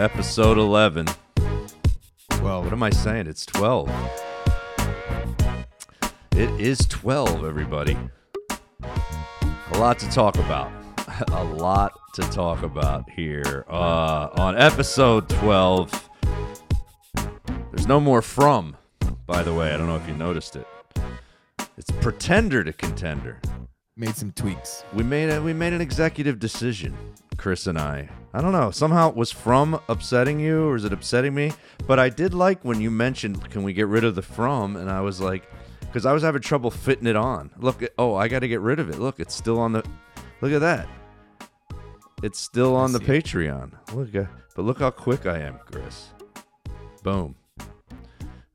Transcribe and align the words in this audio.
episode 0.00 0.56
11. 0.56 1.06
Well, 2.42 2.62
What 2.62 2.72
am 2.72 2.82
I 2.82 2.88
saying? 2.90 3.26
It's 3.26 3.44
12. 3.44 3.90
It 6.32 6.48
is 6.58 6.78
12, 6.88 7.44
everybody. 7.44 7.98
A 8.82 9.78
lot 9.78 9.98
to 9.98 10.08
talk 10.10 10.36
about. 10.36 10.72
A 11.32 11.44
lot 11.44 11.92
to 12.14 12.22
talk 12.22 12.62
about 12.62 13.10
here. 13.10 13.66
Uh, 13.68 14.28
on 14.38 14.56
episode 14.56 15.28
12, 15.28 16.08
there's 17.70 17.86
no 17.86 18.00
more 18.00 18.22
from, 18.22 18.76
by 19.26 19.42
the 19.42 19.52
way. 19.52 19.74
I 19.74 19.76
don't 19.76 19.86
know 19.86 19.96
if 19.96 20.08
you 20.08 20.14
noticed 20.14 20.56
it. 20.56 20.66
It's 21.76 21.90
pretender 22.00 22.64
to 22.64 22.72
contender. 22.72 23.38
made 23.96 24.16
some 24.16 24.32
tweaks. 24.32 24.82
We 24.94 25.02
made 25.02 25.28
a, 25.28 25.42
we 25.42 25.52
made 25.52 25.74
an 25.74 25.82
executive 25.82 26.38
decision, 26.38 26.96
Chris 27.36 27.66
and 27.66 27.78
I. 27.78 28.08
I 28.32 28.40
don't 28.40 28.52
know. 28.52 28.70
Somehow 28.70 29.08
it 29.10 29.16
was 29.16 29.32
from 29.32 29.80
upsetting 29.88 30.38
you, 30.38 30.68
or 30.68 30.76
is 30.76 30.84
it 30.84 30.92
upsetting 30.92 31.34
me? 31.34 31.52
But 31.86 31.98
I 31.98 32.08
did 32.08 32.32
like 32.32 32.64
when 32.64 32.80
you 32.80 32.90
mentioned, 32.90 33.50
"Can 33.50 33.62
we 33.64 33.72
get 33.72 33.88
rid 33.88 34.04
of 34.04 34.14
the 34.14 34.22
from?" 34.22 34.76
And 34.76 34.88
I 34.90 35.00
was 35.00 35.20
like, 35.20 35.50
because 35.80 36.06
I 36.06 36.12
was 36.12 36.22
having 36.22 36.40
trouble 36.40 36.70
fitting 36.70 37.06
it 37.08 37.16
on. 37.16 37.50
Look, 37.58 37.82
at, 37.82 37.92
oh, 37.98 38.14
I 38.14 38.28
got 38.28 38.40
to 38.40 38.48
get 38.48 38.60
rid 38.60 38.78
of 38.78 38.88
it. 38.90 38.98
Look, 39.00 39.18
it's 39.18 39.34
still 39.34 39.58
on 39.58 39.72
the. 39.72 39.84
Look 40.40 40.52
at 40.52 40.60
that. 40.60 40.88
It's 42.22 42.38
still 42.38 42.76
on 42.76 42.92
the 42.92 43.00
it. 43.00 43.06
Patreon. 43.06 43.72
Look, 43.94 44.14
at, 44.14 44.28
but 44.54 44.64
look 44.64 44.78
how 44.78 44.90
quick 44.90 45.26
I 45.26 45.38
am, 45.38 45.58
Chris. 45.66 46.10
Boom. 47.02 47.34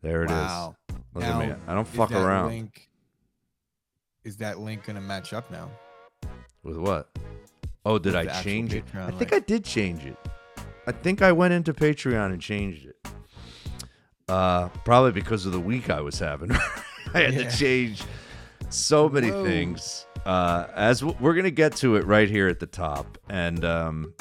There 0.02 0.22
it 0.24 0.30
is. 0.30 0.36
wow. 0.36 0.76
Look 1.16 1.24
Now, 1.24 1.42
at 1.42 1.50
me. 1.50 1.56
I 1.68 1.74
don't 1.74 1.88
fuck 1.88 2.12
around 2.12 2.48
Link, 2.50 2.90
is 4.24 4.38
that 4.38 4.60
link 4.60 4.86
gonna 4.86 5.02
match 5.02 5.34
up 5.34 5.50
now? 5.52 5.70
with 6.64 6.78
what. 6.78 7.10
Oh, 7.86 8.00
did 8.00 8.16
I 8.16 8.26
change 8.42 8.74
it? 8.74 8.86
Patreon 8.88 9.08
I 9.14 9.18
think. 9.18 9.34
I 9.34 9.40
did 9.40 9.64
change 9.64 10.06
it. 10.06 10.18
I 10.88 10.92
think 10.92 11.22
I 11.22 11.32
went 11.32 11.54
into 11.54 11.74
Patreon 11.74 12.32
and 12.34 12.42
changed 12.42 12.86
it. 12.88 12.96
Uh, 14.28 14.70
probably 14.84 15.12
because 15.12 15.46
of 15.46 15.52
the 15.52 15.60
week 15.60 15.90
I 15.90 16.02
was 16.02 16.18
having. 16.20 16.52
I 17.14 17.20
had 17.22 17.34
Yeah. 17.34 17.50
to 17.50 17.58
change 17.58 18.04
so 18.70 19.08
many 19.08 19.30
Whoa. 19.30 19.44
things. 19.46 20.06
Uh, 20.26 20.66
as 20.76 21.02
w- 21.02 21.16
we're 21.22 21.36
gonna 21.36 21.52
get 21.52 21.76
to 21.78 21.96
it 21.98 22.06
right 22.08 22.28
here 22.28 22.48
at 22.48 22.60
the 22.60 22.66
top, 22.66 23.20
and 23.30 23.64
um, 23.64 24.14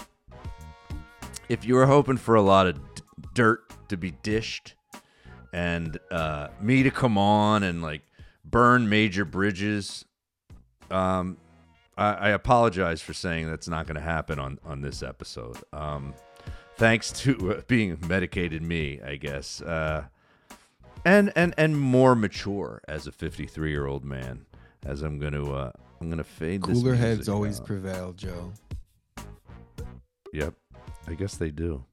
if 1.49 1.65
you 1.65 1.75
were 1.75 1.87
hoping 1.87 2.19
for 2.19 2.35
a 2.35 2.43
lot 2.43 2.67
of 2.67 2.77
d- 2.95 3.03
dirt 3.33 3.61
to 3.89 3.97
be 3.97 4.11
dished, 4.23 4.75
and 5.55 5.99
uh, 6.11 6.49
me 6.61 6.83
to 6.83 6.91
come 6.91 7.17
on 7.17 7.63
and 7.63 7.81
like 7.81 8.03
burn 8.45 8.87
major 8.91 9.25
bridges, 9.25 10.05
um, 10.91 11.39
I, 11.97 12.13
I 12.15 12.29
apologize 12.31 13.01
for 13.01 13.13
saying 13.13 13.49
that's 13.49 13.69
not 13.69 13.87
going 13.87 13.97
to 13.97 14.01
happen 14.03 14.39
on 14.39 14.59
on 14.65 14.81
this 14.81 15.03
episode. 15.03 15.57
Um, 15.73 16.15
thanks 16.77 17.13
to 17.23 17.55
uh, 17.55 17.61
being 17.67 17.99
medicated 18.07 18.63
me, 18.63 19.01
I 19.05 19.17
guess, 19.17 19.61
uh, 19.63 20.05
and 21.05 21.33
and 21.37 21.55
and 21.57 21.79
more 21.79 22.15
mature 22.15 22.83
as 22.89 23.07
a 23.07 23.13
53 23.13 23.71
year 23.71 23.87
old 23.87 24.05
man. 24.05 24.47
As 24.85 25.03
I'm 25.03 25.19
going 25.19 25.33
to 25.33 25.53
uh, 25.53 25.73
I'm 26.01 26.09
going 26.09 26.19
to 26.19 26.25
fade 26.25 26.63
this. 26.63 26.79
Cooler 26.79 26.95
heads 26.95 27.29
always 27.29 27.61
out. 27.61 27.67
prevail, 27.67 28.13
Joe. 28.13 28.53
Yep, 30.33 30.55
I 31.07 31.15
guess 31.15 31.37
they 31.37 31.51
do. 31.51 31.85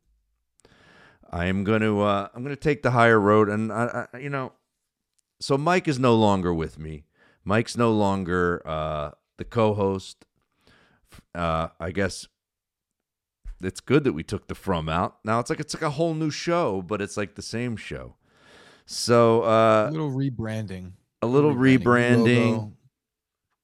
I 1.29 1.45
am 1.45 1.63
going 1.63 1.81
to 1.81 2.01
uh, 2.01 2.27
I'm 2.33 2.43
going 2.43 2.55
to 2.55 2.61
take 2.61 2.81
the 2.81 2.91
higher 2.91 3.19
road, 3.19 3.49
and 3.49 3.71
I, 3.71 4.07
I, 4.13 4.17
you 4.17 4.29
know, 4.29 4.51
so 5.39 5.57
Mike 5.57 5.87
is 5.87 5.99
no 5.99 6.15
longer 6.15 6.53
with 6.53 6.77
me. 6.77 7.05
Mike's 7.45 7.77
no 7.77 7.91
longer 7.91 8.61
uh, 8.65 9.11
the 9.41 9.45
co-host. 9.45 10.23
Uh, 11.33 11.69
I 11.79 11.89
guess 11.89 12.27
it's 13.61 13.79
good 13.79 14.03
that 14.03 14.13
we 14.13 14.21
took 14.23 14.47
the 14.47 14.53
from 14.55 14.87
out. 14.87 15.17
Now 15.25 15.39
it's 15.39 15.49
like 15.49 15.59
it's 15.59 15.73
like 15.73 15.81
a 15.81 15.89
whole 15.89 16.13
new 16.13 16.29
show, 16.29 16.81
but 16.83 17.01
it's 17.01 17.17
like 17.17 17.33
the 17.33 17.41
same 17.41 17.75
show. 17.75 18.15
So 18.85 19.41
uh, 19.41 19.87
a 19.89 19.91
little 19.91 20.11
rebranding. 20.11 20.91
a 21.23 21.27
little 21.27 21.55
rebranding. 21.55 22.51
logo. 22.51 22.73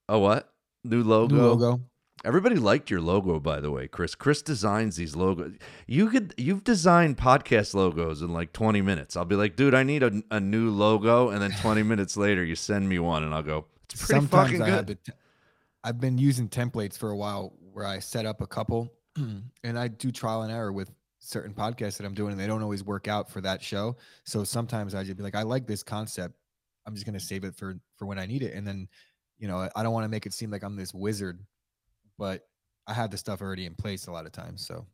Oh, 0.10 0.20
what? 0.20 0.52
New 0.84 1.04
logo. 1.04 1.36
New 1.36 1.42
logo. 1.42 1.82
Everybody 2.26 2.56
liked 2.56 2.90
your 2.90 3.00
logo, 3.02 3.40
by 3.40 3.60
the 3.60 3.70
way, 3.70 3.88
Chris. 3.88 4.16
Chris 4.16 4.42
designs 4.42 4.96
these 4.96 5.16
logos. 5.16 5.54
You 5.86 6.10
could 6.10 6.34
you've 6.38 6.64
designed 6.64 7.18
podcast 7.18 7.76
logos 7.76 8.24
in 8.24 8.34
like 8.34 8.52
20 8.52 8.82
minutes. 8.82 9.16
I'll 9.16 9.26
be 9.26 9.36
like, 9.36 9.56
dude, 9.56 9.76
I 9.76 9.84
need 9.84 10.02
a, 10.02 10.24
a 10.32 10.40
new 10.40 10.72
logo, 10.72 11.30
and 11.30 11.40
then 11.40 11.52
20 11.52 11.84
minutes 11.92 12.18
later, 12.18 12.44
you 12.44 12.56
send 12.56 12.90
me 12.90 12.98
one, 12.98 13.24
and 13.24 13.34
I'll 13.36 13.44
go, 13.44 13.66
it's 13.84 14.04
pretty 14.06 14.22
Sometimes 14.22 14.50
fucking 14.50 14.62
I 14.64 14.66
good. 14.66 14.90
have. 14.90 15.04
T- 15.04 15.12
I've 15.88 16.02
been 16.02 16.18
using 16.18 16.50
templates 16.50 16.98
for 16.98 17.12
a 17.12 17.16
while 17.16 17.54
where 17.72 17.86
I 17.86 18.00
set 18.00 18.26
up 18.26 18.42
a 18.42 18.48
couple, 18.48 18.92
and 19.16 19.80
I 19.80 19.88
do 19.88 20.12
trial 20.12 20.42
and 20.42 20.52
error 20.52 20.74
with 20.74 20.92
certain 21.20 21.54
podcasts 21.54 21.96
that 21.98 22.06
I'm 22.06 22.14
doing, 22.14 22.34
and 22.34 22.40
they 22.40 22.46
don't 22.46 22.62
always 22.62 22.84
work 22.84 23.08
out 23.08 23.32
for 23.32 23.40
that 23.40 23.64
show. 23.64 23.96
So 24.26 24.44
sometimes 24.44 24.94
I 24.94 25.06
just 25.06 25.16
be 25.16 25.24
like, 25.24 25.36
I 25.36 25.44
like 25.44 25.66
this 25.66 25.84
concept. 25.84 26.36
I'm 26.86 26.94
just 26.94 27.06
gonna 27.06 27.22
save 27.22 27.46
it 27.46 27.56
for 27.56 27.80
for 27.96 28.06
when 28.06 28.20
I 28.20 28.26
need 28.26 28.44
it, 28.44 28.54
and 28.54 28.68
then, 28.68 28.90
you 29.40 29.48
know, 29.48 29.70
I 29.78 29.82
don't 29.82 29.94
want 29.94 30.04
to 30.04 30.10
make 30.10 30.26
it 30.26 30.34
seem 30.34 30.52
like 30.52 30.62
I'm 30.62 30.76
this 30.76 30.94
wizard, 30.94 31.40
but 32.18 32.46
I 32.86 32.94
have 32.94 33.10
the 33.10 33.18
stuff 33.18 33.42
already 33.42 33.66
in 33.66 33.74
place 33.74 34.08
a 34.08 34.12
lot 34.12 34.26
of 34.26 34.34
times. 34.34 34.68
So 34.68 34.86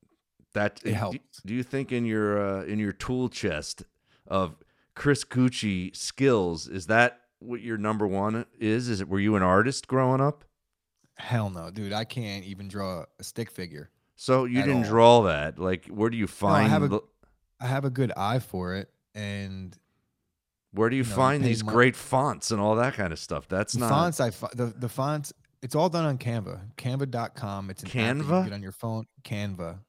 that 0.54 0.80
it 0.84 0.90
do- 0.90 0.94
helps. 0.94 1.42
Do, 1.44 1.56
you 1.56 1.64
think 1.64 1.92
in 1.92 2.06
your 2.06 2.60
uh, 2.60 2.64
in 2.66 2.78
your 2.78 2.94
tool 2.94 3.30
chest 3.30 3.81
of 4.28 4.58
Chris 4.96 5.24
Gueci 5.24 5.96
skills 5.96 6.68
is 6.68 6.86
that 6.86 7.22
what 7.40 7.62
your 7.62 7.80
number 7.80 8.06
one 8.06 8.46
is? 8.60 8.90
Is 8.90 9.02
it 9.02 9.10
were 9.10 9.20
you 9.20 9.36
an 9.36 9.42
artist 9.42 9.88
growing 9.88 10.22
up? 10.22 10.44
Hell 11.18 11.50
no, 11.50 11.69
dude, 11.72 11.94
I 11.94 12.03
can't 12.06 12.46
even 12.46 12.68
draw 12.68 13.06
a 13.19 13.24
stick 13.24 13.51
figure. 13.51 13.90
So 14.16 14.46
you 14.46 14.62
didn't 14.62 14.84
all. 14.85 14.90
draw 14.90 15.22
that. 15.24 15.57
Like, 15.59 15.88
where 15.88 16.09
do 16.09 16.18
you 16.18 16.25
I 16.25 16.28
find? 16.28 16.69
have 16.69 16.91
a- 16.94 17.01
I 17.59 17.68
have 17.68 17.85
a 17.85 17.90
good 17.90 18.12
eye 18.18 18.40
for 18.40 18.75
it, 18.75 18.90
and 19.16 19.78
where 20.72 20.90
do 20.90 20.96
you 20.96 21.03
you 21.03 21.09
know, 21.09 21.16
find 21.16 21.44
these 21.44 21.62
great 21.62 21.96
fonts 21.96 22.51
and 22.51 22.59
all 22.59 22.75
that 22.75 22.94
kind 22.96 23.13
of 23.13 23.19
stuff? 23.19 23.47
That's 23.47 23.74
the 23.74 23.79
not. 23.79 23.90
fonts 23.90 24.19
I 24.19 24.29
the 24.56 24.74
the 24.78 24.90
fonts 24.90 25.31
it's 25.62 25.75
all 25.75 25.88
done 25.88 26.03
on 26.03 26.18
Canva. 26.18 26.59
Canva.com. 26.75 27.69
It's 27.69 27.84
an 27.84 27.88
app 27.90 27.94
you 28.18 28.24
Canva? 28.24 28.44
get 28.44 28.53
on 28.53 28.62
your 28.62 28.74
phone. 28.74 29.06
Canva. 29.24 29.80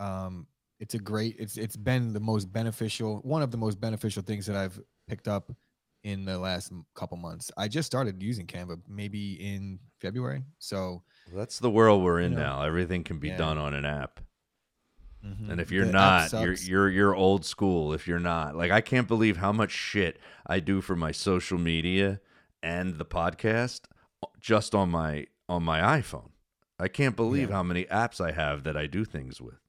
Um, 0.00 0.46
it's 0.80 0.94
a 0.94 0.98
great. 0.98 1.36
It's 1.38 1.56
it's 1.56 1.76
been 1.76 2.12
the 2.12 2.20
most 2.20 2.52
beneficial. 2.52 3.18
One 3.22 3.42
of 3.42 3.50
the 3.52 3.58
most 3.58 3.80
beneficial 3.80 4.22
things 4.22 4.46
that 4.46 4.56
I've 4.56 4.80
picked 5.06 5.28
up 5.28 5.52
in 6.02 6.24
the 6.24 6.38
last 6.38 6.72
couple 6.96 7.16
months. 7.16 7.50
I 7.56 7.68
just 7.68 7.86
started 7.86 8.20
using 8.22 8.46
Canva 8.46 8.80
maybe 8.88 9.34
in 9.34 9.78
February. 10.00 10.44
So 10.58 11.02
That's 11.34 11.58
the 11.58 11.70
world 11.70 12.02
we're 12.02 12.20
in 12.20 12.32
You 12.32 12.38
know, 12.38 12.42
now. 12.58 12.62
Everything 12.62 13.04
can 13.04 13.18
be 13.18 13.28
yeah. 13.28 13.36
done 13.36 13.58
on 13.58 13.74
an 13.74 13.84
app. 13.84 14.20
mhm, 15.24 15.50
And 15.50 15.60
if 15.60 15.70
you're 15.70 15.86
the 15.86 15.92
not, 15.92 16.32
you're 16.32 16.52
you're 16.54 16.88
you're 16.88 17.14
old 17.14 17.44
school. 17.44 17.92
If 17.92 18.08
you're 18.08 18.18
not, 18.18 18.56
like 18.56 18.70
I 18.72 18.80
can't 18.80 19.06
believe 19.08 19.36
how 19.36 19.52
much 19.52 19.70
shit 19.70 20.18
I 20.46 20.60
do 20.60 20.80
for 20.80 20.96
my 20.96 21.12
social 21.12 21.58
media 21.58 22.20
and 22.62 22.98
the 22.98 23.04
podcast 23.04 23.82
just 24.40 24.74
on 24.74 24.90
my 24.90 25.26
on 25.48 25.62
my 25.62 25.80
iPhone. 26.00 26.30
I 26.78 26.88
can't 26.88 27.16
believe 27.16 27.50
Yeah. 27.50 27.56
how 27.56 27.62
many 27.62 27.84
apps 27.84 28.20
I 28.20 28.32
have 28.32 28.64
that 28.64 28.76
I 28.76 28.86
do 28.86 29.04
things 29.04 29.40
with. 29.40 29.60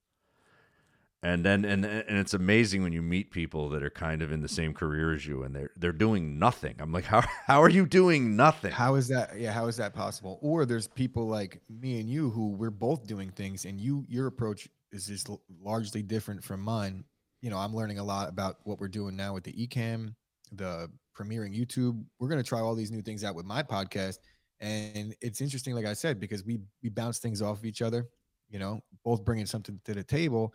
And 1.23 1.45
then 1.45 1.65
and 1.65 1.85
and 1.85 2.17
it's 2.17 2.33
amazing 2.33 2.81
when 2.81 2.93
you 2.93 3.03
meet 3.03 3.29
people 3.29 3.69
that 3.69 3.83
are 3.83 3.91
kind 3.91 4.23
of 4.23 4.31
in 4.31 4.41
the 4.41 4.47
same 4.47 4.73
career 4.73 5.13
as 5.13 5.27
you 5.27 5.43
and 5.43 5.55
they're 5.55 5.69
they're 5.75 5.91
doing 5.91 6.39
nothing. 6.39 6.75
I'm 6.79 6.91
like, 6.91 7.05
how 7.13 7.21
how 7.45 7.61
are 7.61 7.69
you 7.69 7.85
doing 7.85 8.35
nothing? 8.35 8.71
How 8.71 8.95
is 8.95 9.07
that? 9.09 9.39
Yeah, 9.39 9.51
how 9.51 9.67
is 9.67 9.77
that 9.77 9.93
possible? 9.93 10.39
Or 10.41 10.65
there's 10.65 10.87
people 10.87 11.27
like 11.27 11.61
me 11.69 11.99
and 11.99 12.09
you 12.09 12.31
who 12.31 12.53
we're 12.53 12.71
both 12.71 13.05
doing 13.05 13.29
things, 13.29 13.65
and 13.65 13.79
you 13.79 14.05
your 14.09 14.27
approach 14.27 14.67
is 14.91 15.05
just 15.05 15.29
largely 15.61 16.01
different 16.01 16.43
from 16.43 16.61
mine. 16.61 17.03
You 17.41 17.51
know, 17.51 17.57
I'm 17.57 17.75
learning 17.75 17.99
a 17.99 18.03
lot 18.03 18.29
about 18.29 18.57
what 18.63 18.79
we're 18.79 18.87
doing 18.87 19.15
now 19.15 19.33
with 19.33 19.43
the 19.43 19.53
Ecamm 19.53 20.15
the 20.51 20.89
premiering 21.17 21.57
YouTube. 21.57 22.03
We're 22.19 22.29
gonna 22.29 22.43
try 22.43 22.59
all 22.59 22.75
these 22.75 22.91
new 22.91 23.01
things 23.01 23.23
out 23.23 23.35
with 23.35 23.45
my 23.45 23.63
podcast, 23.63 24.17
and 24.59 25.15
it's 25.21 25.41
interesting, 25.41 25.75
like 25.75 25.85
I 25.85 25.93
said, 25.93 26.19
because 26.19 26.43
we 26.43 26.59
we 26.83 26.89
bounce 26.89 27.19
things 27.19 27.41
off 27.41 27.59
of 27.59 27.65
each 27.65 27.81
other. 27.81 28.07
You 28.49 28.59
know, 28.59 28.81
both 29.03 29.23
bringing 29.23 29.45
something 29.45 29.79
to 29.85 29.93
the 29.93 30.03
table, 30.03 30.53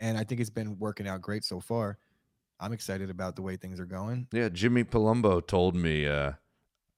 and 0.00 0.16
I 0.18 0.24
think 0.24 0.40
it's 0.40 0.50
been 0.50 0.78
working 0.78 1.06
out 1.08 1.20
great 1.20 1.44
so 1.44 1.60
far. 1.60 1.98
I'm 2.60 2.72
excited 2.72 3.08
about 3.10 3.36
the 3.36 3.42
way 3.42 3.56
things 3.56 3.78
are 3.78 3.86
going. 3.86 4.26
Yeah, 4.32 4.48
Jimmy 4.48 4.84
Palumbo 4.84 5.46
told 5.46 5.74
me 5.76 6.06
uh 6.06 6.32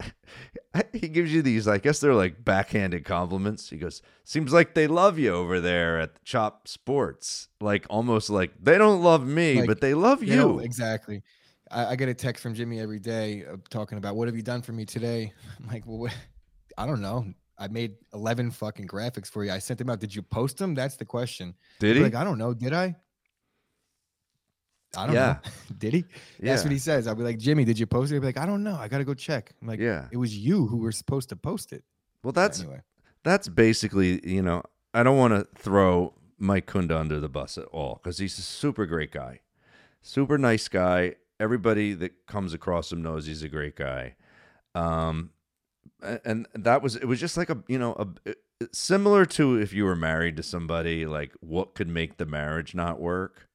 he 0.93 1.09
gives 1.09 1.33
you 1.33 1.43
these 1.43 1.69
I 1.69 1.79
guess 1.79 2.01
they're 2.01 2.15
like 2.15 2.45
backhanded 2.45 3.05
compliments. 3.05 3.69
He 3.69 3.77
goes, 3.77 4.01
"Seems 4.25 4.53
like 4.53 4.75
they 4.75 4.87
love 4.87 5.19
you 5.19 5.35
over 5.35 5.61
there 5.61 6.01
at 6.01 6.25
Chop 6.25 6.67
Sports." 6.69 7.49
Like 7.61 7.87
almost 7.91 8.31
like 8.31 8.53
they 8.63 8.79
don't 8.79 9.03
love 9.03 9.27
me, 9.27 9.57
Like, 9.59 9.67
but 9.67 9.81
they 9.81 9.93
love 9.95 10.23
You 10.23 10.31
you. 10.31 10.37
know, 10.37 10.59
exactly. 10.61 11.23
I, 11.71 11.87
I 11.87 11.97
get 11.97 12.09
a 12.09 12.15
text 12.15 12.43
from 12.43 12.55
Jimmy 12.55 12.81
every 12.81 12.99
day 12.99 13.45
uh, 13.45 13.57
talking 13.69 13.99
about 13.99 14.17
what 14.17 14.27
have 14.29 14.37
you 14.37 14.43
done 14.43 14.63
for 14.63 14.73
me 14.73 14.85
today? 14.87 15.33
I'm 15.61 15.69
like, 15.69 15.87
well, 15.87 15.99
what? 15.99 16.17
I 16.79 16.87
don't 16.87 17.03
know. 17.03 17.27
I 17.61 17.69
made 17.69 17.95
11 18.15 18.51
fucking 18.53 18.89
graphics 18.89 19.29
for 19.29 19.45
you. 19.45 19.53
I 19.53 19.59
sent 19.59 19.79
them 19.79 19.91
out. 19.91 20.01
Did 20.01 20.15
you 20.15 20.23
post 20.23 20.57
them? 20.59 20.75
That's 20.75 20.97
the 20.97 21.05
question. 21.05 21.55
Did 21.79 21.97
he? 21.97 22.03
Like, 22.03 22.15
I 22.15 22.25
don't 22.25 22.39
know. 22.39 22.55
Did 22.55 22.73
I? 22.73 22.97
I 24.97 25.07
don't 25.07 25.15
Yeah. 25.15 25.37
know. 25.45 25.51
did 25.79 25.93
he? 25.93 26.05
yeah. 26.41 26.53
That's 26.53 26.65
what 26.65 26.73
he 26.73 26.79
says. 26.79 27.07
I'll 27.07 27.15
be 27.15 27.23
like, 27.23 27.39
Jimmy, 27.39 27.65
did 27.65 27.79
you 27.79 27.87
post 27.87 28.11
it? 28.11 28.15
He'll 28.15 28.23
be 28.23 28.27
like, 28.29 28.39
I 28.39 28.47
don't 28.47 28.63
know. 28.65 28.75
I 28.77 28.89
got 28.89 28.99
to 28.99 29.05
go 29.05 29.15
check. 29.15 29.53
I'm 29.61 29.69
like, 29.69 29.79
yeah. 29.79 30.07
it 30.11 30.17
was 30.17 30.37
you 30.37 30.67
who 30.67 30.79
were 30.79 30.91
supposed 30.93 31.29
to 31.29 31.37
post 31.37 31.73
it. 31.73 31.85
Well, 32.25 32.33
that's 32.33 32.61
anyway. 32.61 32.81
that's 33.23 33.47
basically, 33.49 34.27
you 34.29 34.43
know, 34.43 34.63
I 34.93 35.03
don't 35.03 35.17
want 35.19 35.35
to 35.35 35.47
throw 35.61 36.15
Mike 36.39 36.67
Kunda 36.67 36.99
under 36.99 37.21
the 37.21 37.29
bus 37.29 37.57
at 37.59 37.67
all 37.67 38.01
because 38.03 38.19
he's 38.19 38.39
a 38.39 38.43
super 38.43 38.87
great 38.87 39.13
guy, 39.13 39.41
super 40.03 40.39
nice 40.39 40.67
guy. 40.69 41.17
Everybody 41.39 41.95
that 41.95 42.27
comes 42.27 42.53
across 42.53 42.91
him 42.93 43.01
knows 43.03 43.27
he's 43.27 43.43
a 43.43 43.49
great 43.49 43.77
guy. 43.77 44.17
Um, 44.75 45.31
and 46.25 46.47
that 46.55 46.83
was 46.83 46.97
it 46.97 47.05
was 47.07 47.21
just 47.21 47.37
like 47.37 47.51
a 47.51 47.63
you 47.69 47.79
know 47.79 47.95
a 48.27 48.35
similar 48.73 49.25
to 49.27 49.57
if 49.61 49.73
you 49.73 49.85
were 49.85 49.97
married 49.97 50.37
to 50.37 50.43
somebody 50.43 51.07
like 51.07 51.33
what 51.41 51.75
could 51.75 51.89
make 51.89 52.17
the 52.19 52.27
marriage 52.27 52.75
not 52.75 53.01
work. 53.01 53.49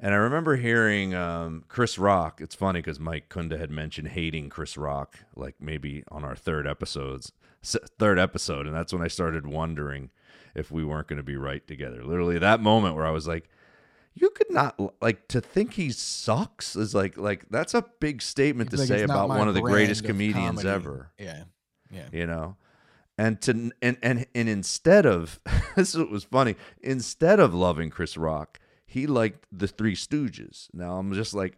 And 0.00 0.12
I 0.12 0.16
remember 0.18 0.56
hearing 0.56 1.14
um, 1.14 1.64
Chris 1.68 1.98
Rock. 1.98 2.40
It's 2.40 2.54
funny 2.54 2.80
because 2.80 2.98
Mike 2.98 3.28
Kunda 3.28 3.58
had 3.58 3.70
mentioned 3.70 4.08
hating 4.08 4.50
Chris 4.50 4.76
Rock, 4.76 5.20
like 5.36 5.54
maybe 5.60 6.02
on 6.08 6.24
our 6.24 6.34
third 6.34 6.66
episodes, 6.66 7.32
third 7.62 8.18
episode, 8.18 8.66
and 8.66 8.74
that's 8.74 8.92
when 8.92 9.02
I 9.02 9.08
started 9.08 9.46
wondering 9.46 10.10
if 10.54 10.70
we 10.70 10.84
weren't 10.84 11.06
going 11.06 11.18
to 11.18 11.22
be 11.22 11.36
right 11.36 11.66
together. 11.66 12.04
Literally 12.04 12.38
that 12.38 12.60
moment 12.60 12.96
where 12.96 13.06
I 13.06 13.10
was 13.12 13.28
like, 13.28 13.48
"You 14.14 14.30
could 14.30 14.50
not 14.50 14.78
like 15.00 15.28
to 15.28 15.40
think 15.40 15.74
he 15.74 15.90
sucks." 15.90 16.74
Is 16.74 16.92
like 16.94 17.16
like 17.16 17.46
that's 17.48 17.72
a 17.72 17.84
big 18.00 18.20
statement 18.20 18.70
to 18.72 18.76
Like, 18.76 18.88
say 18.88 19.02
about 19.02 19.28
one 19.28 19.48
of 19.48 19.54
the 19.54 19.62
greatest 19.62 20.00
of 20.02 20.08
comedians 20.08 20.62
comedy. 20.62 20.68
ever 20.68 21.12
Yeah. 21.18 21.44
Yeah. 21.94 22.08
you 22.12 22.26
know 22.26 22.56
and 23.16 23.40
to 23.42 23.70
and 23.80 23.96
and 24.02 24.26
and 24.34 24.48
instead 24.48 25.06
of 25.06 25.38
this 25.76 25.90
is 25.94 25.98
what 25.98 26.10
was 26.10 26.24
funny 26.24 26.56
instead 26.82 27.38
of 27.40 27.54
loving 27.54 27.90
chris 27.90 28.16
rock 28.16 28.58
he 28.86 29.06
liked 29.06 29.46
the 29.52 29.68
three 29.68 29.94
stooges 29.94 30.68
now 30.72 30.98
i'm 30.98 31.12
just 31.14 31.32
like 31.34 31.56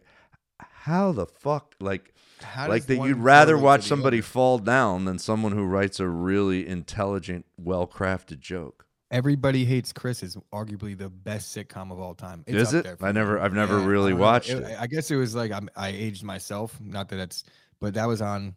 how 0.59 1.11
the 1.11 1.25
fuck 1.25 1.75
like 1.79 2.13
How 2.41 2.67
like 2.67 2.85
that 2.87 2.97
you'd 2.97 3.17
rather 3.17 3.57
watch 3.57 3.83
somebody 3.83 4.17
other? 4.19 4.23
fall 4.27 4.57
down 4.59 5.05
than 5.05 5.19
someone 5.19 5.51
who 5.51 5.63
writes 5.65 5.99
a 5.99 6.07
really 6.07 6.67
intelligent 6.67 7.45
well-crafted 7.57 8.39
joke 8.39 8.83
Everybody 9.09 9.63
Hates 9.63 9.93
Chris 9.93 10.21
is 10.21 10.35
arguably 10.51 10.97
the 10.97 11.07
best 11.09 11.55
sitcom 11.55 11.93
of 11.93 11.97
all 11.99 12.13
time. 12.13 12.43
It's 12.45 12.73
is 12.73 12.73
it 12.73 12.97
i 13.01 13.13
never 13.13 13.39
i've 13.39 13.53
never 13.53 13.79
Yeah, 13.79 13.85
really 13.85 14.11
don't 14.11 14.19
watched 14.19 14.49
It- 14.49 14.63
it, 14.63 14.77
I 14.77 14.85
guess 14.87 15.09
it 15.09 15.15
was 15.15 15.33
like 15.33 15.49
I'm, 15.53 15.69
I 15.77 15.89
aged 15.89 16.23
myself. 16.25 16.77
Not 16.81 17.07
that 17.09 17.15
that's, 17.15 17.45
but 17.79 17.93
that 17.93 18.05
was 18.05 18.21
on. 18.21 18.55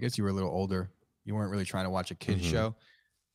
I 0.00 0.06
guess 0.06 0.16
you 0.16 0.24
were 0.24 0.30
a 0.30 0.32
little 0.32 0.50
older. 0.50 0.90
You 1.26 1.34
weren't 1.34 1.50
really 1.50 1.66
trying 1.66 1.84
to 1.84 1.90
watch 1.90 2.10
a 2.10 2.14
kids 2.14 2.40
Mhm. 2.46 2.50
show, 2.50 2.74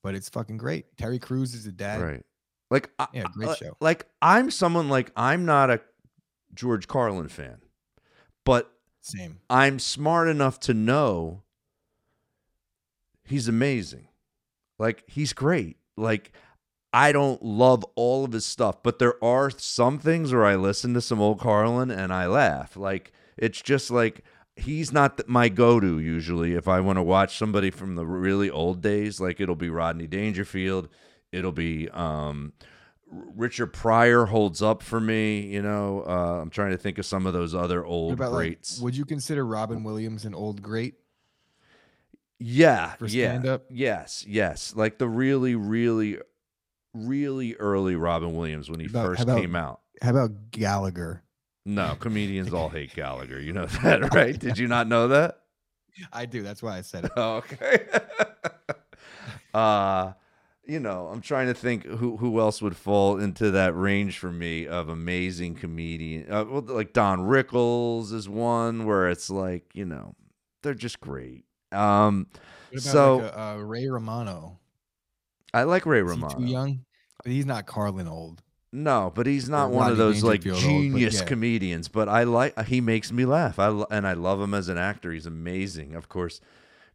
but 0.01 0.15
it's 0.15 0.29
fucking 0.29 0.57
great. 0.57 0.97
Terry 0.97 1.19
Crews 1.19 1.53
is 1.53 1.67
a 1.67 1.71
dad. 1.71 2.01
right 2.01 2.23
like 2.71 2.89
I- 2.97 3.07
Yeah, 3.13 3.25
great 3.31 3.49
I- 3.49 3.55
show. 3.55 3.77
like 3.79 4.07
i'm 4.23 4.49
someone 4.49 4.89
like 4.89 5.11
i'm 5.15 5.45
not 5.45 5.69
a 5.69 5.79
george 6.55 6.87
carlin 6.87 7.27
fan 7.27 7.61
but 8.43 8.73
Same. 9.01 9.39
I'm 9.51 9.77
smart 9.77 10.27
enough 10.29 10.59
to 10.61 10.73
know 10.73 11.43
he's 13.23 13.47
amazing. 13.47 14.07
Like 14.79 15.03
he's 15.07 15.31
great. 15.33 15.77
Like 15.95 16.31
I 16.91 17.11
don't 17.11 17.43
love 17.43 17.83
all 17.95 18.25
of 18.25 18.31
his 18.31 18.45
stuff, 18.45 18.81
but 18.81 18.97
there 18.99 19.23
are 19.23 19.49
some 19.51 19.99
things 19.99 20.33
where 20.33 20.45
I 20.45 20.55
listen 20.55 20.93
to 20.95 21.01
some 21.01 21.21
old 21.21 21.39
Carlin 21.39 21.91
and 21.91 22.11
I 22.11 22.25
laugh. 22.27 22.75
Like 22.75 23.11
it's 23.37 23.61
just 23.61 23.91
like 23.91 24.23
he's 24.55 24.91
not 24.91 25.27
my 25.27 25.49
go-to 25.49 25.99
usually 25.99 26.53
if 26.53 26.67
I 26.67 26.79
want 26.79 26.97
to 26.97 27.03
watch 27.03 27.37
somebody 27.37 27.69
from 27.71 27.95
the 27.95 28.05
really 28.05 28.49
old 28.49 28.81
days. 28.81 29.19
Like 29.19 29.39
it'll 29.39 29.55
be 29.55 29.69
Rodney 29.69 30.07
Dangerfield, 30.07 30.89
it'll 31.31 31.51
be 31.51 31.89
um 31.89 32.53
Richard 33.11 33.67
Pryor 33.67 34.25
holds 34.25 34.61
up 34.63 34.81
for 34.81 34.99
me, 34.99 35.41
you 35.41 35.61
know. 35.61 36.03
Uh, 36.07 36.41
I'm 36.41 36.49
trying 36.49 36.71
to 36.71 36.77
think 36.77 36.97
of 36.97 37.05
some 37.05 37.25
of 37.27 37.33
those 37.33 37.53
other 37.53 37.85
old 37.85 38.13
about 38.13 38.31
like, 38.31 38.37
greats. 38.39 38.79
would 38.79 38.97
you 38.97 39.05
consider 39.05 39.45
Robin 39.45 39.83
Williams 39.83 40.25
an 40.25 40.33
old 40.33 40.61
great? 40.61 40.95
Yeah, 42.39 42.93
for 42.95 43.05
yeah, 43.05 43.57
yes, 43.69 44.25
yes. 44.27 44.73
Like 44.75 44.97
the 44.97 45.07
really, 45.07 45.55
really, 45.55 46.17
really 46.93 47.55
early 47.55 47.95
Robin 47.95 48.35
Williams 48.35 48.69
when 48.69 48.79
he 48.79 48.87
About- 48.87 49.05
first 49.05 49.21
about- 49.21 49.39
came 49.39 49.55
out. 49.55 49.81
How 50.01 50.09
about 50.09 50.51
Gallagher? 50.51 51.21
No, 51.65 51.95
comedians 51.99 52.53
all 52.53 52.69
hate 52.69 52.93
Gallagher. 52.95 53.39
You 53.39 53.53
know 53.53 53.65
that, 53.65 54.13
right? 54.13 54.37
Did 54.37 54.57
you 54.57 54.67
not 54.67 54.87
know 54.87 55.07
that? 55.09 55.41
I 56.11 56.25
do. 56.25 56.43
That's 56.43 56.61
why 56.61 56.77
I 56.77 56.81
said 56.81 57.05
it. 57.05 57.11
Oh, 57.15 57.35
okay. 57.53 57.85
uh, 59.53 60.13
you 60.65 60.79
know, 60.79 61.07
I'm 61.07 61.21
trying 61.21 61.47
to 61.47 61.53
think 61.53 61.85
who 61.85 62.17
who 62.17 62.39
else 62.39 62.61
would 62.61 62.75
fall 62.75 63.17
into 63.17 63.51
that 63.51 63.75
range 63.75 64.17
for 64.17 64.31
me 64.31 64.67
of 64.67 64.89
amazing 64.89 65.55
comedian. 65.55 66.31
Uh, 66.31 66.45
well, 66.45 66.61
like 66.61 66.93
Don 66.93 67.21
Rickles 67.21 68.11
is 68.11 68.27
one 68.27 68.85
where 68.85 69.09
it's 69.09 69.29
like, 69.29 69.71
you 69.73 69.85
know, 69.85 70.15
they're 70.63 70.73
just 70.73 70.99
great. 70.99 71.45
Um, 71.71 72.27
so 72.77 73.17
like 73.17 73.31
a, 73.31 73.41
uh, 73.41 73.55
Ray 73.57 73.87
Romano? 73.87 74.59
I 75.53 75.63
like 75.63 75.85
Ray 75.85 76.01
Is 76.01 76.09
Romano. 76.09 76.35
too 76.35 76.45
young? 76.45 76.85
But 77.23 77.31
he's 77.31 77.45
not 77.45 77.65
Carlin 77.65 78.07
old. 78.07 78.41
No, 78.75 79.11
but 79.15 79.25
he's 79.25 79.47
not 79.47 79.71
one 79.71 79.89
of 79.89 79.97
those 79.97 80.21
like 80.21 80.41
Dangerfield 80.41 80.63
old, 80.63 80.91
but 80.91 80.97
genius 80.97 81.19
yeah. 81.19 81.25
comedians. 81.25 81.87
But 81.87 82.09
I 82.09 82.23
like 82.23 82.59
he 82.65 82.81
makes 82.81 83.11
me 83.11 83.25
laugh. 83.25 83.57
I 83.57 83.69
and 83.89 84.05
I 84.05 84.13
love 84.13 84.41
him 84.41 84.53
as 84.53 84.67
an 84.67 84.77
actor. 84.77 85.11
He's 85.13 85.25
amazing. 85.25 85.95
Of 85.95 86.09
course, 86.09 86.41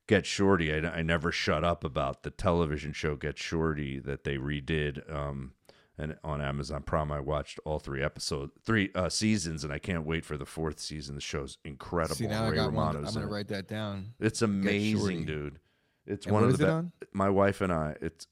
Get 0.07 0.27
Shorty. 0.27 0.73
I, 0.75 0.99
I 0.99 1.03
never 1.03 1.33
shut 1.33 1.65
up 1.65 1.83
about 1.83 2.23
the 2.23 2.31
television 2.31 2.93
show 2.93 3.17
Get 3.17 3.39
Shorty 3.39 3.99
that 4.01 4.25
they 4.25 4.37
redid. 4.37 5.11
Um, 5.11 5.53
and 5.97 6.17
on 6.23 6.41
Amazon 6.41 6.83
Prime, 6.83 7.11
I 7.13 7.21
watched 7.21 7.59
all 7.65 7.79
three 7.79 8.03
episodes, 8.03 8.53
three 8.65 8.91
uh, 8.95 9.09
seasons, 9.09 9.65
and 9.65 9.73
I 9.73 9.79
can't 9.79 10.05
wait 10.05 10.25
for 10.25 10.37
the 10.37 10.47
fourth 10.47 10.81
season. 10.81 11.15
The 11.15 11.21
show's 11.21 11.59
incredible. 11.65 12.17
See, 12.17 12.27
now 12.27 12.45
and 12.45 12.47
I 12.47 12.49
Ray 12.51 12.57
got 12.57 12.73
one. 12.73 12.87
Romano's 12.95 13.17
I'm 13.17 13.23
gonna 13.23 13.33
write 13.33 13.49
that 13.49 13.69
down. 13.69 14.13
It's 14.21 14.43
amazing, 14.43 15.25
dude. 15.25 15.59
It's 16.07 16.27
And 16.27 16.35
one 16.35 16.45
of 16.45 16.59
the 16.59 16.65
it 16.65 16.67
best. 16.67 16.75
on? 16.75 16.93
My 17.13 17.29
wife 17.31 17.61
and 17.61 17.73
I. 17.73 17.97
It's 18.01 18.27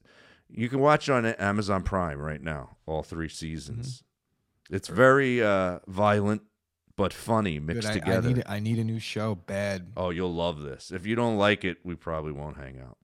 you 0.51 0.69
can 0.69 0.79
watch 0.79 1.07
it 1.09 1.11
on 1.13 1.25
Amazon 1.25 1.83
Prime 1.83 2.19
right 2.19 2.41
now. 2.41 2.77
All 2.85 3.03
three 3.03 3.27
Mm-hmm. 3.27 3.33
seasons. 3.33 4.03
It's 4.69 4.87
very 4.87 5.41
uh, 5.43 5.79
violent 5.87 6.43
but 6.95 7.13
funny 7.13 7.59
mixed 7.59 7.89
I, 7.89 7.93
together. 7.93 8.29
I 8.29 8.33
need, 8.33 8.43
I 8.47 8.59
need 8.59 8.77
a 8.79 8.83
new 8.83 8.99
show 8.99 9.35
bad. 9.35 9.91
oh, 9.97 10.09
you'll 10.09 10.33
love 10.33 10.59
this. 10.61 10.91
If 10.91 11.05
you 11.05 11.15
don't 11.15 11.37
like 11.37 11.63
it, 11.65 11.77
we 11.83 11.95
probably 11.95 12.31
won't 12.33 12.57
hang 12.57 12.79
out. 12.79 12.97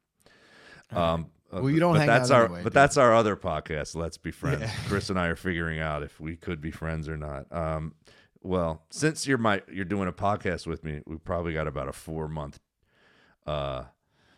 Um, 0.97 1.27
uh, 1.51 1.61
Well, 1.61 1.69
you 1.71 1.79
don't 1.79 1.93
but 1.93 1.99
hang 1.99 2.07
that's 2.07 2.29
out 2.29 2.35
our 2.35 2.45
anyway, 2.45 2.59
but 2.63 2.69
dude. 2.69 2.73
that's 2.73 2.97
our 2.97 3.15
other 3.15 3.35
podcast. 3.35 3.95
Let's 3.95 4.17
be 4.17 4.31
friends. 4.31 4.61
Yeah. 4.61 4.71
Chris 4.87 5.09
and 5.09 5.17
I 5.19 5.27
are 5.27 5.35
figuring 5.35 5.79
out 5.79 6.03
if 6.03 6.19
we 6.19 6.35
could 6.35 6.61
be 6.61 6.71
friends 6.71 7.07
or 7.09 7.17
not. 7.17 7.51
Um, 7.51 7.95
well, 8.43 8.83
since 8.91 9.25
you're 9.25 9.37
my 9.39 9.61
you're 9.71 9.85
doing 9.85 10.07
a 10.07 10.13
podcast 10.13 10.67
with 10.67 10.83
me, 10.83 11.01
we 11.07 11.17
probably 11.17 11.53
got 11.53 11.67
about 11.67 11.87
a 11.87 11.93
four 11.93 12.27
month 12.27 12.59
uh, 13.47 13.83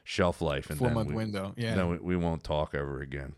shelf 0.07 0.41
life, 0.41 0.69
and 0.69 0.79
Four 0.79 0.91
month 0.91 1.09
we, 1.09 1.15
window. 1.15 1.53
Yeah. 1.57 1.75
then 1.75 1.89
we, 1.89 1.97
we 1.97 2.15
won't 2.15 2.41
talk 2.41 2.73
ever 2.73 3.01
again. 3.01 3.35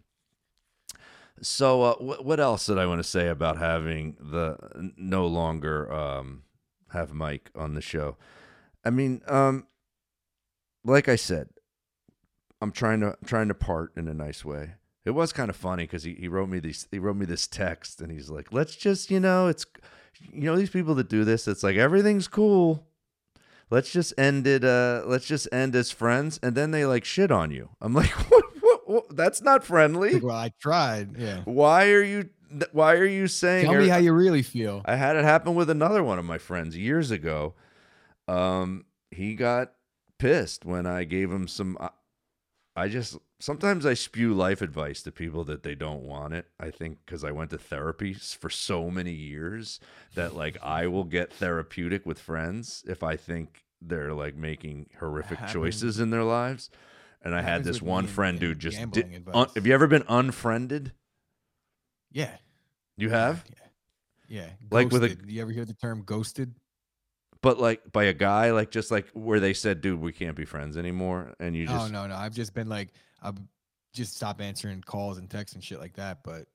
So, 1.42 1.82
uh, 1.82 1.96
wh- 1.96 2.24
what 2.24 2.40
else 2.40 2.68
did 2.68 2.78
I 2.78 2.86
want 2.86 3.00
to 3.00 3.10
say 3.10 3.28
about 3.28 3.58
having 3.58 4.16
the 4.20 4.92
no 4.96 5.26
longer 5.26 5.92
um, 5.92 6.44
have 6.92 7.12
Mike 7.12 7.50
on 7.56 7.74
the 7.74 7.82
show? 7.82 8.18
I 8.86 8.92
mean, 8.92 9.24
um, 9.28 9.66
like 10.86 11.10
I 11.10 11.16
said, 11.16 11.50
I'm 12.62 12.72
trying 12.72 13.00
to 13.00 13.18
trying 13.26 13.48
to 13.48 13.56
part 13.56 13.92
in 13.98 14.08
a 14.08 14.14
nice 14.14 14.46
way. 14.46 14.74
It 15.06 15.12
was 15.12 15.34
kind 15.34 15.50
of 15.50 15.56
funny 15.56 15.86
because 15.86 16.04
he, 16.04 16.14
he 16.14 16.28
wrote 16.28 16.50
me 16.50 16.60
these 16.60 16.88
he 16.92 17.00
wrote 17.00 17.16
me 17.16 17.26
this 17.26 17.48
text 17.48 18.00
and 18.00 18.12
he's 18.12 18.30
like, 18.30 18.54
let's 18.54 18.76
just 18.76 19.10
you 19.10 19.20
know 19.20 19.48
it's 19.48 19.66
you 20.32 20.44
know 20.44 20.56
these 20.56 20.70
people 20.70 20.94
that 20.96 21.10
do 21.10 21.24
this. 21.24 21.48
It's 21.48 21.64
like 21.64 21.78
everything's 21.78 22.28
cool. 22.28 22.86
Let's 23.72 23.92
just 23.92 24.14
end 24.18 24.48
it. 24.48 24.64
Uh, 24.64 25.04
let's 25.06 25.26
just 25.26 25.48
end 25.52 25.76
as 25.76 25.92
friends, 25.92 26.40
and 26.42 26.56
then 26.56 26.72
they 26.72 26.86
like 26.86 27.06
shit 27.06 27.32
on 27.32 27.52
you. 27.52 27.70
I'm 27.80 27.94
like, 27.94 28.10
what? 28.30 28.44
what, 28.62 28.90
what? 28.90 29.16
That's 29.16 29.42
not 29.42 29.64
friendly. 29.64 30.20
Well, 30.20 30.36
I 30.36 30.52
tried. 30.60 31.18
Yeah. 31.18 31.42
Why 31.46 31.92
are 31.92 32.04
you? 32.04 32.30
Why 32.72 32.96
are 32.96 33.06
you 33.06 33.28
saying? 33.28 33.66
Tell 33.66 33.80
me 33.80 33.88
how 33.88 33.98
you 33.98 34.12
really 34.14 34.42
feel. 34.42 34.82
I 34.86 34.96
had 34.96 35.16
it 35.16 35.24
happen 35.24 35.54
with 35.54 35.70
another 35.70 36.04
one 36.04 36.18
of 36.18 36.26
my 36.26 36.40
friends 36.40 36.76
years 36.76 37.12
ago. 37.12 37.54
Um, 38.28 38.86
he 39.12 39.36
got 39.36 39.74
pissed 40.18 40.66
when 40.66 40.88
I 40.88 41.04
gave 41.04 41.32
him 41.32 41.48
some. 41.48 41.78
I, 41.80 41.90
I 42.76 42.88
just 42.88 43.18
sometimes 43.40 43.86
I 43.86 43.94
spew 43.94 44.34
life 44.34 44.62
advice 44.62 45.02
to 45.04 45.12
people 45.12 45.44
that 45.46 45.64
they 45.64 45.76
don't 45.76 46.04
want 46.04 46.34
it. 46.34 46.48
I 46.60 46.70
think 46.72 47.00
because 47.06 47.24
I 47.24 47.32
went 47.32 47.50
to 47.52 47.58
therapy 47.58 48.14
for 48.14 48.50
so 48.50 48.90
many 48.90 49.14
years 49.14 49.80
that 50.16 50.36
like 50.36 50.58
I 50.64 50.88
will 50.88 51.06
get 51.06 51.34
therapeutic 51.34 52.06
with 52.06 52.20
friends 52.20 52.84
if 52.88 53.04
I 53.04 53.16
think 53.16 53.64
they're 53.82 54.14
like 54.14 54.36
making 54.36 54.90
horrific 55.00 55.40
choices 55.48 56.00
in 56.00 56.10
their 56.10 56.24
lives. 56.24 56.70
And 57.22 57.36
I 57.36 57.42
had 57.42 57.64
this 57.64 57.82
one 57.82 58.08
friend, 58.08 58.40
dude. 58.40 58.60
Just 58.60 58.92
did, 58.92 59.28
un, 59.34 59.48
have 59.56 59.68
you 59.68 59.74
ever 59.74 59.88
been 59.88 60.06
unfriended? 60.08 60.94
Yeah. 62.12 62.38
You 62.96 63.10
have, 63.10 63.44
Yeah. 63.48 64.42
Yeah. 64.42 64.50
Like 64.72 64.92
with 64.92 65.04
a-. 65.04 65.18
You 65.26 65.42
ever 65.42 65.52
hear 65.52 65.66
the 65.66 65.74
term 65.74 66.04
ghosted? 66.06 66.54
But 67.42 67.60
like 67.60 67.92
by 67.92 68.06
a 68.06 68.14
guy, 68.14 68.52
like 68.52 68.72
just 68.72 68.92
like 68.92 69.08
where 69.14 69.40
they 69.40 69.54
said, 69.54 69.82
"Dude, 69.82 70.00
we 70.00 70.12
can't 70.12 70.36
be 70.36 70.46
friends 70.46 70.78
anymore," 70.78 71.34
and 71.40 71.56
you 71.56 71.66
just 71.66 71.92
no, 71.92 72.02
no. 72.04 72.08
No. 72.08 72.16
I've 72.16 72.34
just 72.34 72.54
been 72.54 72.70
like, 72.70 72.90
I've 73.22 73.38
just 73.94 74.16
stopped 74.16 74.42
answering 74.42 74.82
calls 74.82 75.18
and 75.18 75.30
texts 75.30 75.56
and 75.56 75.64
shit 75.64 75.80
like 75.80 75.96
that. 75.96 76.24
But 76.24 76.48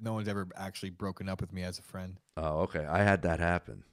no 0.00 0.14
one's 0.14 0.28
ever 0.28 0.48
actually 0.56 0.90
broken 0.90 1.28
up 1.28 1.40
with 1.40 1.52
me 1.52 1.62
as 1.62 1.78
a 1.78 1.82
friend. 1.82 2.18
Oh, 2.36 2.60
okay. 2.60 2.84
I 2.86 3.02
had 3.02 3.22
that 3.22 3.40
happen. 3.40 3.84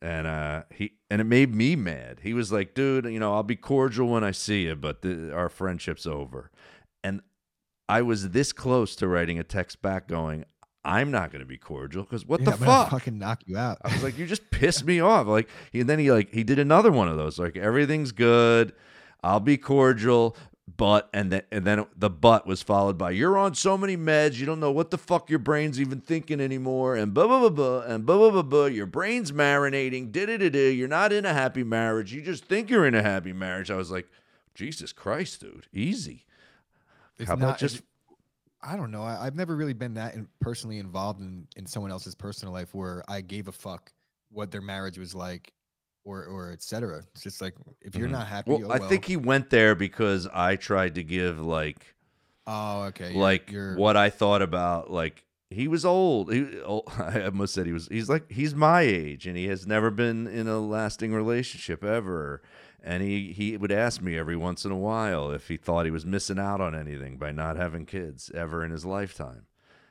And 0.00 0.26
uh 0.26 0.62
he 0.74 0.94
and 1.10 1.20
it 1.20 1.24
made 1.24 1.54
me 1.54 1.76
mad. 1.76 2.20
He 2.22 2.34
was 2.34 2.50
like, 2.50 2.74
"Dude, 2.74 3.04
you 3.04 3.20
know, 3.20 3.34
I'll 3.34 3.44
be 3.44 3.56
cordial 3.56 4.08
when 4.08 4.24
I 4.24 4.32
see 4.32 4.64
you, 4.64 4.74
but 4.74 5.04
our 5.32 5.48
friendship's 5.48 6.06
over." 6.06 6.50
And 7.04 7.20
I 7.88 8.02
was 8.02 8.30
this 8.30 8.52
close 8.52 8.96
to 8.96 9.06
writing 9.06 9.38
a 9.38 9.44
text 9.44 9.80
back 9.82 10.08
going, 10.08 10.44
I'm 10.84 11.10
not 11.10 11.30
going 11.30 11.40
to 11.40 11.46
be 11.46 11.58
cordial 11.58 12.02
because 12.02 12.26
what 12.26 12.40
Yeah, 12.40 12.46
the 12.46 12.52
I'm 12.52 12.58
fuck? 12.58 12.90
Fucking 12.90 13.18
knock 13.18 13.42
you 13.46 13.56
out. 13.56 13.78
I 13.84 13.92
was 13.92 14.02
like, 14.02 14.18
you 14.18 14.26
just 14.26 14.50
pissed 14.50 14.84
me 14.84 15.00
off. 15.00 15.26
Like, 15.26 15.48
he, 15.70 15.80
and 15.80 15.88
then 15.88 15.98
he 15.98 16.10
like 16.10 16.32
he 16.32 16.42
did 16.42 16.58
another 16.58 16.90
one 16.90 17.08
of 17.08 17.16
those. 17.16 17.38
Like, 17.38 17.56
everything's 17.56 18.10
good. 18.12 18.72
I'll 19.22 19.38
be 19.40 19.56
cordial, 19.56 20.36
but 20.76 21.08
and 21.14 21.30
then 21.30 21.42
and 21.52 21.64
then 21.64 21.86
the 21.96 22.10
but 22.10 22.46
was 22.48 22.62
followed 22.62 22.98
by 22.98 23.12
you're 23.12 23.38
on 23.38 23.54
so 23.54 23.78
many 23.78 23.96
meds, 23.96 24.34
you 24.40 24.46
don't 24.46 24.58
know 24.58 24.72
what 24.72 24.90
the 24.90 24.98
fuck 24.98 25.30
your 25.30 25.38
brain's 25.38 25.80
even 25.80 26.00
thinking 26.00 26.40
anymore, 26.40 26.96
and 26.96 27.14
blah 27.14 27.28
blah 27.28 27.38
blah 27.38 27.48
blah 27.50 27.80
and 27.82 28.04
blah 28.04 28.16
blah 28.16 28.30
blah 28.30 28.42
blah. 28.42 28.64
Your 28.66 28.86
brain's 28.86 29.30
marinating. 29.30 30.10
Da 30.10 30.26
da 30.26 30.36
da 30.38 30.48
da. 30.50 30.70
You're 30.72 30.88
not 30.88 31.12
in 31.12 31.24
a 31.24 31.32
happy 31.32 31.62
marriage. 31.62 32.12
You 32.12 32.22
just 32.22 32.44
think 32.46 32.68
you're 32.70 32.86
in 32.86 32.96
a 32.96 33.02
happy 33.02 33.32
marriage. 33.32 33.70
I 33.70 33.76
was 33.76 33.92
like, 33.92 34.08
Jesus 34.56 34.92
Christ, 34.92 35.40
dude, 35.42 35.66
easy. 35.72 36.26
It's 37.18 37.28
How 37.28 37.34
about 37.34 37.46
not- 37.46 37.58
just 37.58 37.82
I 38.62 38.76
don't 38.76 38.90
know. 38.90 39.02
I, 39.02 39.26
I've 39.26 39.34
never 39.34 39.56
really 39.56 39.72
been 39.72 39.94
that 39.94 40.14
in, 40.14 40.28
personally 40.40 40.78
involved 40.78 41.20
in, 41.20 41.46
in 41.56 41.66
someone 41.66 41.90
else's 41.90 42.14
personal 42.14 42.52
life 42.54 42.74
where 42.74 43.02
I 43.08 43.20
gave 43.20 43.48
a 43.48 43.52
fuck 43.52 43.90
what 44.30 44.50
their 44.50 44.60
marriage 44.60 44.98
was 44.98 45.14
like, 45.14 45.52
or 46.04 46.24
or 46.24 46.52
etc. 46.52 47.02
It's 47.14 47.22
just 47.22 47.40
like 47.40 47.54
if 47.80 47.94
you're 47.96 48.08
Mhm. 48.08 48.12
not 48.12 48.26
happy, 48.28 48.52
well, 48.52 48.66
oh, 48.70 48.74
I 48.74 48.78
think 48.78 49.04
he 49.04 49.16
went 49.16 49.50
there 49.50 49.74
because 49.74 50.26
I 50.32 50.56
tried 50.56 50.94
to 50.96 51.02
give 51.04 51.40
like 51.40 51.94
Oh, 52.46 52.82
okay. 52.84 53.10
you're- 53.10 53.20
like 53.20 53.50
you're, 53.50 53.76
what 53.76 53.96
I 53.96 54.10
thought 54.10 54.42
about 54.42 54.90
like 54.90 55.24
he 55.50 55.68
was 55.68 55.84
old. 55.84 56.32
He 56.32 56.60
old, 56.60 56.84
I 56.98 57.22
almost 57.24 57.54
said 57.54 57.66
he 57.66 57.72
was 57.72 57.88
he's 57.88 58.08
like 58.08 58.30
he's 58.30 58.54
my 58.54 58.80
age 58.82 59.26
and 59.26 59.36
he 59.36 59.46
has 59.48 59.66
never 59.66 59.90
been 59.90 60.26
in 60.26 60.46
a 60.48 60.58
lasting 60.60 61.12
relationship 61.12 61.84
ever. 61.84 62.42
And 62.84 63.02
he 63.02 63.32
he 63.32 63.56
would 63.56 63.70
ask 63.70 64.02
me 64.02 64.18
every 64.18 64.36
once 64.36 64.64
in 64.64 64.72
a 64.72 64.76
while 64.76 65.30
if 65.30 65.46
he 65.46 65.56
thought 65.56 65.84
he 65.84 65.92
was 65.92 66.04
missing 66.04 66.38
out 66.38 66.60
on 66.60 66.74
anything 66.74 67.16
by 67.16 67.30
not 67.30 67.56
having 67.56 67.86
kids 67.86 68.30
ever 68.34 68.64
in 68.64 68.72
his 68.72 68.84
lifetime. 68.84 69.46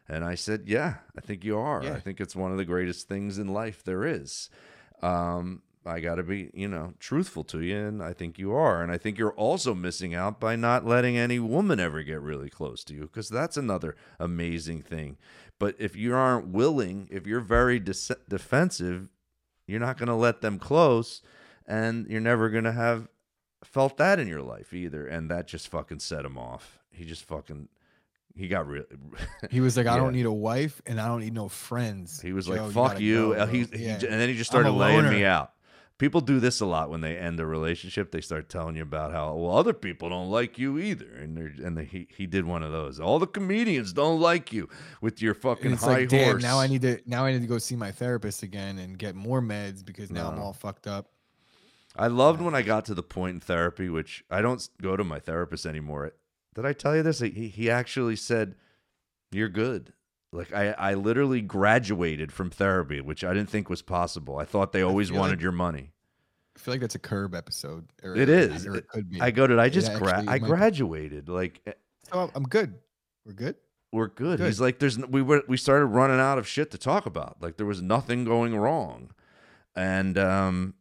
And 0.09 0.25
I 0.25 0.35
said, 0.35 0.63
"Yeah, 0.67 0.95
I 1.17 1.21
think 1.21 1.45
you 1.45 1.57
are. 1.57 1.81
Yeah. 1.83 1.93
I 1.93 2.01
think 2.01 2.19
it's 2.19 2.35
one 2.35 2.51
of 2.51 2.57
the 2.57 2.65
greatest 2.65 3.07
things 3.07 3.37
in 3.37 3.47
life 3.47 3.81
there 3.83 4.03
is." 4.03 4.49
Um 5.01 5.61
I 5.83 5.99
got 5.99 6.15
to 6.15 6.23
be, 6.23 6.51
you 6.53 6.67
know, 6.67 6.93
truthful 6.99 7.43
to 7.45 7.59
you, 7.61 7.75
and 7.75 8.03
I 8.03 8.13
think 8.13 8.37
you 8.37 8.53
are. 8.53 8.83
And 8.83 8.91
I 8.91 8.99
think 8.99 9.17
you're 9.17 9.31
also 9.31 9.73
missing 9.73 10.13
out 10.13 10.39
by 10.39 10.55
not 10.55 10.85
letting 10.85 11.17
any 11.17 11.39
woman 11.39 11.79
ever 11.79 12.03
get 12.03 12.21
really 12.21 12.51
close 12.51 12.83
to 12.83 12.93
you, 12.93 13.01
because 13.01 13.29
that's 13.29 13.57
another 13.57 13.95
amazing 14.19 14.83
thing. 14.83 15.17
But 15.57 15.75
if 15.79 15.95
you 15.95 16.13
aren't 16.13 16.49
willing, 16.49 17.07
if 17.09 17.25
you're 17.25 17.39
very 17.39 17.79
dis- 17.79 18.11
defensive, 18.29 19.09
you're 19.65 19.79
not 19.79 19.97
going 19.97 20.07
to 20.09 20.13
let 20.13 20.41
them 20.41 20.59
close, 20.59 21.23
and 21.71 22.05
you're 22.07 22.21
never 22.21 22.49
going 22.49 22.65
to 22.65 22.71
have 22.71 23.07
felt 23.63 23.97
that 23.97 24.19
in 24.19 24.27
your 24.27 24.41
life 24.41 24.73
either. 24.73 25.05
And 25.07 25.29
that 25.31 25.47
just 25.47 25.67
fucking 25.69 25.99
set 25.99 26.25
him 26.25 26.37
off. 26.37 26.79
He 26.91 27.05
just 27.05 27.23
fucking, 27.25 27.69
he 28.35 28.47
got 28.47 28.67
real. 28.67 28.83
he 29.49 29.61
was 29.61 29.77
like, 29.77 29.87
I 29.87 29.91
Yeah. 29.95 30.01
don't 30.03 30.13
need 30.13 30.25
a 30.25 30.31
wife 30.31 30.81
and 30.85 30.99
I 30.99 31.07
don't 31.07 31.21
need 31.21 31.33
no 31.33 31.47
friends. 31.47 32.21
He 32.21 32.33
was 32.33 32.47
Joe, 32.47 32.53
like, 32.65 32.71
"Fuck 32.71 32.99
you," 32.99 33.33
go, 33.35 33.45
he, 33.45 33.63
he 33.65 33.85
Yeah. 33.85 33.93
and 33.95 34.19
then 34.19 34.29
he 34.29 34.35
just 34.35 34.49
started 34.49 34.71
laying 34.71 35.09
me 35.09 35.23
out. 35.25 35.53
People 35.97 36.19
do 36.19 36.39
this 36.39 36.61
a 36.61 36.65
lot 36.65 36.89
when 36.89 37.01
they 37.01 37.15
end 37.15 37.39
a 37.39 37.45
relationship. 37.45 38.11
They 38.11 38.21
start 38.21 38.49
telling 38.49 38.75
you 38.75 38.81
about 38.81 39.11
how 39.11 39.35
well 39.35 39.55
other 39.55 39.71
people 39.73 40.09
don't 40.09 40.31
like 40.31 40.57
you 40.57 40.79
either, 40.79 41.05
and 41.05 41.37
they're, 41.37 41.53
and 41.63 41.77
they, 41.77 41.85
he 41.85 42.07
he 42.17 42.25
did 42.25 42.43
one 42.43 42.63
of 42.63 42.71
those. 42.71 42.99
All 42.99 43.19
the 43.19 43.27
comedians 43.27 43.93
don't 43.93 44.19
like 44.19 44.51
you 44.51 44.67
with 44.99 45.21
your 45.21 45.35
fucking 45.35 45.73
it's 45.73 45.83
high 45.83 45.99
like, 45.99 46.09
damn, 46.09 46.31
horse. 46.31 46.41
now 46.41 46.59
I 46.59 46.65
need 46.65 46.81
to 46.81 46.99
now 47.05 47.25
I 47.25 47.31
need 47.33 47.41
to 47.41 47.47
go 47.47 47.59
see 47.59 47.75
my 47.75 47.91
therapist 47.91 48.41
again 48.41 48.79
and 48.79 48.97
get 48.97 49.13
more 49.13 49.41
meds 49.43 49.85
because 49.85 50.09
now 50.09 50.31
I'm 50.31 50.39
all 50.39 50.53
fucked 50.53 50.87
up. 50.87 51.11
I 51.95 52.07
loved 52.07 52.41
when 52.41 52.55
I 52.55 52.61
got 52.61 52.85
to 52.85 52.93
the 52.93 53.03
point 53.03 53.35
in 53.35 53.39
therapy, 53.41 53.89
which 53.89 54.23
I 54.29 54.41
don't 54.41 54.67
go 54.81 54.95
to 54.95 55.03
my 55.03 55.19
therapist 55.19 55.65
anymore. 55.65 56.13
Did 56.55 56.65
I 56.65 56.73
tell 56.73 56.95
you 56.95 57.03
this? 57.03 57.19
He 57.19 57.47
he 57.49 57.69
actually 57.69 58.15
said, 58.15 58.55
"You're 59.31 59.49
good." 59.49 59.93
Like 60.33 60.53
I 60.53 60.71
I 60.71 60.93
literally 60.93 61.41
graduated 61.41 62.31
from 62.31 62.49
therapy, 62.49 63.01
which 63.01 63.23
I 63.23 63.33
didn't 63.33 63.49
think 63.49 63.69
was 63.69 63.81
possible. 63.81 64.37
I 64.37 64.45
thought 64.45 64.71
they 64.71 64.81
always 64.81 65.11
wanted 65.11 65.33
like- 65.37 65.41
your 65.41 65.51
money. 65.51 65.91
I 66.55 66.59
feel 66.59 66.73
like 66.73 66.81
that's 66.81 66.95
a 66.95 66.99
curb 66.99 67.33
episode. 67.33 67.87
Or, 68.03 68.15
It 68.15 68.29
or- 68.29 68.75
it 68.75 68.87
could 68.89 69.09
be. 69.09 69.21
I 69.21 69.31
go, 69.31 69.47
did 69.47 69.57
I 69.57 69.69
just 69.69 69.93
gra- 69.93 70.19
I 70.19 70.21
might 70.23 70.41
be. 70.41 70.47
graduated? 70.47 71.29
Like 71.29 71.61
so 72.03 72.29
I'm- 72.35 72.43
good. 72.43 72.75
We're 73.25 73.33
good. 73.33 73.55
we're 73.93 74.07
good. 74.07 74.37
Good. 74.39 74.45
He's 74.47 74.59
like, 74.61 74.79
there's 74.79 74.97
n- 74.97 75.11
we 75.11 75.21
were 75.21 75.43
we 75.47 75.57
started 75.57 75.85
running 75.87 76.19
out 76.19 76.37
of 76.37 76.47
shit 76.47 76.71
to 76.71 76.77
talk 76.77 77.05
about. 77.05 77.37
Like 77.41 77.57
there 77.57 77.65
was 77.65 77.81
nothing 77.81 78.23
going 78.25 78.55
wrong, 78.55 79.11
and 79.75 80.17
um, 80.17 80.73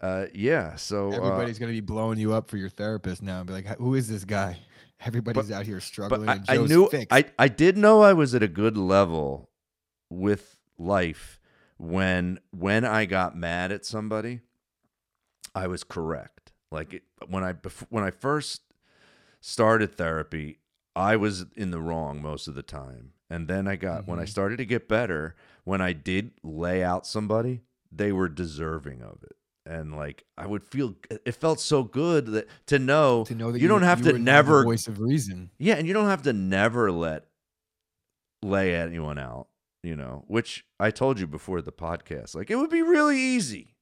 uh, 0.00 0.26
yeah. 0.34 0.76
So 0.76 1.10
uh, 1.10 1.16
Everybody's 1.16 1.58
gonna 1.58 1.72
be 1.72 1.80
blowing 1.80 2.18
you 2.18 2.32
up 2.32 2.48
for 2.48 2.56
your 2.56 2.68
therapist 2.68 3.22
now 3.22 3.38
and 3.38 3.46
be 3.46 3.52
like, 3.52 3.66
who 3.78 3.94
is 3.94 4.08
this 4.08 4.24
guy? 4.24 4.58
Everybody's 5.04 5.50
out 5.50 5.66
here 5.66 5.76
but 5.76 5.82
struggling. 5.84 6.28
I, 6.28 6.34
and 6.34 6.44
I 6.48 6.56
knew 6.56 6.88
fixed. 6.88 7.08
I 7.10 7.24
I 7.38 7.48
did 7.48 7.76
know 7.76 8.02
I 8.02 8.12
was 8.12 8.34
at 8.34 8.42
a 8.42 8.48
good 8.48 8.76
level 8.76 9.50
with 10.08 10.56
life 10.78 11.40
when 11.78 12.38
when 12.52 12.84
I 12.84 13.04
got 13.06 13.36
mad 13.36 13.72
at 13.72 13.84
somebody, 13.84 14.40
I 15.54 15.66
was 15.66 15.82
correct. 15.84 16.52
Like 16.70 16.94
it, 16.94 17.02
when 17.28 17.42
I 17.42 17.54
when 17.90 18.04
I 18.04 18.10
first 18.10 18.62
started 19.40 19.96
therapy, 19.96 20.60
I 20.94 21.16
was 21.16 21.46
in 21.56 21.70
the 21.72 21.80
wrong 21.80 22.22
most 22.22 22.46
of 22.46 22.54
the 22.54 22.62
time. 22.62 23.12
And 23.28 23.48
then 23.48 23.66
I 23.66 23.76
got 23.76 24.06
when 24.06 24.18
I 24.20 24.24
Mhm. 24.24 24.28
started 24.28 24.56
to 24.58 24.66
get 24.66 24.88
better, 24.88 25.34
when 25.64 25.80
I 25.80 25.92
did 25.94 26.32
lay 26.42 26.84
out 26.84 27.06
somebody, 27.06 27.62
they 27.90 28.12
were 28.12 28.28
deserving 28.28 29.02
of 29.02 29.22
it. 29.24 29.36
And 29.64 29.94
like 29.94 30.24
I 30.36 30.46
would 30.46 30.64
feel 30.64 30.96
it 31.10 31.36
felt 31.36 31.60
so 31.60 31.84
good 31.84 32.26
that 32.26 32.48
to 32.66 32.78
know, 32.80 33.24
to 33.26 33.34
know 33.34 33.52
that 33.52 33.60
you 33.60 33.68
don't 33.68 33.82
have 33.82 34.00
to 34.02 34.06
now 34.08 34.12
the 34.12 34.18
never 34.18 34.64
voice 34.64 34.88
of 34.88 34.98
reason. 35.00 35.50
yeah, 35.58 35.74
and 35.76 35.86
you 35.86 35.94
don't 35.94 36.08
have 36.08 36.22
to 36.22 36.32
never 36.32 36.90
let 36.90 37.26
lay 38.42 38.74
anyone 38.74 39.18
out, 39.18 39.46
you 39.82 39.94
know, 39.94 40.24
which 40.26 40.64
I 40.80 40.90
told 40.90 41.20
you 41.20 41.26
before 41.26 41.62
the 41.62 41.70
podcast. 41.72 42.34
Like 42.34 42.50
it 42.50 42.56
would 42.56 42.70
be 42.70 42.82
really 42.82 43.18
easy 43.20 43.76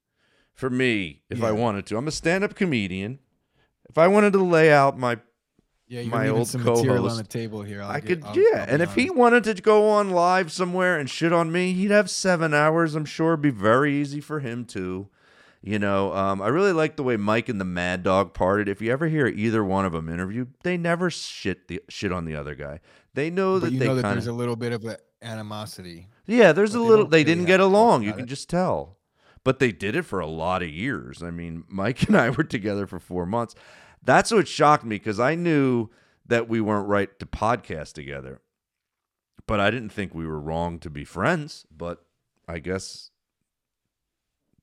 for 0.52 0.68
me 0.68 1.22
if 1.30 1.42
I 1.42 1.52
wanted 1.52 1.86
to. 1.86 1.96
I'm 1.96 2.08
a 2.08 2.12
stand-up 2.12 2.54
comedian. 2.54 3.18
If 3.88 3.96
I 3.96 4.06
wanted 4.06 4.34
to 4.34 4.44
lay 4.44 4.70
out 4.70 4.98
my 4.98 5.18
Yeah, 5.88 6.02
my 6.02 6.28
old 6.28 6.48
some 6.48 6.62
material 6.62 7.08
on 7.08 7.16
the 7.16 7.24
table 7.24 7.62
here. 7.62 7.80
I'll 7.82 7.90
I 7.90 8.00
get- 8.00 8.20
could 8.20 8.24
I'll- 8.24 8.36
yeah, 8.38 8.66
I'll 8.68 8.74
and 8.74 8.82
if 8.82 8.94
he 8.94 9.08
wanted 9.08 9.44
to 9.44 9.54
go 9.54 9.88
on 9.88 10.10
live 10.10 10.52
somewhere 10.52 10.98
and 10.98 11.08
shit 11.08 11.32
on 11.32 11.50
me, 11.50 11.72
he'd 11.72 11.90
have 11.90 12.10
7 12.10 12.52
hours. 12.52 12.94
I'm 12.94 13.06
sure 13.06 13.28
it'd 13.32 13.40
be 13.42 13.48
very 13.50 13.94
easy 13.96 14.20
for 14.20 14.40
him 14.40 14.66
too. 14.66 15.08
You 15.62 15.78
know, 15.78 16.14
um, 16.14 16.40
I 16.40 16.48
really 16.48 16.72
like 16.72 16.96
the 16.96 17.02
way 17.02 17.18
Mike 17.18 17.50
and 17.50 17.60
the 17.60 17.66
Mad 17.66 18.02
Dog 18.02 18.32
parted. 18.32 18.66
If 18.66 18.80
you 18.80 18.90
ever 18.90 19.08
hear 19.08 19.26
either 19.26 19.62
one 19.62 19.84
of 19.84 19.92
them 19.92 20.08
interviewed, 20.08 20.54
they 20.62 20.78
never 20.78 21.10
shit 21.10 21.68
the 21.68 21.82
shit 21.90 22.12
on 22.12 22.24
the 22.24 22.34
other 22.34 22.54
guy. 22.54 22.80
They 23.12 23.28
know 23.28 23.60
but 23.60 23.66
that 23.66 23.72
you 23.72 23.78
they 23.78 23.86
know 23.86 23.94
that 23.96 24.02
kind 24.02 24.14
there's 24.14 24.26
a 24.26 24.32
little 24.32 24.56
bit 24.56 24.72
of 24.72 24.84
a 24.86 24.96
animosity. 25.20 26.08
yeah. 26.26 26.52
There's 26.52 26.74
a 26.74 26.80
little. 26.80 27.06
They 27.06 27.24
didn't 27.24 27.44
get 27.44 27.60
along. 27.60 28.04
You 28.04 28.12
can 28.12 28.24
it. 28.24 28.28
just 28.28 28.48
tell. 28.48 28.96
But 29.44 29.58
they 29.58 29.72
did 29.72 29.96
it 29.96 30.02
for 30.02 30.20
a 30.20 30.26
lot 30.26 30.62
of 30.62 30.68
years. 30.70 31.22
I 31.22 31.30
mean, 31.30 31.64
Mike 31.68 32.02
and 32.08 32.16
I 32.16 32.30
were 32.30 32.44
together 32.44 32.86
for 32.86 32.98
four 32.98 33.26
months. 33.26 33.54
That's 34.02 34.30
what 34.30 34.48
shocked 34.48 34.84
me 34.84 34.96
because 34.96 35.20
I 35.20 35.34
knew 35.34 35.90
that 36.26 36.48
we 36.48 36.62
weren't 36.62 36.88
right 36.88 37.18
to 37.18 37.26
podcast 37.26 37.92
together. 37.92 38.40
But 39.46 39.60
I 39.60 39.70
didn't 39.70 39.90
think 39.90 40.14
we 40.14 40.26
were 40.26 40.40
wrong 40.40 40.78
to 40.78 40.88
be 40.88 41.04
friends. 41.04 41.66
But 41.74 42.02
I 42.48 42.60
guess 42.60 43.09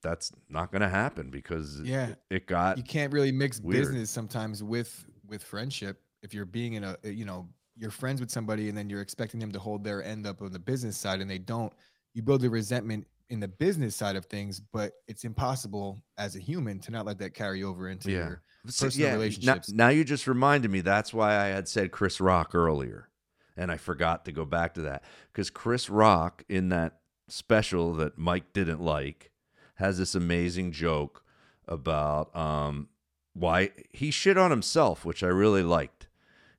that's 0.08 0.32
not 0.50 0.72
going 0.72 0.82
to 0.82 0.90
happen 0.90 1.30
because 1.30 1.82
Yeah. 1.82 2.08
it, 2.10 2.18
it 2.30 2.48
got 2.48 2.78
you 2.78 2.84
can't 2.84 3.12
really 3.12 3.32
mix 3.32 3.60
weird. 3.60 3.84
business 3.84 4.10
sometimes 4.10 4.64
with 4.64 5.06
with 5.28 5.44
friendship 5.44 6.02
if 6.24 6.34
you're 6.34 6.46
being 6.46 6.74
in 6.76 6.84
a 6.86 6.96
eh, 7.04 7.10
you 7.10 7.26
know 7.26 7.48
you're 7.76 7.92
friends 7.92 8.20
with 8.22 8.32
somebody 8.32 8.70
and 8.70 8.78
then 8.78 8.90
you're 8.90 9.02
expecting 9.02 9.40
them 9.40 9.52
to 9.52 9.60
hold 9.60 9.84
their 9.84 10.04
end 10.04 10.26
up 10.26 10.42
on 10.42 10.52
the 10.52 10.60
business 10.60 10.98
side 10.98 11.20
and 11.22 11.30
they 11.30 11.38
don't 11.38 11.74
you 12.14 12.22
build 12.24 12.44
a 12.44 12.50
resentment 12.50 13.06
in 13.30 13.40
the 13.42 13.48
business 13.48 13.96
side 13.96 14.16
of 14.16 14.26
things 14.26 14.62
but 14.72 14.94
it's 15.08 15.26
impossible 15.26 16.02
as 16.18 16.36
a 16.38 16.40
human 16.40 16.80
to 16.80 16.92
not 16.92 17.06
let 17.06 17.18
that 17.20 17.34
carry 17.34 17.64
over 17.64 17.90
into 17.90 18.10
Yeah. 18.10 18.18
your 18.18 18.42
So, 18.68 18.86
personal 18.86 19.10
now- 19.10 19.14
relationships. 19.16 19.72
Now, 19.72 19.90
you 19.90 20.04
just 20.04 20.28
reminded 20.28 20.72
me. 20.72 20.82
That's 20.82 21.14
why 21.14 21.36
I 21.38 21.46
had 21.48 21.68
said 21.70 21.92
Chris 21.92 22.20
Rock 22.20 22.54
earlier, 22.56 23.08
and 23.56 23.72
I 23.72 23.78
forgot 23.78 24.26
to 24.26 24.32
go 24.34 24.44
back 24.46 24.74
to 24.74 24.82
that 24.82 25.04
because 25.32 25.50
Chris 25.50 25.90
Rock 25.90 26.44
in 26.50 26.68
that 26.70 27.00
special 27.30 27.94
that 27.96 28.18
Mike 28.18 28.52
didn't 28.54 28.82
like 28.82 29.32
has 29.78 29.98
this 29.98 30.16
amazing 30.16 30.72
joke 30.72 31.24
about 31.68 32.36
um, 32.36 32.90
why 33.34 33.72
he 33.92 34.12
shit 34.12 34.38
on 34.38 34.52
himself, 34.52 35.06
which 35.06 35.24
I 35.24 35.28
really 35.28 35.64
liked. 35.64 36.08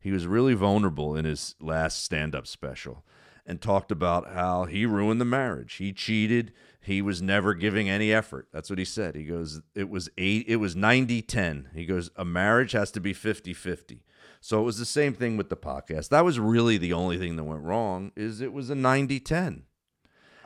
He 0.01 0.13
was 0.13 0.27
really 0.27 0.55
vulnerable 0.55 1.17
in 1.17 1.25
his 1.25 1.55
last 1.61 2.03
stand-up 2.03 2.47
special 2.47 3.05
and 3.45 3.61
talked 3.61 3.91
about 3.91 4.33
how 4.33 4.65
he 4.65 4.87
ruined 4.87 5.21
the 5.21 5.25
marriage. 5.25 5.75
He 5.75 5.93
cheated. 5.93 6.53
He 6.81 7.03
was 7.03 7.21
never 7.21 7.55
giving 7.55 7.89
any 7.89 8.13
effort. 8.13 8.49
That's 8.53 8.71
what 8.71 8.79
he 8.79 8.85
said. 8.85 9.15
He 9.15 9.25
goes, 9.25 9.63
it 9.75 9.89
was 9.89 10.09
eight, 10.19 10.45
it 10.47 10.57
was 10.57 10.77
90 10.77 11.23
10. 11.23 11.71
He 11.75 11.87
goes, 11.87 12.11
a 12.15 12.25
marriage 12.25 12.73
has 12.73 12.91
to 12.93 13.01
be 13.01 13.13
50 13.13 13.55
50. 13.55 14.05
So 14.41 14.61
it 14.61 14.65
was 14.65 14.79
the 14.79 14.85
same 14.85 15.15
thing 15.15 15.37
with 15.37 15.49
the 15.49 15.57
podcast. 15.57 16.11
That 16.11 16.25
was 16.25 16.39
really 16.39 16.79
the 16.79 16.93
only 16.93 17.19
thing 17.19 17.37
that 17.37 17.45
went 17.45 17.63
wrong 17.63 18.13
is 18.15 18.41
it 18.41 18.53
was 18.53 18.71
a 18.71 18.75
90 18.75 19.19
10. 19.19 19.65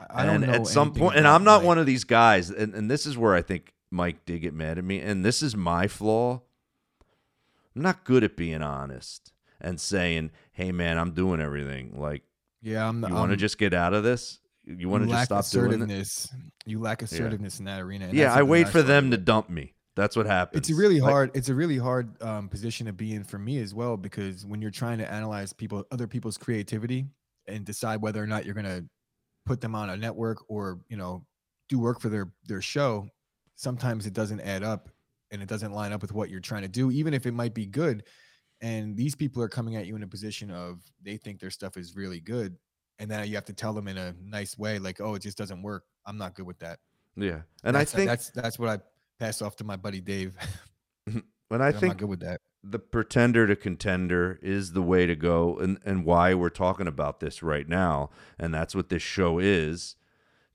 I 0.09 0.25
don't 0.25 0.43
and 0.43 0.47
know 0.47 0.53
at 0.53 0.67
some 0.67 0.93
point, 0.93 1.17
and 1.17 1.27
I'm 1.27 1.43
not 1.43 1.61
Mike. 1.61 1.67
one 1.67 1.77
of 1.77 1.85
these 1.85 2.03
guys, 2.03 2.49
and, 2.49 2.73
and 2.73 2.89
this 2.89 3.05
is 3.05 3.17
where 3.17 3.33
I 3.35 3.41
think 3.41 3.73
Mike 3.91 4.25
did 4.25 4.41
get 4.41 4.53
mad 4.53 4.77
at 4.77 4.83
me, 4.83 4.99
and 4.99 5.23
this 5.23 5.41
is 5.43 5.55
my 5.55 5.87
flaw. 5.87 6.41
I'm 7.75 7.81
not 7.81 8.03
good 8.03 8.23
at 8.23 8.35
being 8.37 8.61
honest. 8.61 9.31
and 9.61 9.79
saying, 9.79 10.31
"Hey, 10.51 10.71
man, 10.73 10.97
I'm 10.97 11.11
doing 11.11 11.39
everything." 11.39 11.97
Like, 11.97 12.23
Yeah, 12.61 12.87
I'm. 12.87 13.01
you 13.07 13.13
want 13.13 13.31
to 13.31 13.37
just 13.37 13.57
get 13.57 13.73
out 13.73 13.93
of 13.93 14.03
this? 14.03 14.39
You 14.65 14.89
want 14.89 15.03
to 15.05 15.09
just 15.09 15.25
stop 15.25 15.49
doing 15.49 15.87
this? 15.87 16.33
You 16.65 16.79
lack 16.79 17.01
assertiveness 17.01 17.59
in 17.59 17.65
that 17.65 17.79
arena. 17.81 18.09
Yeah, 18.11 18.33
I 18.33 18.43
wait 18.43 18.67
for 18.69 18.81
them 18.81 19.11
to 19.11 19.17
dump 19.17 19.49
me. 19.49 19.73
That's 19.95 20.15
what 20.15 20.25
happens. 20.25 20.59
It's 20.59 20.75
a 20.75 20.79
really 20.79 20.99
Like, 20.99 21.11
hard. 21.11 21.31
It's 21.33 21.49
a 21.49 21.53
really 21.55 21.77
hard 21.77 22.21
um, 22.21 22.49
position 22.49 22.87
to 22.87 22.93
be 22.93 23.13
in 23.13 23.23
for 23.23 23.37
me 23.37 23.59
as 23.59 23.73
well 23.73 23.95
because 23.95 24.45
when 24.45 24.61
you're 24.61 24.71
trying 24.71 24.97
to 24.97 25.09
analyze 25.11 25.53
people, 25.53 25.85
other 25.91 26.07
people's 26.07 26.37
creativity, 26.37 27.05
and 27.47 27.63
decide 27.63 28.01
whether 28.01 28.21
or 28.23 28.27
not 28.27 28.45
you're 28.45 28.55
gonna 28.55 28.85
put 29.45 29.61
them 29.61 29.75
on 29.75 29.89
a 29.89 29.97
network 29.97 30.43
or 30.49 30.79
you 30.89 30.97
know 30.97 31.25
do 31.69 31.79
work 31.79 31.99
for 31.99 32.09
their 32.09 32.31
their 32.45 32.61
show, 32.61 33.07
sometimes 33.55 34.05
it 34.05 34.13
doesn't 34.13 34.41
add 34.41 34.63
up 34.63 34.89
and 35.31 35.41
it 35.41 35.49
doesn't 35.49 35.71
line 35.71 35.91
up 35.91 36.01
with 36.01 36.11
what 36.11 36.29
you're 36.29 36.39
trying 36.39 36.61
to 36.61 36.67
do, 36.67 36.91
even 36.91 37.13
if 37.13 37.25
it 37.25 37.33
might 37.33 37.53
be 37.53 37.65
good. 37.65 38.03
And 38.61 38.95
these 38.95 39.15
people 39.15 39.41
are 39.41 39.49
coming 39.49 39.75
at 39.75 39.87
you 39.87 39.95
in 39.95 40.03
a 40.03 40.07
position 40.07 40.51
of 40.51 40.79
they 41.01 41.17
think 41.17 41.39
their 41.39 41.49
stuff 41.49 41.75
is 41.75 41.95
really 41.95 42.19
good, 42.19 42.55
and 42.99 43.09
then 43.09 43.27
you 43.27 43.35
have 43.35 43.45
to 43.45 43.53
tell 43.53 43.73
them 43.73 43.87
in 43.87 43.97
a 43.97 44.13
nice 44.23 44.57
way, 44.57 44.79
like, 44.79 45.01
"Oh, 45.01 45.15
it 45.15 45.21
just 45.21 45.37
doesn't 45.37 45.61
work. 45.61 45.83
I'm 46.05 46.17
not 46.17 46.35
good 46.35 46.45
with 46.45 46.59
that." 46.59 46.79
Yeah, 47.15 47.41
and 47.63 47.75
That's- 47.75 47.93
I 47.93 47.97
think 47.97 48.09
that's 48.09 48.29
that's 48.31 48.57
what 48.57 48.69
I 48.69 48.79
pass 49.19 49.41
off 49.41 49.55
to 49.57 49.63
my 49.63 49.75
buddy 49.75 49.99
Dave. 49.99 50.37
when 51.49 51.61
I 51.61 51.67
I'm 51.67 51.73
not 51.73 51.81
think 51.81 51.97
good 51.97 52.09
with 52.09 52.21
that. 52.21 52.39
The 52.63 52.79
pretender 52.79 53.45
to 53.47 53.55
contender 53.55 54.39
is 54.41 54.71
the 54.71 54.81
way 54.81 55.05
to 55.05 55.15
go 55.15 55.57
and, 55.57 55.79
and 55.85 56.05
why 56.05 56.33
we're 56.33 56.49
talking 56.49 56.87
about 56.87 57.19
this 57.19 57.43
right 57.43 57.67
now. 57.67 58.09
And 58.39 58.53
that's 58.53 58.73
what 58.73 58.89
this 58.89 59.01
show 59.01 59.37
is 59.39 59.95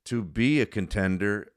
to 0.05 0.23
be 0.23 0.59
a 0.59 0.65
contender. 0.65 1.51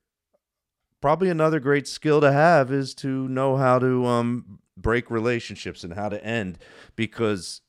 Probably 1.00 1.30
another 1.30 1.58
great 1.58 1.88
skill 1.88 2.20
to 2.20 2.32
have 2.32 2.70
is 2.70 2.94
to 2.96 3.28
know 3.28 3.56
how 3.56 3.78
to 3.78 4.04
um, 4.06 4.58
break 4.76 5.10
relationships 5.10 5.84
and 5.84 5.94
how 5.94 6.10
to 6.10 6.22
end 6.24 6.58
because 6.96 7.62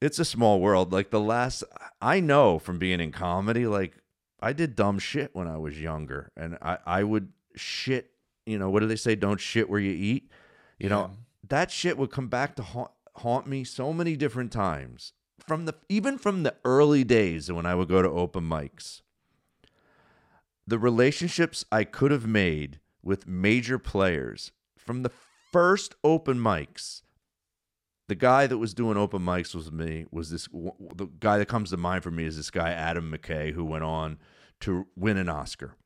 it's 0.00 0.18
a 0.18 0.24
small 0.24 0.60
world. 0.60 0.92
Like 0.92 1.10
the 1.10 1.20
last 1.20 1.64
i 2.02 2.20
know 2.20 2.58
from 2.58 2.78
being 2.78 3.00
in 3.00 3.10
comedy 3.10 3.66
like 3.66 3.96
i 4.40 4.52
did 4.52 4.74
dumb 4.74 4.98
shit 4.98 5.30
when 5.32 5.48
i 5.48 5.56
was 5.56 5.80
younger 5.80 6.30
and 6.36 6.58
i, 6.60 6.76
I 6.84 7.02
would 7.02 7.32
shit 7.56 8.10
you 8.46 8.58
know 8.58 8.70
what 8.70 8.80
do 8.80 8.86
they 8.86 8.96
say? 8.96 9.14
Don't 9.14 9.40
shit 9.40 9.68
where 9.68 9.80
you 9.80 9.92
eat 9.92 10.30
you 10.78 10.88
know 10.88 11.00
Yeah. 11.10 11.16
that 11.48 11.70
shit 11.70 11.96
would 11.98 12.10
come 12.10 12.28
back 12.28 12.56
to 12.56 12.62
haunt, 12.62 12.90
haunt 13.16 13.46
me 13.46 13.64
so 13.64 13.92
many 13.92 14.16
different 14.16 14.52
times 14.52 15.12
from 15.46 15.66
the 15.66 15.74
even 15.88 16.18
from 16.18 16.42
the 16.42 16.54
early 16.64 17.04
days 17.04 17.50
when 17.52 17.66
I 17.66 17.74
would 17.74 17.88
go 17.88 18.02
to 18.02 18.08
open 18.08 18.44
mics. 18.44 19.02
The 20.66 20.78
relationships 20.78 21.64
I 21.70 21.84
could 21.84 22.10
have 22.10 22.26
made 22.26 22.80
with 23.02 23.26
major 23.26 23.78
players 23.78 24.52
from 24.78 25.02
the 25.02 25.10
first 25.52 25.94
open 26.02 26.38
mics. 26.38 27.02
The 28.08 28.14
guy 28.14 28.46
that 28.46 28.58
was 28.58 28.74
doing 28.74 28.96
open 28.96 29.22
mics 29.22 29.54
with 29.54 29.72
me 29.72 30.06
was 30.10 30.30
this 30.30 30.48
the 30.52 31.08
guy 31.20 31.38
that 31.38 31.48
comes 31.48 31.70
to 31.70 31.76
mind 31.76 32.02
for 32.02 32.10
me 32.10 32.24
is 32.24 32.36
this 32.36 32.50
guy 32.50 32.70
Adam 32.70 33.10
McKay 33.12 33.52
who 33.52 33.64
went 33.64 33.84
on 33.84 34.18
to 34.60 34.86
win 34.96 35.16
an 35.16 35.28
Oscar. 35.28 35.76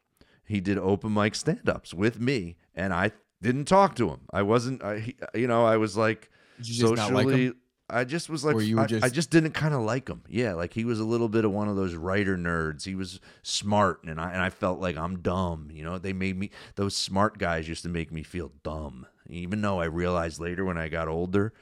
He 0.45 0.61
did 0.61 0.79
open 0.79 1.13
mic 1.13 1.35
stand-ups 1.35 1.93
with 1.93 2.21
me 2.21 2.57
and 2.75 2.93
I 2.95 3.13
didn't 3.43 3.67
talk 3.67 3.97
to 3.97 4.09
him. 4.09 4.21
I 4.33 4.43
wasn't 4.43 4.83
I 4.83 4.99
he, 5.01 5.17
you 5.35 5.47
know, 5.47 5.65
I 5.65 5.77
was 5.77 5.97
like 5.97 6.31
Did 6.59 6.69
you 6.69 6.81
just 6.81 6.97
not 6.97 7.13
like 7.13 7.25
socially? 7.27 7.53
I 7.91 8.05
just 8.05 8.29
was 8.29 8.45
like 8.45 8.57
Or 8.57 8.61
you 8.63 8.77
were 8.77 8.83
I, 8.83 8.85
I 8.85 8.87
just- 8.89 9.15
just 9.15 9.31
didn't 9.31 9.53
kind 9.53 9.73
of 9.73 9.81
like 9.81 10.09
him. 10.09 10.23
Yeah, 10.29 10.53
like 10.55 10.75
he 10.75 10.85
was 10.85 11.01
a 11.01 11.05
little 11.05 11.29
bit 11.29 11.45
of 11.47 11.53
one 11.53 11.69
of 11.69 11.77
those 11.77 11.95
writer 11.95 12.37
nerds. 12.37 12.85
He 12.85 12.95
was 12.95 13.19
smart 13.43 14.05
and 14.05 14.21
I 14.21 14.33
and 14.33 14.43
I 14.43 14.51
felt 14.51 14.79
like 14.81 14.97
I'm 14.97 15.21
dumb, 15.21 15.69
you 15.73 15.85
know. 15.85 15.97
They 15.99 16.13
made 16.13 16.37
me 16.39 16.51
those 16.75 16.95
smart 16.95 17.39
guys 17.39 17.67
used 17.69 17.83
to 17.85 17.89
make 17.89 18.13
me 18.13 18.23
feel 18.23 18.53
dumb. 18.63 19.07
Even 19.31 19.61
though 19.63 19.81
I 19.81 19.87
realized 19.87 20.41
later 20.41 20.65
when 20.65 20.77
I 20.79 20.89
got 20.89 21.09
older, 21.09 21.53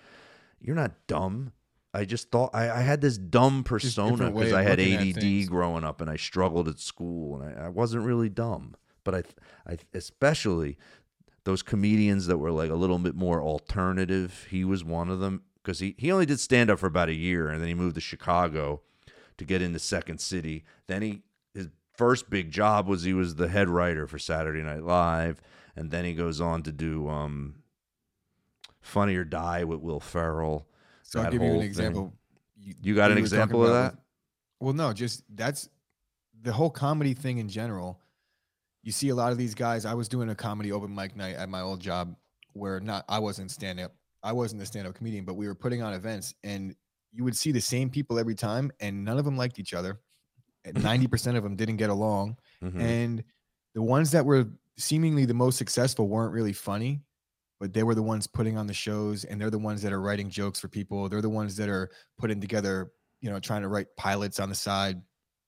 you're 0.60 0.76
not 0.76 0.92
dumb. 1.06 1.52
I 1.94 2.04
just 2.04 2.30
thought 2.30 2.50
I, 2.52 2.68
I 2.70 2.80
had 2.80 3.00
this 3.00 3.16
dumb 3.16 3.62
persona 3.64 4.30
because 4.30 4.52
I 4.52 4.62
had 4.62 4.78
ADD 4.80 5.48
growing 5.48 5.82
up 5.84 6.00
and 6.00 6.10
I 6.10 6.16
struggled 6.16 6.68
at 6.68 6.78
school 6.78 7.40
and 7.40 7.58
I, 7.58 7.66
I 7.66 7.68
wasn't 7.68 8.04
really 8.04 8.28
dumb. 8.28 8.74
But 9.04 9.14
I, 9.14 9.22
I 9.72 9.78
especially 9.94 10.76
those 11.46 11.62
comedians 11.62 12.26
that 12.26 12.38
were 12.38 12.50
like 12.50 12.70
a 12.70 12.74
little 12.74 12.98
bit 12.98 13.14
more 13.14 13.40
alternative. 13.40 14.48
He 14.50 14.64
was 14.64 14.82
one 14.82 15.08
of 15.08 15.20
them 15.20 15.42
because 15.62 15.78
he, 15.78 15.94
he 15.96 16.10
only 16.10 16.26
did 16.26 16.40
stand 16.40 16.70
up 16.70 16.80
for 16.80 16.88
about 16.88 17.08
a 17.08 17.14
year 17.14 17.48
and 17.48 17.60
then 17.60 17.68
he 17.68 17.74
moved 17.74 17.94
to 17.94 18.00
Chicago 18.00 18.80
to 19.38 19.44
get 19.44 19.62
into 19.62 19.78
Second 19.78 20.20
City. 20.20 20.64
Then 20.88 21.02
he 21.02 21.22
his 21.54 21.68
first 21.94 22.28
big 22.28 22.50
job 22.50 22.88
was 22.88 23.04
he 23.04 23.12
was 23.12 23.36
the 23.36 23.46
head 23.46 23.68
writer 23.68 24.08
for 24.08 24.18
Saturday 24.18 24.60
Night 24.60 24.82
Live, 24.82 25.40
and 25.76 25.92
then 25.92 26.04
he 26.04 26.14
goes 26.14 26.40
on 26.40 26.64
to 26.64 26.72
do 26.72 27.08
um, 27.08 27.62
Funny 28.80 29.14
or 29.14 29.24
Die 29.24 29.62
with 29.62 29.78
Will 29.78 30.00
Ferrell. 30.00 30.66
So 31.04 31.20
I'll 31.20 31.30
give 31.30 31.42
you 31.42 31.48
an 31.48 31.58
thing. 31.58 31.62
example. 31.62 32.12
You 32.58 32.96
got 32.96 33.12
an 33.12 33.16
we 33.16 33.22
were 33.22 33.28
talking 33.28 33.36
example 33.36 33.64
of 33.64 33.72
that? 33.72 33.92
with- 33.92 34.00
well, 34.58 34.74
no, 34.74 34.92
just 34.92 35.22
that's 35.32 35.68
the 36.42 36.52
whole 36.52 36.70
comedy 36.70 37.14
thing 37.14 37.38
in 37.38 37.48
general. 37.48 38.00
You 38.86 38.92
see 38.92 39.08
a 39.08 39.16
lot 39.16 39.32
of 39.32 39.38
these 39.38 39.52
guys. 39.52 39.84
I 39.84 39.94
was 39.94 40.08
doing 40.08 40.30
a 40.30 40.34
comedy 40.36 40.70
open 40.70 40.94
mic 40.94 41.16
night 41.16 41.34
at 41.34 41.48
my 41.48 41.60
old 41.60 41.80
job 41.80 42.14
where 42.52 42.78
not 42.78 43.04
I 43.08 43.18
wasn't 43.18 43.50
stand 43.50 43.80
up. 43.80 43.92
I 44.22 44.32
wasn't 44.32 44.62
a 44.62 44.66
stand 44.66 44.86
up 44.86 44.94
comedian, 44.94 45.24
but 45.24 45.34
we 45.34 45.48
were 45.48 45.56
putting 45.56 45.82
on 45.82 45.92
events 45.92 46.36
and 46.44 46.72
you 47.10 47.24
would 47.24 47.36
see 47.36 47.50
the 47.50 47.60
same 47.60 47.90
people 47.90 48.16
every 48.16 48.36
time 48.36 48.70
and 48.78 49.04
none 49.04 49.18
of 49.18 49.24
them 49.24 49.36
liked 49.36 49.58
each 49.58 49.74
other. 49.74 49.98
90% 50.64 51.36
of 51.36 51.42
them 51.42 51.56
didn't 51.56 51.78
get 51.78 51.90
along. 51.90 52.36
Mhm. 52.62 52.80
And 52.80 53.24
the 53.74 53.82
ones 53.82 54.12
that 54.12 54.24
were 54.24 54.46
seemingly 54.78 55.24
the 55.24 55.34
most 55.34 55.58
successful 55.58 56.06
weren't 56.06 56.32
really 56.32 56.52
funny, 56.52 57.02
but 57.58 57.72
they 57.72 57.82
were 57.82 57.96
the 57.96 58.04
ones 58.04 58.28
putting 58.28 58.56
on 58.56 58.68
the 58.68 58.72
shows 58.72 59.24
and 59.24 59.40
they're 59.40 59.50
the 59.50 59.58
ones 59.58 59.82
that 59.82 59.92
are 59.92 60.00
writing 60.00 60.30
jokes 60.30 60.60
for 60.60 60.68
people. 60.68 61.08
They're 61.08 61.20
the 61.20 61.28
ones 61.28 61.56
that 61.56 61.68
are 61.68 61.90
putting 62.18 62.40
together, 62.40 62.92
you 63.20 63.30
know, 63.30 63.40
trying 63.40 63.62
to 63.62 63.68
write 63.68 63.88
pilots 63.96 64.38
on 64.38 64.48
the 64.48 64.54
side. 64.54 65.02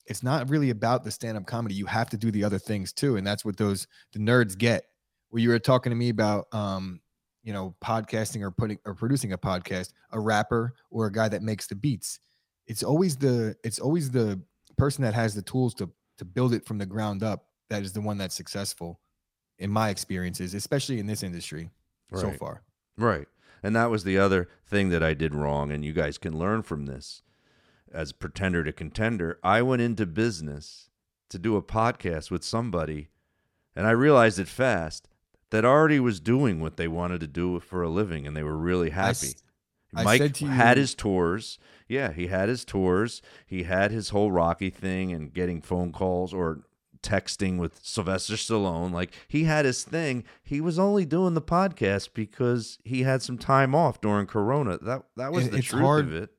It's 0.09 0.23
not 0.23 0.49
really 0.49 0.71
about 0.71 1.05
the 1.05 1.11
stand-up 1.11 1.47
comedy. 1.47 1.75
You 1.75 1.87
have 1.87 2.11
to 2.11 2.17
do 2.17 2.31
the 2.31 2.43
other 2.43 2.59
things 2.59 2.93
too. 2.93 3.17
And 3.17 3.27
that's 3.27 3.45
what 3.45 3.57
those 3.57 3.87
the 4.13 4.19
nerds 4.19 4.57
get. 4.57 4.85
Where 5.31 5.43
you 5.43 5.51
were 5.51 5.59
talking 5.59 5.91
to 5.91 5.97
me 5.97 6.09
about 6.09 6.47
um, 6.53 7.01
you 7.43 7.53
know, 7.53 7.75
podcasting 7.85 8.43
or 8.43 8.51
putting 8.51 8.79
or 8.85 8.95
producing 8.95 9.33
a 9.33 9.39
podcast, 9.39 9.93
a 10.13 10.21
rapper 10.21 10.75
or 10.91 11.07
a 11.07 11.13
guy 11.13 11.29
that 11.29 11.43
makes 11.43 11.67
the 11.67 11.75
beats. 11.75 12.21
It's 12.67 12.83
always 12.83 13.17
the 13.17 13.57
it's 13.63 13.79
always 13.79 14.11
the 14.11 14.41
person 14.77 15.03
that 15.05 15.15
has 15.15 15.35
the 15.35 15.43
tools 15.43 15.75
to 15.75 15.91
to 16.19 16.25
build 16.25 16.55
it 16.55 16.67
from 16.67 16.79
the 16.79 16.87
ground 16.87 17.23
up 17.23 17.47
that 17.71 17.83
is 17.83 17.93
the 17.93 18.01
one 18.01 18.19
that's 18.19 18.35
successful 18.35 19.01
in 19.59 19.71
my 19.71 19.91
experiences, 19.91 20.55
especially 20.55 20.99
in 20.99 21.07
this 21.07 21.23
industry 21.23 21.71
so 22.15 22.31
far. 22.33 22.63
Right. 22.97 23.27
And 23.63 23.75
that 23.77 23.91
was 23.91 24.05
the 24.05 24.19
other 24.19 24.49
thing 24.67 24.89
that 24.91 25.03
I 25.03 25.15
did 25.15 25.35
wrong, 25.35 25.73
and 25.73 25.85
you 25.85 25.93
guys 25.93 26.17
can 26.17 26.39
learn 26.39 26.63
from 26.63 26.87
this. 26.87 27.23
As 27.93 28.13
pretender 28.13 28.63
to 28.65 28.73
contender, 28.73 29.39
I 29.43 29.63
went 29.63 29.83
into 29.83 30.07
business 30.07 30.91
to 31.31 31.39
do 31.39 31.57
a 31.57 31.63
podcast 31.63 32.31
with 32.31 32.45
somebody, 32.45 33.09
and 33.75 33.87
I 33.87 33.91
realized 33.93 34.39
it 34.39 34.49
fast 34.49 35.09
that 35.51 35.65
already 35.65 36.01
was 36.01 36.21
doing 36.21 36.61
what 36.61 36.77
they 36.77 36.89
wanted 36.89 37.21
to 37.21 37.27
do 37.27 37.59
for 37.61 37.83
a 37.83 37.89
living, 37.89 38.27
and 38.27 38.37
they 38.37 38.43
were 38.43 38.57
really 38.57 38.91
happy. 38.91 39.29
I 39.95 40.03
Mike 40.05 40.21
said 40.21 40.35
to 40.37 40.47
had 40.47 40.77
his 40.77 40.95
tours. 40.95 41.59
Yeah, 41.89 42.13
he 42.13 42.27
had 42.27 42.51
his 42.51 42.65
tours. 42.65 43.23
He 43.47 43.63
had 43.63 43.91
his 43.91 44.11
whole 44.11 44.31
Rocky 44.31 44.69
thing 44.69 45.13
and 45.13 45.33
getting 45.33 45.63
phone 45.63 45.93
calls 45.93 46.35
or 46.35 46.61
texting 47.03 47.59
with 47.59 47.81
Sylvester 47.83 48.35
Stallone. 48.35 48.93
Like 48.93 49.13
he 49.29 49.45
had 49.45 49.65
his 49.65 49.83
thing. 49.85 50.25
He 50.43 50.61
was 50.61 50.79
only 50.79 51.07
doing 51.07 51.33
the 51.33 51.41
podcast 51.41 52.11
because 52.13 52.79
he 52.85 53.05
had 53.05 53.23
some 53.23 53.39
time 53.39 53.75
off 53.75 54.01
during 54.01 54.27
Corona. 54.27 54.77
That 54.79 55.05
that 55.17 55.33
was 55.33 55.49
the 55.49 55.63
truth 55.63 55.83
hard- 55.83 56.05
of 56.07 56.15
it. 56.15 56.31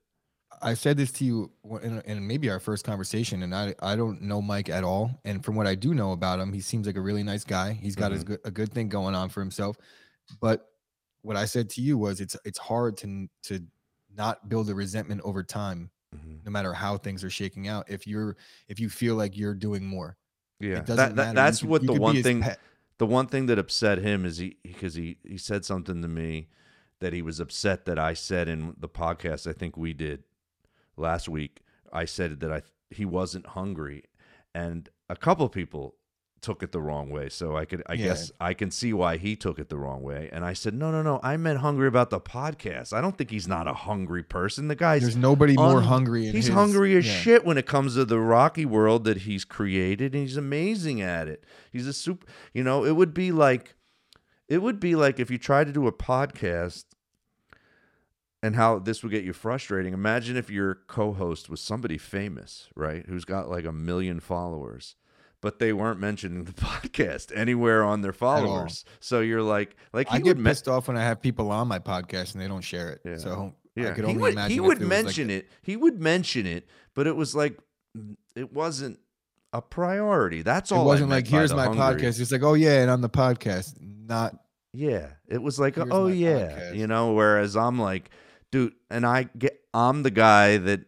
I 0.61 0.73
said 0.73 0.97
this 0.97 1.11
to 1.13 1.25
you 1.25 1.51
in, 1.81 2.01
in 2.01 2.27
maybe 2.27 2.49
our 2.49 2.59
first 2.59 2.83
conversation, 2.85 3.43
and 3.43 3.53
I 3.55 3.73
I 3.81 3.95
don't 3.95 4.21
know 4.21 4.41
Mike 4.41 4.69
at 4.69 4.83
all. 4.83 5.19
And 5.25 5.43
from 5.43 5.55
what 5.55 5.67
I 5.67 5.75
do 5.75 5.93
know 5.93 6.11
about 6.11 6.39
him, 6.39 6.51
he 6.53 6.61
seems 6.61 6.85
like 6.87 6.97
a 6.97 7.01
really 7.01 7.23
nice 7.23 7.43
guy. 7.43 7.73
He's 7.73 7.95
got 7.95 8.11
his 8.11 8.23
good, 8.23 8.39
a 8.45 8.51
good 8.51 8.71
thing 8.73 8.89
going 8.89 9.15
on 9.15 9.29
for 9.29 9.39
himself. 9.39 9.77
But 10.41 10.65
what 11.21 11.35
I 11.35 11.45
said 11.45 11.69
to 11.71 11.81
you 11.81 11.97
was, 11.97 12.21
it's 12.21 12.35
it's 12.45 12.59
hard 12.59 12.97
to 12.97 13.27
to 13.43 13.61
not 14.15 14.49
build 14.49 14.69
a 14.69 14.75
resentment 14.75 15.21
over 15.23 15.43
time, 15.43 15.91
Mhm. 16.15 16.43
no 16.45 16.51
matter 16.51 16.73
how 16.73 16.97
things 16.97 17.23
are 17.23 17.29
shaking 17.29 17.67
out. 17.67 17.89
If 17.89 18.05
you're 18.07 18.35
if 18.67 18.79
you 18.79 18.89
feel 18.89 19.15
like 19.15 19.37
you're 19.37 19.53
doing 19.55 19.85
more, 19.85 20.17
Yeah, 20.59 20.81
that, 20.81 21.15
that, 21.15 21.35
that's 21.35 21.59
could- 21.61 21.69
what 21.69 21.85
the 21.85 21.93
one 21.93 22.21
thing. 22.23 22.41
pet. 22.41 22.59
the 22.97 23.05
one 23.05 23.27
thing 23.27 23.45
that 23.45 23.57
upset 23.59 23.99
him 23.99 24.25
is 24.25 24.37
he 24.39 24.57
because 24.63 24.95
he 24.95 25.17
he 25.23 25.37
said 25.37 25.63
something 25.63 26.01
to 26.01 26.07
me 26.07 26.47
that 26.99 27.13
he 27.13 27.21
was 27.21 27.39
upset 27.39 27.85
that 27.85 27.97
I 27.97 28.13
said 28.13 28.49
in 28.49 28.75
the 28.77 28.89
podcast 28.89 29.47
I 29.47 29.53
think 29.53 29.77
we 29.77 29.93
did 29.93 30.23
last 30.99 31.27
week. 31.29 31.61
I 31.91 32.05
said 32.05 32.39
that 32.41 32.51
I 32.51 32.61
he 32.91 33.05
wasn't 33.05 33.47
hungry, 33.47 34.03
and 34.53 34.89
a 35.09 35.15
couple 35.15 35.45
of 35.45 35.51
people 35.51 35.95
took 36.41 36.63
it 36.63 36.71
the 36.71 36.79
wrong 36.81 37.09
way. 37.09 37.27
So 37.27 37.57
I 37.57 37.65
could 37.65 37.83
I 37.87 37.93
Yeah. 37.95 38.05
guess 38.05 38.31
I 38.39 38.53
can 38.53 38.71
see 38.71 38.93
why 38.93 39.17
he 39.17 39.35
took 39.35 39.59
it 39.59 39.67
the 39.67 39.77
wrong 39.77 40.01
way. 40.03 40.29
And 40.31 40.45
I 40.45 40.53
said 40.53 40.73
no 40.73 40.89
no 40.89 41.01
no 41.03 41.19
I 41.21 41.35
meant 41.35 41.59
hungry 41.59 41.87
about 41.87 42.11
the 42.11 42.19
podcast. 42.21 42.93
I 42.93 43.01
don't 43.01 43.17
think 43.17 43.29
he's 43.29 43.47
not 43.47 43.67
a 43.67 43.73
hungry 43.73 44.23
person. 44.23 44.69
The 44.69 44.75
guy's 44.75 45.01
There's 45.01 45.17
nobody 45.17 45.55
more 45.55 45.81
hungry. 45.81 46.27
In 46.27 46.33
He's 46.35 46.45
his- 46.45 46.53
hungry 46.55 46.95
as 46.95 47.05
yeah. 47.05 47.13
shit 47.13 47.45
when 47.45 47.57
it 47.57 47.65
comes 47.65 47.95
to 47.95 48.05
the 48.05 48.19
Rocky 48.21 48.65
world 48.65 49.03
that 49.03 49.17
he's 49.17 49.43
created, 49.43 50.13
and 50.15 50.23
he's 50.23 50.37
amazing 50.37 51.01
at 51.01 51.27
it. 51.27 51.43
He's 51.73 51.87
a 51.87 51.93
super. 51.93 52.25
You 52.53 52.63
know, 52.63 52.85
it 52.85 52.95
would 52.95 53.13
be 53.13 53.33
like, 53.33 53.75
it 54.47 54.61
would 54.61 54.79
be 54.79 54.95
like 54.95 55.19
if 55.19 55.29
you 55.29 55.37
tried 55.37 55.67
to 55.67 55.73
do 55.73 55.87
a 55.87 55.91
podcast 55.91 56.85
and 58.41 58.55
how 58.55 58.79
this 58.79 59.03
would 59.03 59.11
get 59.11 59.23
you 59.23 59.33
frustrating. 59.33 59.93
Imagine 59.93 60.37
if 60.37 60.49
your 60.49 60.75
co-host 60.87 61.49
was 61.49 61.61
somebody 61.61 61.97
famous, 61.97 62.67
right? 62.75 63.05
Who's 63.07 63.25
got 63.25 63.49
like 63.49 63.65
a 63.65 63.71
million 63.71 64.19
followers, 64.19 64.95
but 65.41 65.59
they 65.59 65.73
weren't 65.73 65.99
mentioning 65.99 66.43
the 66.45 66.53
podcast 66.53 67.35
anywhere 67.35 67.83
on 67.83 68.01
their 68.01 68.13
followers. 68.13 68.85
So 68.99 69.19
you're 69.21 69.43
like, 69.43 69.75
like 69.93 70.07
I 70.09 70.17
get 70.17 70.25
would 70.25 70.37
me- 70.39 70.49
pissed 70.49 70.67
off 70.67 70.87
when 70.87 70.97
I 70.97 71.03
have 71.03 71.21
people 71.21 71.51
on 71.51 71.67
my 71.67 71.79
podcast 71.79 72.33
and 72.33 72.41
they 72.41 72.47
don't 72.47 72.61
share 72.61 72.89
it. 72.91 73.01
Yeah. 73.03 73.17
So 73.17 73.55
yeah, 73.75 73.89
I 73.89 73.91
could 73.93 74.05
he 74.05 74.11
only 74.11 74.21
would, 74.21 74.33
imagine. 74.33 74.51
he 74.51 74.59
would 74.59 74.77
it 74.77 74.81
was, 74.81 74.89
like, 74.89 75.03
mention 75.05 75.29
it. 75.29 75.49
He 75.61 75.75
would 75.75 75.99
mention 76.01 76.45
it, 76.45 76.67
but 76.93 77.07
it 77.07 77.15
was 77.15 77.35
like 77.35 77.57
it 78.35 78.53
wasn't 78.53 78.99
a 79.51 79.61
priority. 79.61 80.41
That's 80.43 80.71
all. 80.71 80.81
I 80.81 80.85
wasn't 80.85 81.09
like 81.09 81.27
here's 81.27 81.53
my 81.53 81.65
hungry. 81.65 81.79
podcast. 82.03 82.19
It's 82.19 82.31
like 82.31 82.43
oh 82.43 82.53
yeah, 82.53 82.81
and 82.81 82.91
on 82.91 83.01
the 83.01 83.09
podcast, 83.09 83.73
not 83.81 84.35
Yeah, 84.73 85.07
it 85.27 85.41
was 85.41 85.59
like, 85.59 85.75
Here's 85.75 85.87
oh 85.91 86.07
yeah, 86.07 86.51
podcast. 86.51 86.75
you 86.75 86.87
know. 86.87 87.13
Whereas 87.13 87.55
I'm 87.55 87.79
like, 87.79 88.09
dude, 88.51 88.73
and 88.89 89.05
I 89.05 89.29
get, 89.37 89.59
I'm 89.73 90.03
the 90.03 90.11
guy 90.11 90.57
that, 90.57 90.81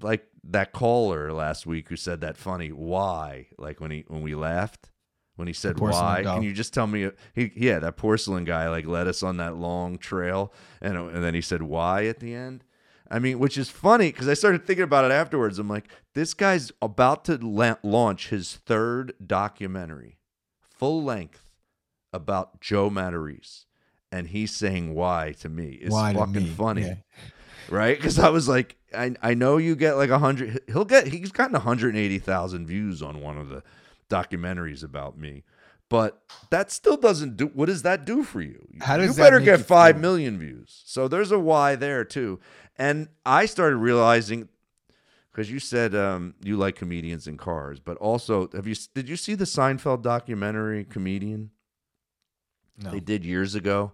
like 0.00 0.26
that 0.44 0.72
caller 0.72 1.32
last 1.32 1.66
week 1.66 1.88
who 1.88 1.96
said 1.96 2.20
that 2.20 2.36
funny 2.36 2.68
why, 2.70 3.46
like 3.58 3.80
when 3.80 3.90
he 3.90 4.04
when 4.08 4.22
we 4.22 4.34
laughed, 4.34 4.90
when 5.36 5.48
he 5.48 5.54
said 5.54 5.78
why. 5.78 6.22
doll. 6.22 6.36
Can 6.36 6.42
you 6.42 6.52
just 6.52 6.74
tell 6.74 6.86
me? 6.86 7.10
He 7.34 7.52
yeah, 7.56 7.78
that 7.78 7.96
porcelain 7.96 8.44
guy 8.44 8.68
like 8.68 8.86
led 8.86 9.06
us 9.06 9.22
on 9.22 9.36
that 9.38 9.56
long 9.56 9.98
trail, 9.98 10.52
and 10.80 10.96
and 10.96 11.24
then 11.24 11.34
he 11.34 11.40
said 11.40 11.62
why 11.62 12.06
at 12.06 12.20
the 12.20 12.34
end. 12.34 12.64
I 13.10 13.18
mean, 13.20 13.38
which 13.38 13.56
is 13.56 13.70
funny 13.70 14.10
because 14.10 14.28
I 14.28 14.34
started 14.34 14.66
thinking 14.66 14.82
about 14.82 15.04
it 15.04 15.12
afterwards. 15.12 15.58
I'm 15.58 15.68
like, 15.68 15.88
this 16.14 16.34
guy's 16.34 16.72
about 16.82 17.24
to 17.26 17.36
la- 17.36 17.76
launch 17.82 18.30
his 18.30 18.56
third 18.56 19.14
documentary, 19.24 20.18
full 20.60 21.04
length, 21.04 21.46
about 22.12 22.60
Joe 22.60 22.90
Matarese, 22.90 23.65
and 24.12 24.28
he's 24.28 24.54
saying 24.54 24.94
why 24.94 25.34
to 25.40 25.48
me 25.48 25.70
is 25.72 25.92
why 25.92 26.14
fucking 26.14 26.46
funny, 26.54 26.82
Yeah. 26.82 26.94
right? 27.68 27.96
Because 27.96 28.18
I 28.18 28.28
was 28.30 28.48
like, 28.48 28.76
I 28.94 29.14
I 29.22 29.34
know 29.34 29.56
you 29.56 29.76
get 29.76 29.94
like 29.96 30.10
a 30.10 30.18
hundred. 30.18 30.60
He'll 30.68 30.84
get 30.84 31.08
he's 31.08 31.32
gotten 31.32 31.52
180,000 31.54 32.66
views 32.66 33.02
on 33.02 33.20
one 33.20 33.38
of 33.38 33.48
the 33.48 33.62
documentaries 34.08 34.82
about 34.84 35.18
me. 35.18 35.44
But 35.88 36.20
that 36.50 36.72
still 36.72 36.96
doesn't 36.96 37.36
do. 37.36 37.46
What 37.46 37.66
does 37.66 37.82
that 37.82 38.04
do 38.04 38.24
for 38.24 38.40
you? 38.40 38.66
How 38.80 38.96
you 38.96 39.06
does 39.06 39.16
that 39.16 39.22
better 39.22 39.38
get 39.40 39.58
you 39.60 39.64
five 39.64 40.00
million 40.00 40.36
views. 40.38 40.82
So 40.84 41.06
there's 41.06 41.30
a 41.30 41.38
why 41.38 41.76
there 41.76 42.04
too. 42.04 42.40
And 42.76 43.08
I 43.24 43.46
started 43.46 43.76
realizing 43.76 44.48
because 45.30 45.48
you 45.50 45.60
said 45.60 45.94
um, 45.94 46.34
you 46.42 46.56
like 46.56 46.74
comedians 46.74 47.28
in 47.28 47.36
cars, 47.36 47.78
but 47.78 47.96
also 47.98 48.48
have 48.52 48.66
you 48.66 48.74
did 48.94 49.08
you 49.08 49.16
see 49.16 49.34
the 49.36 49.44
Seinfeld 49.44 50.02
documentary 50.02 50.84
Comedian 50.84 51.50
No. 52.78 52.90
they 52.90 53.00
did 53.00 53.24
years 53.24 53.54
ago? 53.54 53.92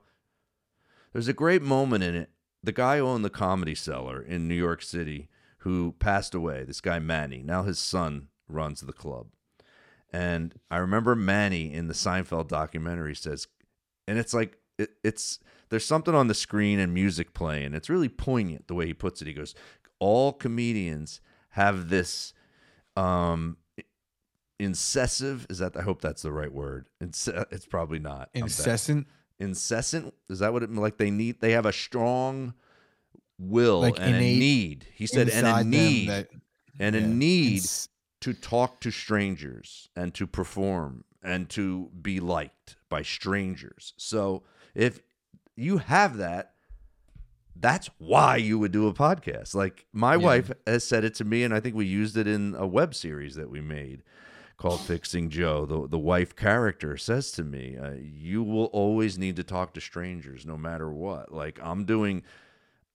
There's 1.13 1.29
a 1.29 1.33
great 1.33 1.63
moment 1.63 2.03
in 2.05 2.15
it. 2.15 2.31
The 2.63 2.73
guy 2.73 2.99
who 2.99 3.07
owned 3.07 3.25
the 3.25 3.31
Comedy 3.31 3.75
Cellar 3.75 4.21
in 4.21 4.49
New 4.49 4.55
York 4.55 4.83
City, 4.83 5.29
who 5.59 5.95
passed 5.99 6.35
away, 6.35 6.65
this 6.65 6.81
guy 6.81 6.99
Manny. 6.99 7.43
Now 7.43 7.65
his 7.65 7.79
son 7.79 8.29
runs 8.49 8.81
the 8.81 8.93
club. 8.93 9.29
And 10.13 10.55
I 10.71 10.77
remember 10.77 11.15
Manny 11.15 11.73
in 11.73 11.89
the 11.89 11.95
Seinfeld 11.95 12.49
documentary 12.49 13.15
says, 13.15 13.49
and 14.07 14.19
it's 14.19 14.35
like 14.35 14.59
it, 14.79 14.91
it's 15.03 15.39
there's 15.71 15.87
something 15.87 16.15
on 16.15 16.29
the 16.29 16.35
screen 16.35 16.79
and 16.79 16.93
music 16.93 17.33
playing. 17.33 17.73
It's 17.75 17.89
really 17.89 18.09
poignant 18.09 18.69
the 18.69 18.75
way 18.75 18.87
he 18.87 18.95
puts 18.95 19.23
it. 19.23 19.29
He 19.29 19.33
goes, 19.33 19.55
all 19.99 20.33
comedians 20.33 21.21
have 21.51 21.89
this 21.89 22.35
um 22.97 23.57
incessive 24.63 25.47
is 25.51 25.59
that 25.59 25.77
I 25.77 25.83
hope 25.83 26.01
that's 26.01 26.23
the 26.23 26.33
right 26.33 26.53
word. 26.53 26.89
Ince- 27.01 27.29
it's 27.51 27.67
probably 27.67 27.99
not. 27.99 28.31
Incessant, 28.35 29.07
incessant 29.39 30.15
is 30.31 30.39
that 30.39 30.53
what 30.53 30.63
it 30.63 30.71
like 30.73 30.97
they 30.99 31.11
need 31.11 31.41
they 31.41 31.53
have 31.53 31.67
a 31.67 31.73
strong 31.73 32.55
will 33.39 33.81
Like 33.81 33.99
and 33.99 34.17
a 34.17 34.19
need. 34.19 34.87
He 34.95 35.07
said 35.07 35.29
and 35.29 35.47
a 35.47 35.65
need 35.65 36.09
that 36.09 36.29
and 36.79 36.95
a 36.95 37.01
need 37.01 37.63
to 38.21 38.33
talk 38.33 38.81
to 38.81 38.91
strangers 38.91 39.89
and 39.97 40.15
to 40.15 40.27
perform 40.27 41.05
and 41.23 41.49
to 41.51 41.91
be 42.01 42.21
liked 42.21 42.77
by 42.89 43.03
strangers. 43.03 43.95
So 43.97 44.45
if 44.75 45.01
you 45.57 45.79
have 45.79 46.17
that, 46.19 46.55
that's 47.57 47.91
why 47.99 48.37
you 48.37 48.59
would 48.59 48.73
do 48.73 48.87
a 48.89 48.95
podcast. 48.95 49.55
Like 49.55 49.87
my 49.93 50.13
Yeah. 50.15 50.25
wife 50.25 50.53
has 50.67 50.85
said 50.85 51.05
it 51.05 51.15
to 51.17 51.25
me, 51.25 51.43
and 51.45 51.53
I 51.53 51.61
think 51.61 51.75
we 51.75 51.85
used 51.87 52.17
it 52.17 52.27
in 52.27 52.55
a 52.57 52.67
web 52.67 52.95
series 52.95 53.35
that 53.35 53.51
we 53.51 53.61
made 53.61 54.03
called 54.63 54.81
Fixing 54.81 55.29
Joe. 55.29 55.67
The 55.67 55.89
the 55.89 55.99
wife 55.99 56.37
character 56.37 56.97
says 56.97 57.33
to 57.33 57.43
me, 57.43 57.77
uh, 57.77 57.95
"You 58.01 58.45
will 58.45 58.67
always 58.67 59.19
need 59.19 59.35
to 59.37 59.43
talk 59.43 59.75
to 59.75 59.81
strangers, 59.81 60.47
no 60.47 60.57
matter 60.57 60.89
what." 60.91 61.33
Like 61.33 61.59
I'm 61.61 61.85
doing, 61.85 62.23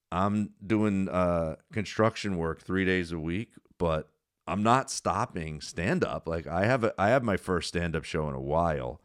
I'm 0.09 0.51
doing 0.65 1.09
uh, 1.09 1.57
construction 1.73 2.37
work 2.37 2.61
three 2.61 2.85
days 2.85 3.11
a 3.11 3.19
week, 3.19 3.51
but 3.77 4.09
I'm 4.47 4.63
not 4.63 4.89
stopping 4.89 5.59
stand 5.59 6.05
up. 6.05 6.25
Like 6.25 6.47
I 6.47 6.65
have 6.65 6.85
a, 6.85 6.93
I 6.97 7.09
have 7.09 7.23
my 7.23 7.35
first 7.35 7.67
stand 7.67 7.97
up 7.97 8.05
show 8.05 8.29
in 8.29 8.33
a 8.33 8.41
while 8.41 9.01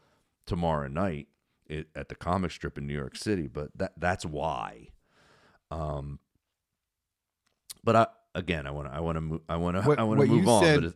tomorrow 0.46 0.86
night 0.86 1.26
it, 1.66 1.88
at 1.96 2.08
the 2.08 2.14
comic 2.14 2.52
strip 2.52 2.78
in 2.78 2.86
New 2.86 2.94
York 2.94 3.16
City, 3.16 3.48
but 3.48 3.76
that 3.76 3.94
that's 3.96 4.24
why. 4.24 4.90
Um, 5.72 6.20
but 7.82 7.96
I 7.96 8.06
again, 8.36 8.68
I 8.68 8.70
want 8.70 8.86
to 8.86 8.94
I 8.94 9.00
want 9.00 9.16
to 9.16 9.20
move 9.20 9.40
I 9.48 9.56
want 9.56 9.76
to 9.76 9.82
I 9.98 10.04
want 10.04 10.20
to 10.20 10.26
move 10.28 10.48
on. 10.48 10.62
said- 10.62 10.94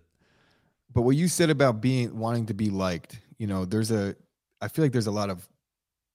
but 0.96 1.02
what 1.02 1.16
you 1.16 1.28
said 1.28 1.50
about 1.50 1.82
being 1.82 2.18
wanting 2.18 2.46
to 2.46 2.54
be 2.54 2.70
liked, 2.70 3.20
you 3.38 3.46
know, 3.46 3.66
there's 3.66 3.92
a 3.92 4.16
I 4.62 4.68
feel 4.68 4.84
like 4.84 4.92
there's 4.92 5.08
a 5.08 5.12
lot 5.12 5.30
of, 5.30 5.48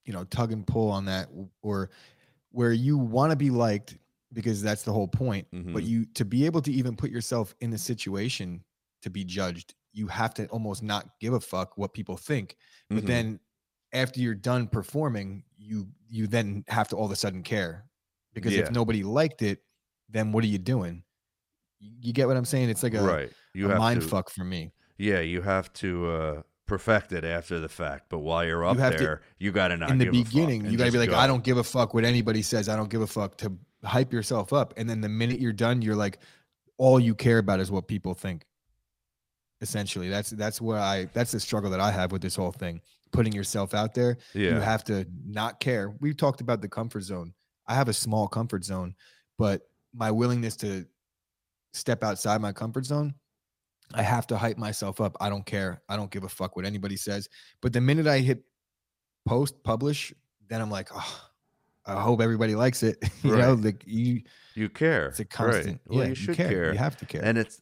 you 0.06 0.14
know, 0.14 0.26
tug 0.26 0.52
and 0.52 0.66
pull 0.68 0.92
on 0.92 1.06
that 1.06 1.30
or 1.62 1.92
where 2.52 2.74
you 2.74 2.98
want 2.98 3.32
to 3.32 3.38
be 3.38 3.52
liked 3.52 3.98
because 4.34 4.62
that's 4.62 4.84
the 4.84 4.94
whole 4.94 5.08
point. 5.10 5.48
But 5.74 5.84
Mhm. 5.84 5.86
you 5.86 6.06
to 6.16 6.26
be 6.26 6.46
able 6.48 6.62
to 6.64 6.72
even 6.74 6.96
put 6.98 7.12
yourself 7.12 7.56
in 7.62 7.72
the 7.72 7.80
situation 7.80 8.66
to 9.04 9.12
be 9.12 9.24
judged, 9.26 9.76
you 9.94 10.08
have 10.08 10.34
to 10.36 10.48
almost 10.48 10.84
not 10.84 11.20
give 11.20 11.34
a 11.34 11.40
fuck 11.42 11.78
what 11.78 11.94
people 11.94 12.18
think. 12.18 12.58
But 12.94 13.06
Mhm. 13.06 13.08
then 13.08 13.40
after 13.94 14.20
you're 14.22 14.36
done 14.36 14.68
performing, 14.68 15.46
you 15.58 15.90
you 16.10 16.28
then 16.28 16.66
have 16.70 16.90
to 16.90 16.98
all 16.98 17.06
of 17.06 17.12
a 17.12 17.18
sudden 17.18 17.44
care. 17.44 17.90
Because 18.34 18.58
Yeah. 18.58 18.58
if 18.58 18.72
nobody 18.72 19.04
liked 19.04 19.42
it, 19.44 19.64
then 20.10 20.32
what 20.34 20.44
are 20.44 20.48
you 20.48 20.60
doing? 20.60 21.04
You 21.82 21.92
you 22.02 22.14
get 22.14 22.28
what 22.28 22.38
I'm 22.38 22.46
saying? 22.46 22.70
It's 22.70 22.84
like 22.84 22.94
a, 22.94 23.02
right, 23.02 23.30
you 23.54 23.66
a 23.66 23.70
have 23.70 23.80
mind 23.80 24.02
to, 24.02 24.08
fuck 24.08 24.30
for 24.30 24.44
me. 24.44 24.72
Yeah, 24.98 25.20
you 25.20 25.42
have 25.42 25.74
to 25.74 26.10
uh, 26.10 26.42
perfect 26.68 27.12
it 27.12 27.24
after 27.26 27.60
the 27.60 27.68
fact. 27.70 28.06
But 28.10 28.20
while 28.20 28.46
you're 28.46 28.64
up 28.64 28.78
to- 28.78 28.98
there, 28.98 29.22
you 29.40 29.52
got 29.52 29.70
to 29.70 29.78
not 29.78 29.90
in 29.90 29.98
the 29.98 30.06
give 30.06 30.14
a 30.14 30.18
fuck 30.18 30.26
beginning, 30.28 30.66
you 30.68 30.78
gotta 30.78 30.92
be 30.92 30.98
just 31.00 31.10
like, 31.10 31.18
I 31.18 31.28
don't 31.28 31.44
give 31.44 31.58
a 31.58 31.64
fuck 31.64 31.94
what 31.94 32.06
anybody 32.06 32.42
says. 32.44 32.70
I 32.70 32.76
don't 32.76 32.90
give 32.90 33.02
a 33.02 33.08
fuck 33.08 33.36
to 33.38 33.52
hype 33.84 34.14
yourself 34.14 34.54
up. 34.54 34.76
And 34.78 34.90
then 34.90 35.02
the 35.02 35.10
minute 35.10 35.40
you're 35.40 35.54
done, 35.54 35.82
you're 35.82 35.96
like, 35.96 36.20
all 36.78 37.00
you 37.00 37.16
care 37.16 37.40
about 37.40 37.60
is 37.60 37.72
what 37.72 37.88
people 37.88 38.14
think. 38.14 38.46
Essentially, 39.62 40.10
that's 40.10 40.32
that's 40.32 40.60
where 40.60 40.80
I 40.80 41.06
that's 41.14 41.32
the 41.32 41.40
struggle 41.40 41.70
that 41.70 41.80
I 41.80 41.92
have 41.92 42.12
with 42.12 42.22
this 42.22 42.36
whole 42.36 42.52
thing. 42.52 42.82
Putting 43.12 43.34
yourself 43.34 43.74
out 43.74 43.94
there, 43.94 44.18
you 44.54 44.60
have 44.60 44.84
to 44.86 45.06
not 45.26 45.60
care. 45.60 45.94
We've 46.00 46.16
talked 46.18 46.42
about 46.42 46.62
the 46.62 46.70
comfort 46.70 47.02
zone. 47.02 47.34
I 47.68 47.76
have 47.76 47.88
a 47.90 47.94
small 47.94 48.28
comfort 48.28 48.64
zone, 48.64 48.96
but 49.38 49.62
my 49.94 50.10
willingness 50.10 50.56
to 50.58 50.86
step 51.74 52.04
outside 52.04 52.42
my 52.42 52.52
comfort 52.52 52.86
zone, 52.86 53.14
I 53.94 54.02
have 54.02 54.28
to 54.28 54.38
hype 54.38 54.58
myself 54.58 55.02
up. 55.02 55.16
I 55.20 55.30
don't 55.30 55.46
care. 55.46 55.82
I 55.90 55.96
don't 55.96 56.12
give 56.12 56.24
a 56.24 56.30
fuck 56.30 56.56
what 56.56 56.66
anybody 56.66 56.96
says. 56.96 57.30
But 57.62 57.74
the 57.74 57.82
minute 57.82 58.08
I 58.08 58.20
hit 58.20 58.44
post 59.26 59.64
publish, 59.64 60.14
then 60.48 60.62
I'm 60.62 60.72
like, 60.72 60.90
oh, 60.94 61.30
I 61.86 62.02
hope 62.02 62.22
everybody 62.22 62.56
likes 62.56 62.84
it. 62.84 62.98
you 63.24 63.36
know, 63.36 63.54
like 63.54 63.84
you, 63.86 64.22
you 64.56 64.70
care. 64.70 65.08
it's 65.08 65.20
a 65.20 65.24
right. 65.24 65.30
constant. 65.30 65.82
Well, 65.88 66.00
yeah, 66.00 66.10
you 66.10 66.16
should 66.16 66.38
care. 66.38 66.72
You 66.72 66.78
have 66.78 66.98
to 66.98 67.06
care. 67.06 67.24
And 67.24 67.38
it's, 67.38 67.60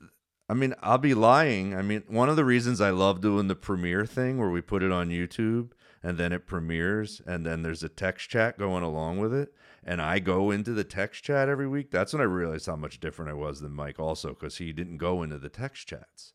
I 0.47 0.53
mean, 0.53 0.73
I'll 0.81 0.97
be 0.97 1.13
lying. 1.13 1.75
I 1.75 1.81
mean, 1.81 2.03
one 2.07 2.29
of 2.29 2.35
the 2.35 2.45
reasons 2.45 2.81
I 2.81 2.89
love 2.89 3.21
doing 3.21 3.47
the 3.47 3.55
premiere 3.55 4.05
thing 4.05 4.37
where 4.37 4.49
we 4.49 4.61
put 4.61 4.83
it 4.83 4.91
on 4.91 5.09
YouTube 5.09 5.71
and 6.01 6.17
then 6.17 6.31
it 6.31 6.47
premieres 6.47 7.21
and 7.25 7.45
then 7.45 7.61
there's 7.61 7.83
a 7.83 7.89
text 7.89 8.29
chat 8.29 8.57
going 8.57 8.83
along 8.83 9.19
with 9.19 9.33
it. 9.33 9.53
And 9.83 10.01
I 10.01 10.19
go 10.19 10.51
into 10.51 10.73
the 10.73 10.83
text 10.83 11.23
chat 11.23 11.47
every 11.49 11.67
week. 11.67 11.89
That's 11.91 12.13
when 12.13 12.21
I 12.21 12.25
realized 12.25 12.65
how 12.65 12.75
much 12.75 12.99
different 12.99 13.31
I 13.31 13.33
was 13.35 13.61
than 13.61 13.71
Mike, 13.73 13.99
also, 13.99 14.29
because 14.29 14.57
he 14.57 14.73
didn't 14.73 14.97
go 14.97 15.23
into 15.23 15.37
the 15.37 15.49
text 15.49 15.87
chats. 15.87 16.33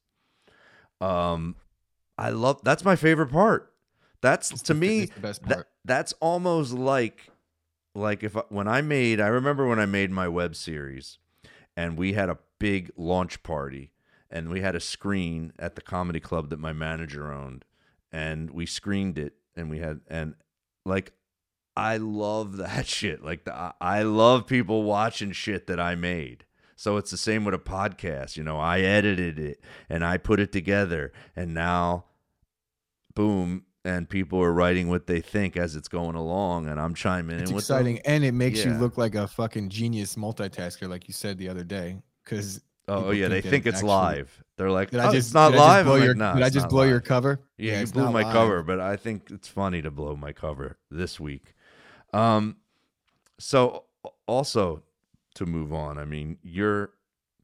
Um, 1.01 1.57
I 2.17 2.31
love 2.31 2.61
that's 2.63 2.85
my 2.85 2.97
favorite 2.97 3.31
part. 3.31 3.73
That's 4.21 4.51
It's 4.51 4.63
to 4.63 4.75
the- 4.75 4.81
me 4.81 5.11
best 5.21 5.43
that, 5.45 5.67
that's 5.85 6.13
almost 6.21 6.73
like 6.73 7.29
like 7.95 8.23
if 8.23 8.37
I, 8.37 8.43
when 8.49 8.69
I 8.69 8.81
made 8.81 9.21
I 9.21 9.27
remember 9.29 9.67
when 9.67 9.79
I 9.79 9.87
made 9.87 10.11
my 10.11 10.29
web 10.29 10.57
series 10.57 11.19
and 11.77 11.97
we 11.99 12.13
had 12.15 12.29
a 12.29 12.39
big 12.59 12.91
launch 12.97 13.43
party 13.43 13.93
and 14.31 14.49
we 14.49 14.61
had 14.63 14.75
a 14.75 14.81
screen 14.81 15.53
at 15.59 15.75
the 15.75 15.83
comedy 15.83 16.21
club 16.21 16.49
that 16.51 16.59
my 16.59 16.73
manager 16.73 17.31
owned 17.33 17.65
and 18.11 18.51
we 18.51 18.65
screened 18.67 19.19
it 19.19 19.35
and 19.57 19.69
we 19.69 19.79
had 19.81 20.01
and 20.09 20.35
like 20.87 21.13
I 21.77 21.97
love 21.97 22.57
that 22.59 22.87
shit 22.97 23.25
like 23.25 23.45
the, 23.45 23.75
I- 23.81 24.03
love 24.03 24.47
people 24.47 24.83
watching 24.85 25.33
shit 25.33 25.67
that 25.67 25.81
I 25.81 25.95
made 25.95 26.45
so 26.77 26.97
it's 26.97 27.11
the 27.11 27.17
same 27.17 27.45
with 27.45 27.55
a 27.55 27.59
podcast 27.59 28.37
you 28.37 28.43
know 28.45 28.59
I 28.59 28.81
edited 28.81 29.39
it 29.39 29.61
and 29.89 30.05
I 30.05 30.19
put 30.19 30.41
it 30.41 30.53
together 30.53 31.13
and 31.37 31.55
now 31.55 32.05
boom 33.15 33.65
and 33.85 34.09
people 34.09 34.41
are 34.41 34.53
writing 34.53 34.89
what 34.89 35.07
they 35.07 35.21
think 35.21 35.59
as 35.59 35.77
it's 35.77 35.89
going 35.89 36.17
along, 36.17 36.69
and 36.69 36.81
I'm 36.81 36.95
chiming 36.95 37.39
It's 37.39 37.51
in 37.51 37.55
with 37.55 37.65
exciting, 37.65 37.97
them. 37.97 38.03
and 38.07 38.25
it 38.25 38.33
makes 38.33 38.65
you 38.65 38.73
look 38.73 38.97
like 38.97 39.15
a 39.15 39.29
fucking 39.29 39.69
genius 39.69 40.17
multitasker, 40.17 40.89
like 40.89 41.07
you 41.07 41.13
said 41.13 41.37
the 41.37 41.51
other 41.51 41.65
day. 41.65 41.99
Because 42.25 42.63
Oh 42.89 42.97
people 42.97 43.09
oh, 43.09 43.13
yeah, 43.13 43.29
they 43.29 43.41
think 43.43 43.67
it's 43.67 43.77
actually- 43.77 43.89
live. 43.89 44.45
They're 44.57 44.71
like, 44.71 44.91
did 44.91 45.01
oh, 45.01 45.09
I 45.09 45.13
just 45.13 45.29
it's 45.29 45.35
not 45.35 45.51
did 45.51 45.59
I 45.61 45.61
just 45.61 45.69
live. 45.69 45.85
blow 45.87 45.95
like, 45.97 46.05
your, 46.05 46.15
"Nah, 46.15 46.35
did 46.35 46.43
I 46.45 46.49
just 46.51 46.69
blow 46.69 46.83
your 46.85 47.01
cover? 47.01 47.41
Yeah, 47.59 47.77
you 47.77 47.83
it's 47.83 47.93
blew 47.93 48.11
my 48.11 48.23
live. 48.23 48.33
cover, 48.33 48.63
but 48.63 48.81
I 48.81 48.97
think 48.97 49.31
it's 49.31 49.49
funny 49.49 49.83
to 49.83 49.91
blow 49.91 50.17
my 50.17 50.33
cover 50.33 50.79
this 50.91 51.19
week. 51.21 51.54
Um, 52.15 52.57
so 53.39 53.85
also 54.27 54.83
to 55.35 55.47
move 55.47 55.73
on, 55.73 55.99
I 55.99 56.05
mean, 56.05 56.39
your 56.43 56.93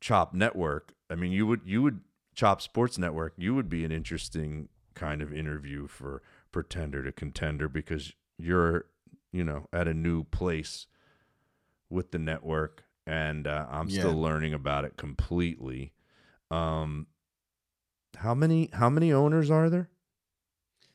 Chop 0.01 0.33
Network. 0.33 0.95
I 1.11 1.15
mean, 1.17 1.33
you 1.33 1.47
would 1.47 1.63
you 1.65 1.83
would 1.83 2.01
Chop 2.35 2.63
Sports 2.63 2.97
Network. 2.99 3.35
You 3.37 3.55
would 3.55 3.69
be 3.69 3.85
an 3.85 3.93
interesting 3.93 4.69
kind 4.95 5.23
of 5.23 5.33
interview 5.33 5.87
for 5.89 6.23
Pretender 6.53 7.03
to 7.03 7.13
Contender 7.13 7.69
because 7.69 8.13
you're 8.39 8.87
you 9.33 9.45
know 9.45 9.67
at 9.73 9.89
a 9.89 9.95
new 9.95 10.25
place 10.25 10.87
with 11.89 12.13
the 12.13 12.19
network, 12.19 12.85
and 13.07 13.47
uh, 13.47 13.67
I'm 13.69 13.89
Yeah. 13.89 13.99
still 13.99 14.21
learning 14.21 14.55
about 14.55 14.85
it 14.85 14.97
completely. 14.97 15.93
Um, 16.51 17.09
how 18.17 18.35
many 18.35 18.71
how 18.73 18.89
many 18.89 19.13
owners 19.13 19.51
are 19.51 19.69
there? 19.69 19.89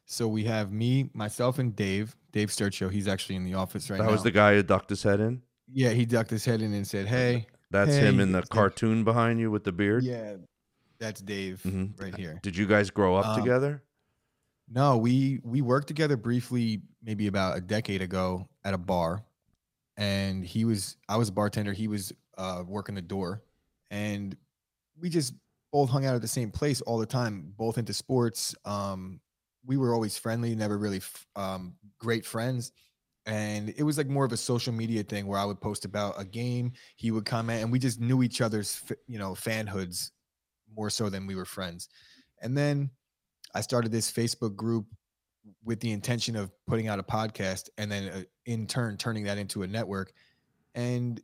So 0.05 0.27
we 0.27 0.43
have 0.45 0.71
me, 0.71 1.09
myself, 1.13 1.57
and 1.59 1.75
Dave. 1.75 2.15
Dave 2.31 2.49
Sturcho. 2.49 2.91
He's 2.91 3.07
actually 3.07 3.35
in 3.35 3.43
the 3.43 3.55
office 3.55 3.89
right 3.89 3.97
that 3.97 4.03
now. 4.03 4.09
That 4.09 4.13
was 4.13 4.23
the 4.23 4.31
guy 4.31 4.53
who 4.55 4.63
ducked 4.63 4.89
his 4.89 5.01
head 5.03 5.19
in. 5.19 5.41
yeah, 5.71 5.89
he 5.91 6.05
ducked 6.05 6.29
his 6.29 6.45
head 6.45 6.61
in 6.61 6.73
and 6.73 6.87
said, 6.87 7.07
"Hey." 7.07 7.47
That's 7.71 7.95
Hey, 7.95 8.07
him 8.07 8.19
in 8.19 8.31
the 8.31 8.43
cartoon 8.43 9.03
behind 9.03 9.39
you 9.39 9.49
with 9.49 9.63
the 9.63 9.71
beard. 9.71 10.03
Yeah, 10.03 10.35
that's 10.99 11.19
Dave 11.19 11.61
Mhm. 11.65 11.99
right 11.99 12.15
here. 12.15 12.39
Did 12.43 12.55
you 12.55 12.67
guys 12.67 12.89
grow 12.91 13.15
up 13.15 13.25
Um, 13.25 13.39
together? 13.41 13.83
No, 14.69 14.97
we 14.97 15.39
we 15.43 15.61
worked 15.61 15.87
together 15.87 16.15
briefly, 16.15 16.83
maybe 17.03 17.25
about 17.27 17.57
a 17.57 17.61
decade 17.61 18.01
ago 18.03 18.47
at 18.63 18.73
a 18.75 18.77
bar, 18.77 19.25
and 19.97 20.45
he 20.45 20.63
was 20.63 20.95
I 21.09 21.17
was 21.17 21.29
a 21.29 21.31
bartender. 21.31 21.73
He 21.73 21.87
was 21.87 22.13
uh, 22.37 22.63
working 22.67 22.95
the 22.95 23.01
door, 23.01 23.41
and 23.89 24.37
we 24.99 25.09
just 25.09 25.33
both 25.71 25.89
hung 25.89 26.05
out 26.05 26.15
at 26.15 26.21
the 26.21 26.27
same 26.27 26.51
place 26.51 26.81
all 26.81 26.99
the 26.99 27.05
time. 27.05 27.53
Both 27.57 27.77
into 27.77 27.93
sports. 27.93 28.55
Um, 28.63 29.19
we 29.65 29.78
were 29.78 29.93
always 29.93 30.17
friendly, 30.17 30.56
never 30.56 30.78
really 30.78 31.01
um, 31.36 31.75
great 31.99 32.25
friends, 32.25 32.71
and 33.25 33.73
it 33.78 33.84
was 33.84 33.97
like 33.97 34.08
more 34.08 34.25
of 34.25 34.32
a 34.32 34.38
social 34.38 34.73
media 34.73 35.04
thing 35.04 35.25
where 35.25 35.39
I 35.39 35.45
would 35.45 35.60
post 35.60 35.86
about 35.86 36.19
a 36.19 36.25
game, 36.25 36.73
he 36.95 37.12
would 37.12 37.25
comment, 37.25 37.63
and 37.63 37.71
we 37.71 37.80
just 37.80 37.99
knew 37.99 38.23
each 38.23 38.41
other's 38.41 38.82
you 39.08 39.19
know 39.19 39.32
fanhoods 39.32 40.12
more 40.75 40.89
so 40.89 41.10
than 41.10 41.25
we 41.25 41.36
were 41.36 41.45
friends. 41.45 41.89
And 42.41 42.58
then 42.58 42.89
I 43.54 43.62
started 43.62 43.91
this 43.91 44.12
Facebook 44.12 44.56
group 44.56 44.86
with 45.63 45.80
the 45.80 45.91
intention 45.91 46.36
of 46.36 46.51
putting 46.67 46.88
out 46.88 46.99
a 46.99 47.04
podcast 47.04 47.69
and 47.78 47.91
then 47.91 48.10
uh, 48.10 48.23
in 48.45 48.67
turn 48.67 48.97
turning 48.97 49.23
that 49.23 49.38
into 49.38 49.63
a 49.63 49.67
network. 49.67 50.12
And 50.73 51.21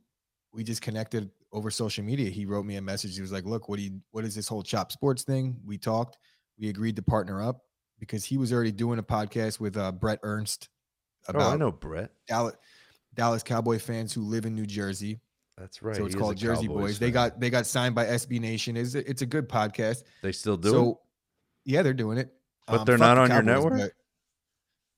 we 0.52 0.64
just 0.64 0.82
connected 0.82 1.30
over 1.52 1.70
social 1.70 2.04
media. 2.04 2.30
He 2.30 2.46
wrote 2.46 2.64
me 2.64 2.76
a 2.76 2.82
message. 2.82 3.14
He 3.14 3.20
was 3.20 3.32
like, 3.32 3.44
"Look, 3.44 3.68
what 3.68 3.76
do 3.76 3.82
you 3.82 4.00
what 4.10 4.24
is 4.24 4.34
this 4.34 4.48
whole 4.48 4.62
Chop 4.62 4.92
Sports 4.92 5.22
thing?" 5.22 5.56
We 5.64 5.78
talked. 5.78 6.16
We 6.58 6.68
agreed 6.68 6.96
to 6.96 7.02
partner 7.02 7.42
up 7.42 7.62
because 8.02 8.24
he 8.24 8.36
was 8.36 8.52
already 8.52 8.72
doing 8.72 8.98
a 8.98 9.02
podcast 9.02 9.60
with 9.60 9.76
uh, 9.76 9.92
Brett 9.92 10.18
Ernst 10.24 10.68
Oh, 11.32 11.38
I 11.38 11.56
know 11.56 11.70
Brett. 11.70 12.10
Dallas, 12.26 12.56
Dallas 13.14 13.44
Cowboy 13.44 13.78
fans 13.78 14.12
who 14.12 14.22
live 14.22 14.44
in 14.44 14.56
New 14.56 14.66
Jersey. 14.66 15.20
That's 15.56 15.80
right. 15.80 15.94
so 15.94 16.04
it's 16.06 16.14
he 16.14 16.20
called 16.20 16.36
Jersey 16.36 16.66
Cowboys 16.66 16.80
Boys. 16.82 16.98
They 16.98 17.12
got 17.12 17.38
they 17.38 17.48
got 17.48 17.64
signed 17.64 17.94
by 17.94 18.06
SB 18.06 18.40
Nation. 18.40 18.76
Is 18.76 18.96
it's 18.96 19.22
a 19.22 19.26
good 19.26 19.48
podcast. 19.48 20.02
They 20.20 20.32
still 20.32 20.56
do 20.56 20.68
it. 20.68 20.72
so 20.72 21.00
yeah, 21.64 21.82
they're 21.82 21.94
doing 21.94 22.18
it. 22.18 22.32
Um, 22.66 22.78
But 22.78 22.84
they're 22.86 22.98
fuck 22.98 23.06
not 23.06 23.18
on 23.18 23.30
your 23.30 23.42
network? 23.42 23.92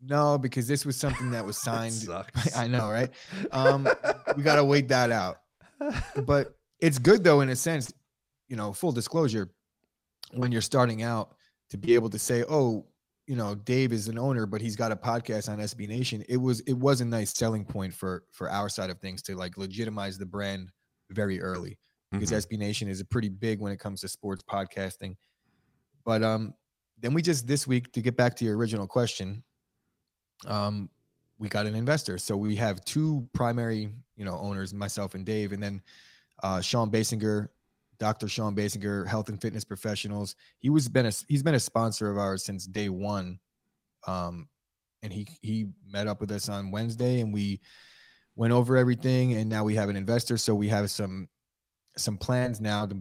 No, 0.00 0.38
because 0.38 0.66
this 0.66 0.86
was 0.86 0.96
something 0.96 1.30
that 1.32 1.44
was 1.44 1.56
That 1.62 1.62
signed. 1.64 1.92
sucks. 1.92 2.56
I 2.56 2.68
know, 2.68 2.90
right? 2.90 3.10
Um, 3.52 3.86
we 4.34 4.42
got 4.42 4.56
to 4.56 4.64
wait 4.72 4.88
that 4.88 5.10
out. 5.10 5.40
But 6.24 6.56
it's 6.80 6.98
good 6.98 7.22
though, 7.22 7.42
in 7.42 7.50
a 7.50 7.56
sense. 7.56 7.92
You 8.48 8.56
know, 8.56 8.72
full 8.72 8.92
disclosure, 8.92 9.50
when 10.32 10.52
you're 10.52 10.62
starting 10.62 11.02
out, 11.02 11.34
to 11.70 11.76
be 11.76 11.94
able 11.94 12.08
to 12.10 12.18
say, 12.18 12.44
"Oh, 12.48 12.86
you 13.26 13.36
know, 13.36 13.54
Dave 13.54 13.92
is 13.92 14.08
an 14.08 14.18
owner, 14.18 14.46
but 14.46 14.60
he's 14.60 14.76
got 14.76 14.92
a 14.92 14.96
podcast 14.96 15.48
on 15.48 15.58
SB 15.58 15.88
Nation." 15.88 16.24
It 16.28 16.36
was 16.36 16.60
it 16.60 16.74
was 16.74 17.00
a 17.00 17.04
nice 17.04 17.32
selling 17.32 17.64
point 17.64 17.94
for 17.94 18.24
for 18.30 18.50
our 18.50 18.68
side 18.68 18.90
of 18.90 18.98
things 19.00 19.22
to 19.22 19.36
like 19.36 19.56
legitimize 19.56 20.18
the 20.18 20.26
brand 20.26 20.70
very 21.10 21.40
early 21.40 21.78
because 22.10 22.30
Mhm. 22.30 22.36
SB 22.36 22.56
Nation 22.58 22.88
is 22.88 23.00
a 23.00 23.04
pretty 23.04 23.28
big 23.28 23.60
when 23.60 23.72
it 23.72 23.78
comes 23.78 24.00
to 24.02 24.08
sports 24.08 24.42
podcasting. 24.48 25.16
But 26.04 26.22
um, 26.22 26.54
then 26.98 27.14
we 27.14 27.22
just 27.22 27.46
this 27.46 27.66
week 27.66 27.92
to 27.92 28.00
get 28.02 28.16
back 28.16 28.36
to 28.36 28.44
your 28.44 28.56
original 28.56 28.86
question, 28.86 29.42
um, 30.46 30.90
we 31.38 31.48
got 31.48 31.66
an 31.66 31.74
investor. 31.74 32.18
So 32.18 32.36
we 32.36 32.56
have 32.56 32.84
two 32.84 33.28
primary, 33.32 33.92
you 34.16 34.24
know, 34.24 34.38
owners, 34.38 34.72
myself 34.72 35.14
and 35.14 35.24
Dave, 35.26 35.52
and 35.52 35.62
then 35.62 35.82
uh, 36.42 36.60
Sean 36.60 36.90
Basinger, 36.90 37.48
Dr. 37.98 38.28
Sean 38.28 38.54
Basinger, 38.54 39.06
health 39.06 39.28
and 39.28 39.40
fitness 39.40 39.64
professionals. 39.64 40.34
He 40.58 40.70
was 40.70 40.88
been 40.88 41.06
a 41.06 41.12
he's 41.28 41.42
been 41.42 41.54
a 41.54 41.60
sponsor 41.60 42.10
of 42.10 42.18
ours 42.18 42.44
since 42.44 42.66
day 42.66 42.88
one. 42.88 43.38
Um, 44.06 44.48
and 45.04 45.12
he 45.12 45.28
he 45.42 45.66
met 45.86 46.08
up 46.08 46.20
with 46.20 46.32
us 46.32 46.48
on 46.48 46.70
Wednesday 46.70 47.20
and 47.20 47.32
we 47.32 47.60
went 48.36 48.52
over 48.52 48.76
everything 48.76 49.34
and 49.34 49.48
now 49.48 49.62
we 49.62 49.74
have 49.74 49.88
an 49.88 49.96
investor 49.96 50.36
so 50.36 50.54
we 50.54 50.68
have 50.68 50.90
some 50.90 51.28
some 51.96 52.16
plans 52.16 52.60
now 52.60 52.86
to 52.86 53.00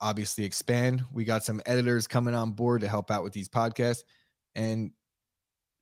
obviously 0.00 0.44
expand 0.44 1.02
we 1.12 1.24
got 1.24 1.44
some 1.44 1.60
editors 1.66 2.06
coming 2.06 2.34
on 2.34 2.52
board 2.52 2.80
to 2.80 2.88
help 2.88 3.10
out 3.10 3.24
with 3.24 3.32
these 3.32 3.48
podcasts 3.48 4.02
and 4.54 4.92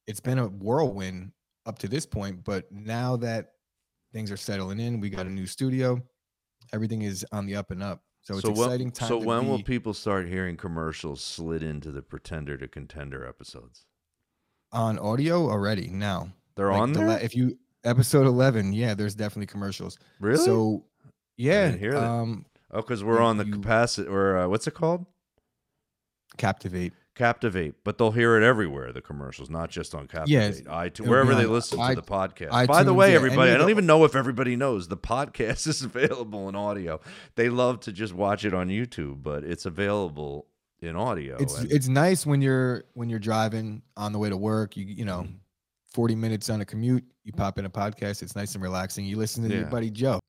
it's 0.07 0.21
been 0.21 0.39
a 0.39 0.47
whirlwind 0.47 1.33
up 1.67 1.79
to 1.79 1.89
this 1.89 2.07
point 2.07 2.43
but 2.45 2.65
now 2.71 3.17
that 3.17 3.51
things 4.13 4.31
are 4.31 4.37
settling 4.37 4.81
in 4.81 5.01
we 5.01 5.11
got 5.11 5.27
a 5.27 5.31
new 5.31 5.47
studio 5.47 6.01
everything 6.73 7.03
is 7.03 7.27
on 7.33 7.47
the 7.47 7.55
up 7.55 7.71
and 7.71 7.83
up 7.83 8.03
so 8.29 8.35
it's 8.38 8.43
so 8.45 8.51
exciting 8.51 8.87
when, 8.88 8.93
time 8.93 9.09
so 9.09 9.19
when 9.19 9.49
will 9.49 9.62
people 9.62 9.93
start 9.95 10.29
hearing 10.29 10.57
commercials 10.57 11.23
slid 11.23 11.62
into 11.62 11.91
the 11.91 12.03
Pretender 12.03 12.57
to 12.59 12.69
Contender 12.69 13.27
episodes? 13.27 13.85
on 14.73 14.99
audio 14.99 15.49
already 15.51 15.88
now 15.88 16.31
They're 16.55 16.71
Like 16.71 16.81
on 16.83 16.93
the 16.93 16.99
there. 17.01 17.09
la- 17.09 17.14
if 17.14 17.35
you 17.35 17.59
episode 17.85 18.27
11 18.27 18.73
yeah 18.75 18.93
there's 18.95 19.14
definitely 19.14 19.47
commercials 19.47 19.99
really? 20.21 20.45
so 20.45 20.85
yeah 21.37 21.71
hear 21.71 21.93
that. 21.93 22.03
um 22.05 22.45
oh, 22.71 22.83
because 22.83 23.03
we're 23.03 23.21
on 23.21 23.37
the 23.38 23.47
you- 23.47 23.53
capacity 23.53 24.07
or 24.09 24.37
uh, 24.37 24.49
what's 24.49 24.67
it 24.67 24.75
called? 24.75 25.07
captivate 26.37 26.93
Captivate, 27.19 27.75
but 27.85 27.99
they'll 27.99 28.13
hear 28.13 28.37
it 28.37 28.43
everywhere. 28.45 28.93
The 28.93 29.01
commercials, 29.03 29.51
not 29.51 29.69
just 29.71 29.95
on 29.95 30.07
Captivate, 30.07 30.31
Yes, 30.31 30.61
iTunes, 30.63 31.09
wherever 31.09 31.33
be 31.35 31.41
they 31.43 31.47
listen 31.47 31.79
i- 31.81 31.95
to 31.95 32.01
the 32.01 32.07
podcast. 32.07 32.67
By 32.69 32.83
the 32.85 32.95
way, 32.95 33.11
yeah, 33.11 33.17
everybody, 33.17 33.51
I 33.51 33.59
don't 33.59 33.71
even 33.71 33.87
know 33.87 34.05
if 34.05 34.15
everybody 34.17 34.57
knows 34.57 34.89
the 34.89 34.97
podcast 35.15 35.67
is 35.67 35.83
available 35.83 36.49
in 36.49 36.55
audio. 36.55 37.01
They 37.35 37.49
love 37.51 37.81
to 37.81 37.93
just 37.93 38.15
watch 38.15 38.45
it 38.45 38.55
on 38.55 38.69
YouTube, 38.69 39.23
but 39.23 39.45
it's 39.45 39.67
available 39.67 40.47
in 40.81 40.95
audio. 40.95 41.37
it's 41.41 41.59
and- 41.59 41.73
it's 41.73 41.89
nice 41.89 42.25
when 42.25 42.41
you're 42.41 42.85
when 42.95 43.11
you're 43.11 43.19
driving 43.19 43.83
on 43.97 44.13
the 44.13 44.19
way 44.21 44.29
to 44.29 44.37
work 44.37 44.77
you 44.77 44.85
you 44.87 45.05
know 45.05 45.23
Mhm. 45.23 45.35
40 45.93 46.15
minutes 46.15 46.49
on 46.51 46.61
a 46.61 46.65
commute 46.65 47.03
you 47.25 47.33
pop 47.33 47.59
in 47.59 47.65
a 47.65 47.71
podcast 47.71 48.23
it's 48.23 48.37
nice 48.37 48.55
and 48.55 48.63
relaxing 48.63 49.05
you 49.05 49.17
listen 49.17 49.43
to 49.49 49.53
your 49.57 49.67
buddy 49.67 49.91
joe 49.91 50.21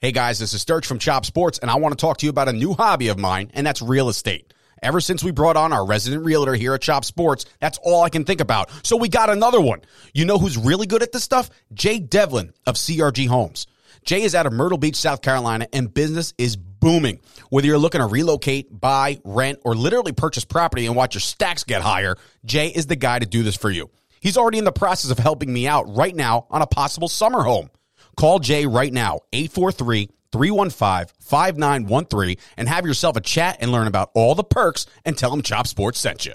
Hey 0.00 0.10
guys, 0.12 0.38
this 0.40 0.54
is 0.54 0.62
Sturch 0.62 0.86
from 0.86 0.98
Chop 0.98 1.24
Sports, 1.26 1.58
and 1.58 1.70
I 1.70 1.74
want 1.76 1.92
to 1.96 2.00
talk 2.00 2.16
to 2.16 2.26
you 2.26 2.30
about 2.30 2.48
a 2.48 2.54
new 2.54 2.72
hobby 2.72 3.08
of 3.08 3.18
mine, 3.18 3.50
and 3.52 3.66
that's 3.66 3.82
real 3.82 4.08
estate. 4.08 4.54
Ever 4.82 5.00
since 5.00 5.22
we 5.22 5.30
brought 5.30 5.56
on 5.56 5.72
our 5.72 5.84
resident 5.84 6.24
realtor 6.24 6.54
here 6.54 6.74
at 6.74 6.80
Chop 6.80 7.04
Sports, 7.04 7.44
that's 7.60 7.78
all 7.82 8.02
I 8.02 8.08
can 8.08 8.24
think 8.24 8.40
about. 8.40 8.70
So 8.84 8.96
we 8.96 9.08
got 9.08 9.28
another 9.28 9.60
one. 9.60 9.82
You 10.14 10.24
know 10.24 10.38
who's 10.38 10.56
really 10.56 10.86
good 10.86 11.02
at 11.02 11.12
this 11.12 11.22
stuff? 11.22 11.50
Jay 11.74 11.98
Devlin 11.98 12.52
of 12.66 12.76
CRG 12.76 13.28
Homes. 13.28 13.66
Jay 14.04 14.22
is 14.22 14.34
out 14.34 14.46
of 14.46 14.54
Myrtle 14.54 14.78
Beach, 14.78 14.96
South 14.96 15.20
Carolina, 15.20 15.68
and 15.74 15.92
business 15.92 16.32
is 16.38 16.56
booming. 16.56 17.20
Whether 17.50 17.66
you're 17.66 17.78
looking 17.78 18.00
to 18.00 18.06
relocate, 18.06 18.68
buy, 18.80 19.20
rent, 19.24 19.58
or 19.64 19.74
literally 19.74 20.12
purchase 20.12 20.46
property 20.46 20.86
and 20.86 20.96
watch 20.96 21.14
your 21.14 21.20
stacks 21.20 21.64
get 21.64 21.82
higher, 21.82 22.16
Jay 22.46 22.68
is 22.68 22.86
the 22.86 22.96
guy 22.96 23.18
to 23.18 23.26
do 23.26 23.42
this 23.42 23.56
for 23.56 23.70
you. 23.70 23.90
He's 24.20 24.38
already 24.38 24.58
in 24.58 24.64
the 24.64 24.72
process 24.72 25.10
of 25.10 25.18
helping 25.18 25.52
me 25.52 25.66
out 25.66 25.94
right 25.94 26.14
now 26.14 26.46
on 26.50 26.62
a 26.62 26.66
possible 26.66 27.08
summer 27.08 27.42
home. 27.42 27.70
Call 28.16 28.38
Jay 28.38 28.66
right 28.66 28.92
now, 28.92 29.20
843 29.32 30.08
315 30.32 31.14
5913, 31.20 32.36
and 32.56 32.68
have 32.68 32.86
yourself 32.86 33.16
a 33.16 33.20
chat 33.20 33.58
and 33.60 33.72
learn 33.72 33.86
about 33.86 34.10
all 34.14 34.34
the 34.34 34.44
perks 34.44 34.86
and 35.04 35.16
tell 35.16 35.30
them 35.30 35.42
Chop 35.42 35.66
Sports 35.66 35.98
sent 35.98 36.26
you. 36.26 36.34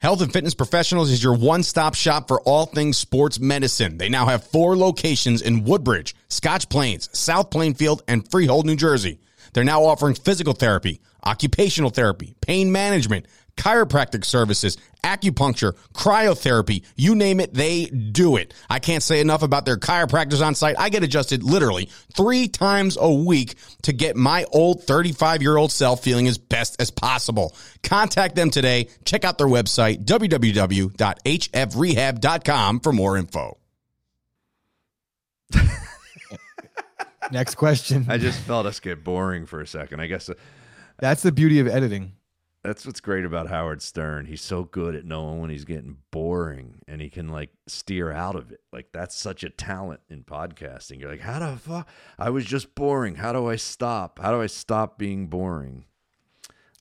Health 0.00 0.22
and 0.22 0.32
Fitness 0.32 0.54
Professionals 0.54 1.10
is 1.10 1.22
your 1.22 1.34
one 1.34 1.62
stop 1.62 1.94
shop 1.94 2.26
for 2.26 2.40
all 2.42 2.64
things 2.64 2.96
sports 2.96 3.38
medicine. 3.38 3.98
They 3.98 4.08
now 4.08 4.24
have 4.26 4.44
four 4.44 4.74
locations 4.74 5.42
in 5.42 5.64
Woodbridge, 5.64 6.14
Scotch 6.30 6.70
Plains, 6.70 7.10
South 7.12 7.50
Plainfield, 7.50 8.02
and 8.08 8.28
Freehold, 8.30 8.64
New 8.64 8.76
Jersey. 8.76 9.20
They're 9.52 9.62
now 9.62 9.84
offering 9.84 10.14
physical 10.14 10.54
therapy, 10.54 11.02
occupational 11.22 11.90
therapy, 11.90 12.34
pain 12.40 12.72
management, 12.72 13.26
chiropractic 13.56 14.24
services, 14.24 14.76
acupuncture, 15.02 15.76
cryotherapy, 15.94 16.84
you 16.96 17.14
name 17.14 17.40
it, 17.40 17.54
they 17.54 17.86
do 17.86 18.36
it. 18.36 18.54
I 18.68 18.78
can't 18.78 19.02
say 19.02 19.20
enough 19.20 19.42
about 19.42 19.64
their 19.64 19.76
chiropractors 19.76 20.44
on 20.44 20.54
site. 20.54 20.76
I 20.78 20.88
get 20.88 21.02
adjusted 21.02 21.42
literally 21.42 21.90
three 22.14 22.48
times 22.48 22.96
a 23.00 23.12
week 23.12 23.54
to 23.82 23.92
get 23.92 24.16
my 24.16 24.44
old 24.52 24.84
35 24.84 25.42
year 25.42 25.56
old 25.56 25.72
self 25.72 26.02
feeling 26.02 26.28
as 26.28 26.38
best 26.38 26.80
as 26.80 26.90
possible. 26.90 27.54
Contact 27.82 28.36
them 28.36 28.50
today. 28.50 28.88
Check 29.04 29.24
out 29.24 29.38
their 29.38 29.46
website, 29.46 30.04
www.hfrehab.com 30.04 32.80
for 32.80 32.92
more 32.92 33.16
info. 33.16 33.56
Next 37.32 37.54
question. 37.54 38.06
I 38.08 38.18
just 38.18 38.40
felt 38.40 38.66
us 38.66 38.80
get 38.80 39.04
boring 39.04 39.46
for 39.46 39.60
a 39.60 39.66
second. 39.66 40.00
I 40.00 40.06
guess 40.06 40.28
uh, 40.28 40.34
That's 40.98 41.22
the 41.22 41.32
beauty 41.32 41.60
of 41.60 41.68
editing. 41.68 42.12
That's 42.62 42.84
what's 42.84 43.00
great 43.00 43.24
about 43.24 43.48
Howard 43.48 43.80
Stern. 43.80 44.26
He's 44.26 44.42
so 44.42 44.64
good 44.64 44.94
at 44.94 45.04
knowing 45.04 45.40
when 45.40 45.50
he's 45.50 45.64
getting 45.64 45.96
boring 46.10 46.80
and 46.86 47.00
he 47.00 47.08
can 47.08 47.28
like 47.28 47.50
steer 47.66 48.12
out 48.12 48.36
of 48.36 48.52
it. 48.52 48.60
Like 48.72 48.88
that's 48.92 49.14
such 49.14 49.42
a 49.44 49.50
talent 49.50 50.00
in 50.10 50.24
podcasting. 50.24 51.00
You're 51.00 51.10
like, 51.10 51.20
how 51.20 51.38
the 51.38 51.56
fuck? 51.56 51.88
I 52.18 52.30
was 52.30 52.44
just 52.44 52.74
boring. 52.74 53.16
How 53.16 53.32
do 53.32 53.48
I 53.48 53.56
stop? 53.56 54.18
How 54.18 54.30
do 54.30 54.42
I 54.42 54.46
stop 54.46 54.98
being 54.98 55.28
boring? 55.28 55.84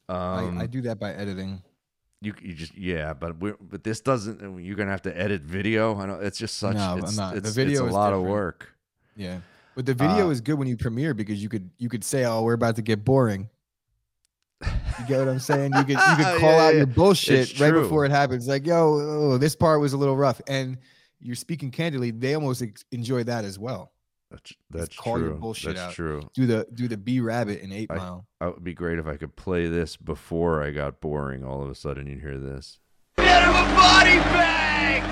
Um, 0.10 0.60
I, 0.60 0.64
I 0.64 0.66
do 0.68 0.82
that 0.82 1.00
by 1.00 1.14
editing. 1.14 1.62
you 2.22 2.34
you 2.42 2.54
just 2.54 2.76
yeah, 2.76 3.14
but 3.14 3.40
we 3.40 3.54
but 3.62 3.84
this 3.84 4.02
doesn't. 4.02 4.62
You're 4.64 4.76
gonna 4.76 4.92
have 4.92 5.04
to 5.04 5.18
edit 5.18 5.44
video. 5.44 5.98
I 5.98 6.08
know 6.08 6.16
it's 6.16 6.40
just 6.40 6.58
such. 6.58 6.76
No, 6.76 6.82
I'm 6.82 7.00
it's, 7.00 7.16
not. 7.16 7.36
The 7.36 7.52
video 7.52 7.86
it's 7.86 7.94
a 7.94 7.96
lot 7.96 8.14
of 8.14 8.24
work. 8.24 8.74
Yeah. 9.16 9.40
But 9.76 9.86
the 9.86 9.94
video 9.94 10.28
Uh, 10.28 10.32
is 10.32 10.42
good 10.42 10.56
when 10.56 10.68
you 10.68 10.76
premiere 10.76 11.14
because 11.14 11.42
you 11.42 11.48
could 11.48 11.70
you 11.78 11.88
could 11.88 12.04
say, 12.04 12.26
"Oh, 12.26 12.42
we're 12.42 12.54
about 12.54 12.76
to 12.78 12.82
get 12.82 13.06
boring." 13.06 13.50
You 14.62 15.06
get 15.08 15.20
what 15.20 15.28
I'm 15.30 15.40
saying? 15.40 15.72
You 15.74 15.84
could 15.84 15.90
you 15.90 16.16
could 16.18 16.26
call 16.40 16.52
Yeah, 16.52 16.66
out 16.66 16.70
yeah. 16.74 16.78
your 16.80 16.86
bullshit 16.88 17.40
It's 17.52 17.60
right 17.62 17.70
true. 17.70 17.82
before 17.84 18.06
it 18.06 18.12
happens. 18.12 18.48
Like, 18.48 18.66
yo, 18.66 19.00
oh, 19.34 19.38
this 19.38 19.56
part 19.56 19.80
was 19.80 19.94
a 19.94 19.98
little 19.98 20.18
rough, 20.18 20.42
and 20.48 20.78
you're 21.22 21.36
speaking 21.36 21.72
candidly. 21.72 22.12
They 22.12 22.34
almost 22.34 22.62
ex- 22.62 22.84
enjoy 22.92 23.24
that 23.24 23.46
as 23.46 23.58
well. 23.58 23.92
That's 24.32 24.54
that's 24.70 24.96
call 24.98 25.20
your 25.20 25.32
bullshit 25.34 25.76
That's 25.76 25.88
out. 25.90 25.94
true. 25.94 26.22
Do 26.36 26.46
the 26.46 26.68
do 26.74 26.88
the 26.88 26.98
B 26.98 27.20
rabbit 27.20 27.62
in 27.62 27.72
Eight 27.72 27.90
I- 27.90 27.96
Mile. 27.96 28.28
It 28.42 28.46
would 28.54 28.64
be 28.64 28.74
great 28.74 29.00
if 29.00 29.08
I 29.08 29.16
could 29.16 29.36
play 29.36 29.68
this 29.68 29.96
before 29.98 30.62
I 30.62 30.72
got 30.72 31.00
boring. 31.02 31.44
All 31.44 31.64
of 31.64 31.70
a 31.70 31.76
sudden, 31.76 32.06
you'd 32.08 32.22
hear 32.22 32.38
this. 32.38 32.80
Get 33.18 33.42
him 33.44 33.50
a 33.50 33.76
body 33.76 34.18
bag! 34.20 35.04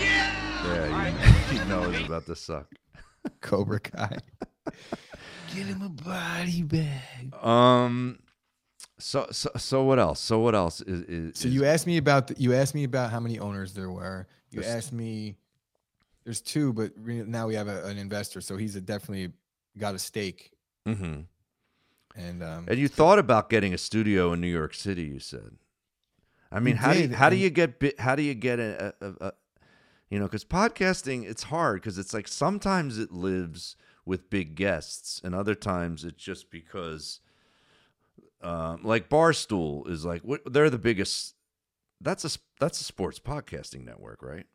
Yeah! 0.00 0.64
Yeah, 0.66 1.52
you, 1.52 1.58
you 1.60 1.64
know 1.66 1.90
it's 1.90 2.06
about 2.06 2.26
to 2.26 2.34
suck. 2.34 2.66
Cobra 3.40 3.78
Kai. 3.80 4.18
Get 5.54 5.66
him 5.66 5.82
a 5.82 5.88
body 5.90 6.62
bag. 6.62 7.34
Um. 7.42 8.18
So 8.98 9.26
so 9.32 9.50
so 9.56 9.82
what 9.84 9.98
else? 9.98 10.20
So 10.20 10.38
what 10.38 10.54
else 10.54 10.80
is 10.80 11.02
is? 11.02 11.38
So 11.38 11.48
you 11.48 11.64
asked 11.64 11.86
me 11.86 11.96
about 11.96 12.28
the, 12.28 12.36
you 12.38 12.54
asked 12.54 12.74
me 12.74 12.84
about 12.84 13.10
how 13.10 13.20
many 13.20 13.38
owners 13.38 13.74
there 13.74 13.90
were. 13.90 14.26
You 14.50 14.62
asked 14.62 14.92
me. 14.92 15.36
There's 16.24 16.40
two, 16.40 16.72
but 16.72 16.92
re- 16.96 17.22
now 17.22 17.46
we 17.48 17.54
have 17.54 17.68
a, 17.68 17.84
an 17.84 17.98
investor, 17.98 18.40
so 18.40 18.56
he's 18.56 18.76
a 18.76 18.80
definitely 18.80 19.32
got 19.76 19.94
a 19.94 19.98
stake. 19.98 20.52
Mhm. 20.86 21.26
And 22.16 22.42
um, 22.42 22.64
And 22.68 22.78
you 22.78 22.88
thought 22.88 23.18
about 23.18 23.50
getting 23.50 23.74
a 23.74 23.78
studio 23.78 24.32
in 24.32 24.40
New 24.40 24.46
York 24.48 24.74
City. 24.74 25.02
You 25.02 25.18
said. 25.18 25.58
I 26.52 26.60
mean, 26.60 26.76
how 26.76 26.92
do 26.92 27.00
you, 27.00 27.08
did, 27.08 27.16
how 27.16 27.30
do 27.30 27.36
you 27.36 27.50
get 27.50 28.00
how 28.00 28.14
do 28.14 28.22
you 28.22 28.34
get 28.34 28.60
a, 28.60 28.94
a, 29.00 29.06
a, 29.06 29.14
a 29.20 29.32
you 30.08 30.18
know 30.20 30.26
because 30.26 30.44
podcasting 30.44 31.28
it's 31.28 31.44
hard 31.44 31.82
because 31.82 31.98
it's 31.98 32.14
like 32.14 32.28
sometimes 32.28 32.96
it 32.96 33.10
lives 33.12 33.76
with 34.06 34.30
big 34.30 34.54
guests 34.54 35.20
and 35.24 35.34
other 35.34 35.54
times 35.56 36.04
it's 36.04 36.22
just 36.22 36.50
because 36.50 37.20
um, 38.44 38.82
like 38.84 39.08
Barstool 39.08 39.88
is 39.88 40.04
like 40.04 40.22
what 40.22 40.40
they're 40.52 40.70
the 40.70 40.78
biggest. 40.78 41.34
That's 42.00 42.24
a 42.24 42.38
that's 42.60 42.80
a 42.80 42.84
sports 42.84 43.18
podcasting 43.18 43.84
network, 43.84 44.22
right? 44.22 44.46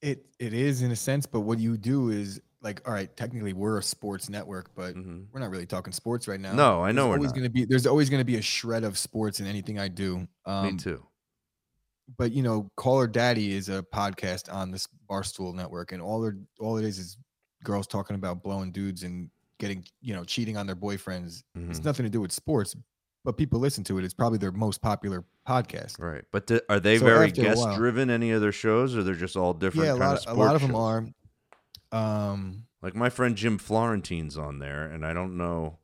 it 0.00 0.26
it 0.38 0.52
is 0.52 0.82
in 0.82 0.92
a 0.92 0.96
sense, 0.96 1.26
but 1.26 1.40
what 1.40 1.58
you 1.58 1.76
do 1.76 2.10
is 2.10 2.40
like, 2.62 2.86
all 2.86 2.94
right, 2.94 3.16
technically 3.16 3.52
we're 3.52 3.78
a 3.78 3.82
sports 3.82 4.28
network, 4.28 4.72
but 4.76 4.94
Mhm. 4.94 5.26
we're 5.32 5.40
not 5.40 5.50
really 5.50 5.66
talking 5.66 5.92
sports 5.92 6.28
right 6.28 6.38
now. 6.38 6.54
No, 6.54 6.82
I 6.84 6.92
know 6.92 7.02
There's 7.02 7.08
we're 7.08 7.14
always 7.16 7.34
not. 7.34 7.42
to 7.42 7.50
be 7.50 7.64
there's 7.64 7.86
always 7.86 8.08
going 8.08 8.20
to 8.20 8.24
be 8.24 8.36
a 8.36 8.42
shred 8.42 8.84
of 8.84 8.96
sports 8.96 9.40
in 9.40 9.46
anything 9.46 9.78
I 9.78 9.88
do. 9.88 10.28
Um, 10.44 10.66
Me 10.66 10.76
too. 10.76 11.04
but 12.16 12.32
you 12.32 12.42
know, 12.42 12.70
Call 12.76 13.00
Her 13.00 13.06
Daddy 13.08 13.52
is 13.54 13.68
a 13.68 13.82
podcast 13.82 14.52
on 14.52 14.70
this 14.70 14.86
Barstool 15.10 15.54
network, 15.54 15.92
and 15.92 16.00
all 16.00 16.30
all 16.60 16.76
it 16.78 16.84
is 16.84 16.98
is 16.98 17.16
girls 17.64 17.86
talking 17.86 18.14
about 18.16 18.42
blowing 18.42 18.70
dudes 18.72 19.02
and 19.02 19.30
getting 19.58 19.84
you 20.00 20.14
know 20.14 20.24
cheating 20.24 20.56
on 20.56 20.66
their 20.66 20.76
boyfriends. 20.76 21.42
It's 21.56 21.80
Mhm. 21.80 21.84
nothing 21.84 22.04
to 22.04 22.10
do 22.10 22.20
with 22.20 22.32
sports, 22.32 22.76
but 23.28 23.36
people 23.36 23.60
listen 23.60 23.84
to 23.84 23.98
it. 23.98 24.04
It's 24.06 24.14
probably 24.14 24.38
their 24.38 24.52
most 24.52 24.80
popular 24.80 25.22
podcast. 25.46 26.00
Right, 26.00 26.24
but 26.32 26.46
th- 26.46 26.62
are 26.70 26.80
they 26.80 26.96
So 26.96 27.04
very 27.04 27.30
guest 27.30 27.58
while- 27.60 27.76
driven? 27.76 28.08
Any 28.08 28.30
of 28.30 28.40
their 28.40 28.52
shows, 28.52 28.96
or 28.96 29.02
they're 29.02 29.14
just 29.14 29.36
all 29.36 29.52
different? 29.52 29.84
yeah, 29.84 29.92
a 29.96 29.98
kind 29.98 30.10
lot, 30.12 30.26
of 30.26 30.32
a 30.38 30.40
lot 30.40 30.54
of 30.56 30.62
sports 30.62 30.62
them 30.62 31.10
shows? 31.10 31.12
are. 31.92 32.22
Um, 32.32 32.64
Like 32.80 32.94
my 32.94 33.10
friend 33.10 33.36
Jim 33.36 33.58
Florentine's 33.58 34.38
on 34.38 34.60
there, 34.60 34.86
and 34.86 35.04
I 35.04 35.12
don't 35.12 35.36
know 35.36 35.76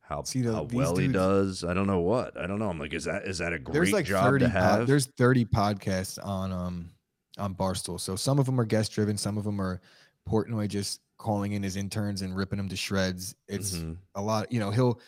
how, 0.00 0.22
See, 0.22 0.40
the- 0.40 0.54
how 0.54 0.62
well 0.72 0.96
he 0.96 1.08
does. 1.08 1.64
I 1.64 1.74
don't 1.74 1.86
know 1.86 2.00
what. 2.00 2.34
I 2.40 2.46
don't 2.46 2.58
know. 2.58 2.70
I'm 2.70 2.78
like, 2.78 2.94
is 2.94 3.04
that 3.04 3.26
is 3.26 3.36
that 3.38 3.52
a 3.52 3.58
great 3.58 3.74
there's 3.74 3.92
like 3.92 4.06
job 4.06 4.24
30 4.24 4.46
to 4.46 4.50
po- 4.50 4.58
have? 4.58 4.86
there's 4.86 5.04
30 5.18 5.44
podcasts 5.44 6.18
on 6.24 6.50
um 6.50 6.88
on 7.36 7.54
barstool 7.54 8.00
so 8.00 8.16
some 8.16 8.38
of 8.38 8.46
them 8.46 8.58
are 8.60 8.64
guest 8.64 8.92
driven 8.92 9.18
some 9.18 9.36
of 9.36 9.42
them 9.44 9.60
are 9.60 9.80
portnoy 10.26 10.66
just 10.68 11.00
calling 11.18 11.52
in 11.52 11.62
his 11.64 11.74
interns 11.76 12.22
and 12.22 12.34
ripping 12.36 12.56
them 12.58 12.68
to 12.68 12.76
shreds 12.76 13.34
it's 13.48 13.74
Mhm. 13.74 13.96
a 14.14 14.22
lot 14.22 14.52
you 14.52 14.60
know 14.60 14.70
he'll 14.70 15.00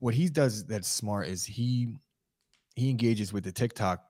what 0.00 0.14
he 0.14 0.28
does 0.28 0.64
that's 0.66 0.88
smart 0.88 1.28
is 1.28 1.44
he 1.44 1.88
he 2.76 2.90
engages 2.90 3.32
with 3.32 3.44
the 3.44 3.52
tiktok 3.52 4.04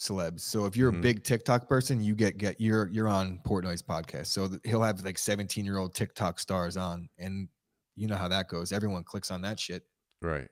celebs 0.00 0.40
so 0.40 0.64
if 0.66 0.76
you're 0.76 0.90
Mhm. 0.92 0.98
a 0.98 1.02
big 1.02 1.22
tiktok 1.24 1.68
person 1.68 2.02
you 2.02 2.14
get 2.14 2.36
get 2.36 2.60
you're 2.60 2.88
you're 2.88 3.08
on 3.08 3.38
portnoy's 3.46 3.82
podcast 3.82 4.26
so 4.26 4.48
th- 4.48 4.60
he'll 4.64 4.82
have 4.82 5.04
like 5.04 5.16
17 5.18 5.64
year 5.64 5.78
old 5.78 5.94
tiktok 5.94 6.40
stars 6.40 6.76
on 6.76 7.08
and 7.18 7.48
you 7.94 8.06
know 8.08 8.16
how 8.16 8.26
that 8.28 8.48
goes 8.48 8.72
everyone 8.72 9.04
clicks 9.04 9.30
on 9.30 9.40
that 9.42 9.60
shit 9.60 9.84
right. 10.20 10.48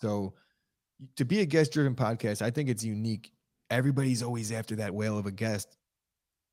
so 0.00 0.34
to 1.16 1.24
be 1.24 1.40
a 1.40 1.44
guest 1.44 1.72
driven 1.72 1.94
podcast, 1.96 2.40
I 2.40 2.50
think 2.52 2.68
it's 2.68 2.84
unique. 2.84 3.32
Everybody's 3.68 4.22
always 4.22 4.52
after 4.52 4.76
that 4.76 4.94
whale 4.94 5.18
of 5.18 5.26
a 5.26 5.32
guest. 5.32 5.76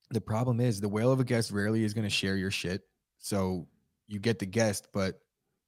The 0.10 0.20
problem 0.20 0.60
is 0.60 0.82
the 0.82 0.90
whale 0.90 1.12
of 1.12 1.20
a 1.20 1.24
guest 1.24 1.52
rarely 1.52 1.84
is 1.84 1.94
going 1.94 2.06
to 2.06 2.10
share 2.10 2.36
your 2.36 2.50
shit. 2.50 2.82
So 3.20 3.68
you 4.08 4.20
get 4.20 4.40
the 4.40 4.48
guest, 4.48 4.88
but 4.94 5.22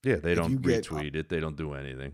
Yeah, 0.03 0.15
they 0.17 0.31
If 0.33 0.37
don't 0.37 0.61
get- 0.61 0.83
retweet 0.85 1.15
it. 1.15 1.29
They 1.29 1.39
don't 1.39 1.55
do 1.55 1.73
anything. 1.73 2.13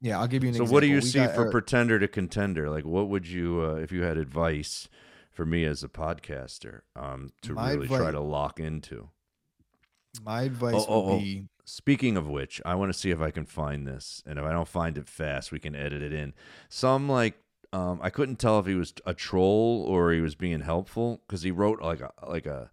yeah, 0.00 0.18
I'll 0.18 0.26
give 0.26 0.42
you 0.42 0.48
an 0.48 0.54
example. 0.54 0.56
So 0.56 0.62
example. 0.64 0.74
what 0.74 0.80
do 0.80 0.86
you 0.88 0.94
We 0.96 1.00
see 1.02 1.18
got 1.18 1.34
for 1.34 1.50
pretender 1.50 1.98
to 1.98 2.08
contender? 2.08 2.70
Like, 2.70 2.84
what 2.84 3.08
would 3.08 3.26
you, 3.26 3.60
uh, 3.62 3.74
if 3.76 3.92
you 3.92 4.02
had 4.02 4.16
advice 4.16 4.88
for 5.32 5.44
me 5.44 5.64
as 5.64 5.82
a 5.84 5.88
podcaster, 5.88 6.80
um, 6.94 7.30
to 7.42 7.54
really 7.54 7.86
try 7.88 8.10
to 8.10 8.20
lock 8.20 8.58
into? 8.60 9.10
my 10.22 10.42
advice 10.42 10.74
Oh, 10.74 10.86
oh, 10.88 11.04
would 11.08 11.12
oh. 11.14 11.18
be 11.18 11.44
Speaking 11.68 12.16
of 12.16 12.28
which, 12.28 12.62
I 12.64 12.74
want 12.76 12.92
to 12.92 12.98
see 12.98 13.10
if 13.10 13.20
I 13.20 13.30
can 13.32 13.44
find 13.44 13.86
this, 13.88 14.22
and 14.24 14.38
if 14.38 14.44
I 14.44 14.52
don't 14.52 14.68
find 14.68 14.96
it 14.96 15.08
fast, 15.08 15.50
we 15.50 15.58
can 15.58 15.74
edit 15.74 16.00
it 16.00 16.12
in. 16.12 16.32
Some 16.68 17.08
like 17.08 17.34
um, 17.72 17.98
I 18.00 18.08
couldn't 18.08 18.36
tell 18.36 18.60
if 18.60 18.66
he 18.66 18.76
was 18.76 18.94
a 19.04 19.12
troll 19.12 19.82
or 19.86 20.12
he 20.12 20.20
was 20.20 20.36
being 20.36 20.60
helpful 20.60 21.20
because 21.26 21.42
he 21.42 21.50
wrote 21.50 21.82
like 21.82 22.00
a 22.00 22.12
like 22.26 22.46
a 22.46 22.70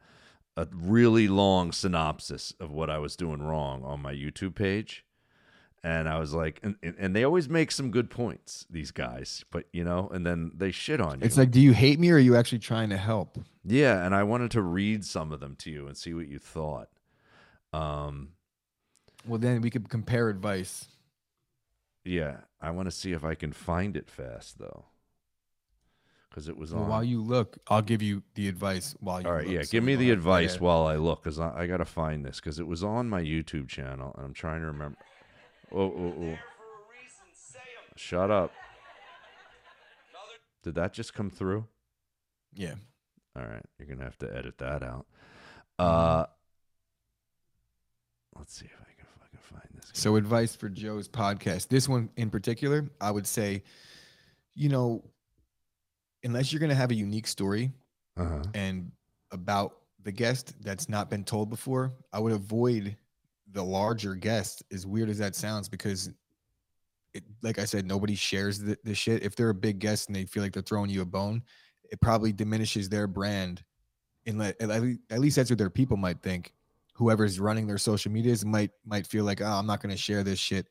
a 0.56 0.68
really 0.72 1.28
long 1.28 1.72
synopsis 1.72 2.54
of 2.60 2.72
what 2.72 2.90
I 2.90 2.98
was 3.00 3.16
doing 3.16 3.42
wrong 3.42 3.84
on 3.84 4.02
my 4.02 4.14
YouTube 4.14 4.56
page. 4.56 5.04
And 5.86 6.08
I 6.08 6.18
was 6.20 6.34
like, 6.34 6.60
and, 6.64 6.76
and- 6.98 7.14
they 7.16 7.24
always 7.26 7.50
make 7.50 7.70
some 7.72 7.92
good 7.92 8.10
points, 8.10 8.66
these 8.70 8.92
guys, 8.92 9.44
but 9.52 9.66
you 9.74 9.84
know, 9.84 10.08
and 10.14 10.26
then 10.26 10.52
they 10.56 10.72
shit 10.72 11.02
on 11.02 11.20
you. 11.20 11.26
it's 11.26 11.38
like, 11.38 11.52
do 11.52 11.60
you 11.60 11.74
hate 11.74 12.00
me 12.00 12.10
or 12.12 12.16
are 12.16 12.20
you 12.20 12.36
actually 12.38 12.60
trying 12.60 12.90
to 12.92 12.98
help? 12.98 13.38
Yeah, 13.66 14.06
and 14.06 14.16
I 14.16 14.24
wanted 14.24 14.52
to 14.52 14.62
read 14.62 15.04
some 15.04 15.32
of 15.34 15.40
them 15.42 15.56
to 15.58 15.70
you 15.72 15.88
and 15.88 15.98
see 15.98 16.14
what 16.14 16.28
you 16.30 16.40
thought. 16.40 16.88
Um, 17.74 18.30
Well, 19.26 19.40
then 19.40 19.60
we 19.62 19.70
could 19.70 19.90
compare 19.90 20.30
advice. 20.30 20.86
yeah, 22.06 22.38
I 22.62 22.70
want 22.72 22.88
to 22.88 22.92
see 22.92 23.12
if 23.12 23.24
I 23.26 23.36
can 23.36 23.52
find 23.52 23.98
it 23.98 24.10
fast 24.10 24.60
though, 24.60 24.86
because 26.34 26.50
it 26.50 26.58
was 26.58 26.74
Well, 26.74 26.84
on. 26.84 26.90
while 26.90 27.04
you 27.04 27.22
look, 27.22 27.58
I'll 27.68 27.84
give 27.84 28.02
you 28.02 28.24
the 28.34 28.48
advice 28.48 28.96
while 29.00 29.22
you 29.22 29.28
All 29.28 29.34
right, 29.36 29.46
look, 29.46 29.54
yeah, 29.54 29.62
so 29.62 29.72
give 29.72 29.84
me 29.84 29.96
the 29.96 30.10
advice 30.10 30.54
dead 30.54 30.62
air. 30.62 30.64
while 30.66 30.88
I 30.88 30.96
look, 30.96 31.22
because 31.24 31.40
I, 31.40 31.62
I 31.62 31.68
got 31.68 31.78
to 31.78 31.86
find 31.86 32.26
this 32.26 32.38
because 32.40 32.60
it 32.60 32.66
was 32.66 32.84
on 32.84 33.08
my 33.08 33.22
YouTube 33.22 33.68
channel, 33.68 34.14
and 34.18 34.26
I'm 34.26 34.34
trying 34.34 34.62
to 34.62 34.68
remember. 34.68 34.98
Oh, 35.72 35.82
oh, 35.82 36.14
oh! 36.24 36.38
Shut 37.96 38.32
up! 38.32 38.52
Did 40.64 40.76
that 40.76 40.94
just 40.94 41.14
come 41.14 41.30
through? 41.30 41.66
Yeah. 42.54 42.76
All 43.36 43.44
right, 43.44 43.64
you're 43.78 43.88
gonna 43.88 44.04
have 44.04 44.18
to 44.20 44.36
edit 44.36 44.58
that 44.60 44.82
out. 44.84 45.06
Mm-hmm. 45.80 45.86
Uh, 46.22 46.26
let's 48.38 48.54
see 48.56 48.66
if 48.66 48.72
I 48.80 48.94
can 48.96 49.06
fucking 49.20 49.40
find 49.42 49.70
this. 49.76 49.86
guy. 49.86 49.92
So, 49.94 50.16
advice 50.16 50.56
for 50.56 50.70
Joe's 50.70 51.08
podcast. 51.08 51.68
This 51.68 51.90
one 51.90 52.10
in 52.16 52.30
particular, 52.30 52.86
I 53.02 53.12
would 53.12 53.28
say, 53.28 53.64
you 54.56 54.70
know, 54.70 55.04
unless 56.24 56.52
you're 56.52 56.60
going 56.60 56.70
to 56.70 56.76
have 56.76 56.92
a 56.92 56.96
unique 56.96 57.28
story 57.28 57.72
uh-huh. 58.18 58.44
and 58.54 58.92
about 59.32 59.78
the 60.04 60.12
guest 60.12 60.56
that's 60.62 60.90
not 60.90 61.10
been 61.10 61.24
told 61.24 61.50
before, 61.50 61.94
I 62.12 62.20
would 62.20 62.34
avoid 62.34 62.98
the 63.52 63.64
larger 63.64 64.16
guest, 64.16 64.64
as 64.72 64.86
weird 64.86 65.10
as 65.10 65.18
that 65.20 65.36
sounds, 65.36 65.70
because 65.70 66.10
it, 67.14 67.24
like 67.42 67.60
I 67.60 67.66
said, 67.66 67.86
nobody 67.86 68.16
shares 68.16 68.60
the, 68.60 68.78
the 68.84 68.96
shit. 68.96 69.24
If 69.24 69.36
they're 69.36 69.50
a 69.50 69.56
big 69.56 69.80
guest 69.80 70.10
and 70.10 70.16
they 70.16 70.26
feel 70.26 70.44
like 70.44 70.54
they're 70.54 70.64
throwing 70.64 70.90
you 70.90 71.02
a 71.02 71.06
bone, 71.06 71.44
it 71.92 72.02
probably 72.02 72.34
diminishes 72.34 72.90
their 72.90 73.08
brand. 73.08 73.64
And 74.26 74.40
let, 74.40 74.60
at, 74.62 75.20
least 75.20 75.36
that's 75.36 75.50
what 75.50 75.60
their 75.60 75.70
people 75.70 75.98
might 75.98 76.22
think. 76.22 76.54
Whoever's 76.96 77.40
running 77.40 77.68
their 77.68 77.78
social 77.78 78.12
medias 78.12 78.46
might 78.46 78.72
might 78.86 79.08
feel 79.08 79.26
like, 79.26 79.42
oh, 79.42 79.46
I'm 79.46 79.66
not 79.66 79.82
going 79.82 79.92
to 79.92 80.02
share 80.02 80.24
this 80.24 80.40
shit 80.40 80.68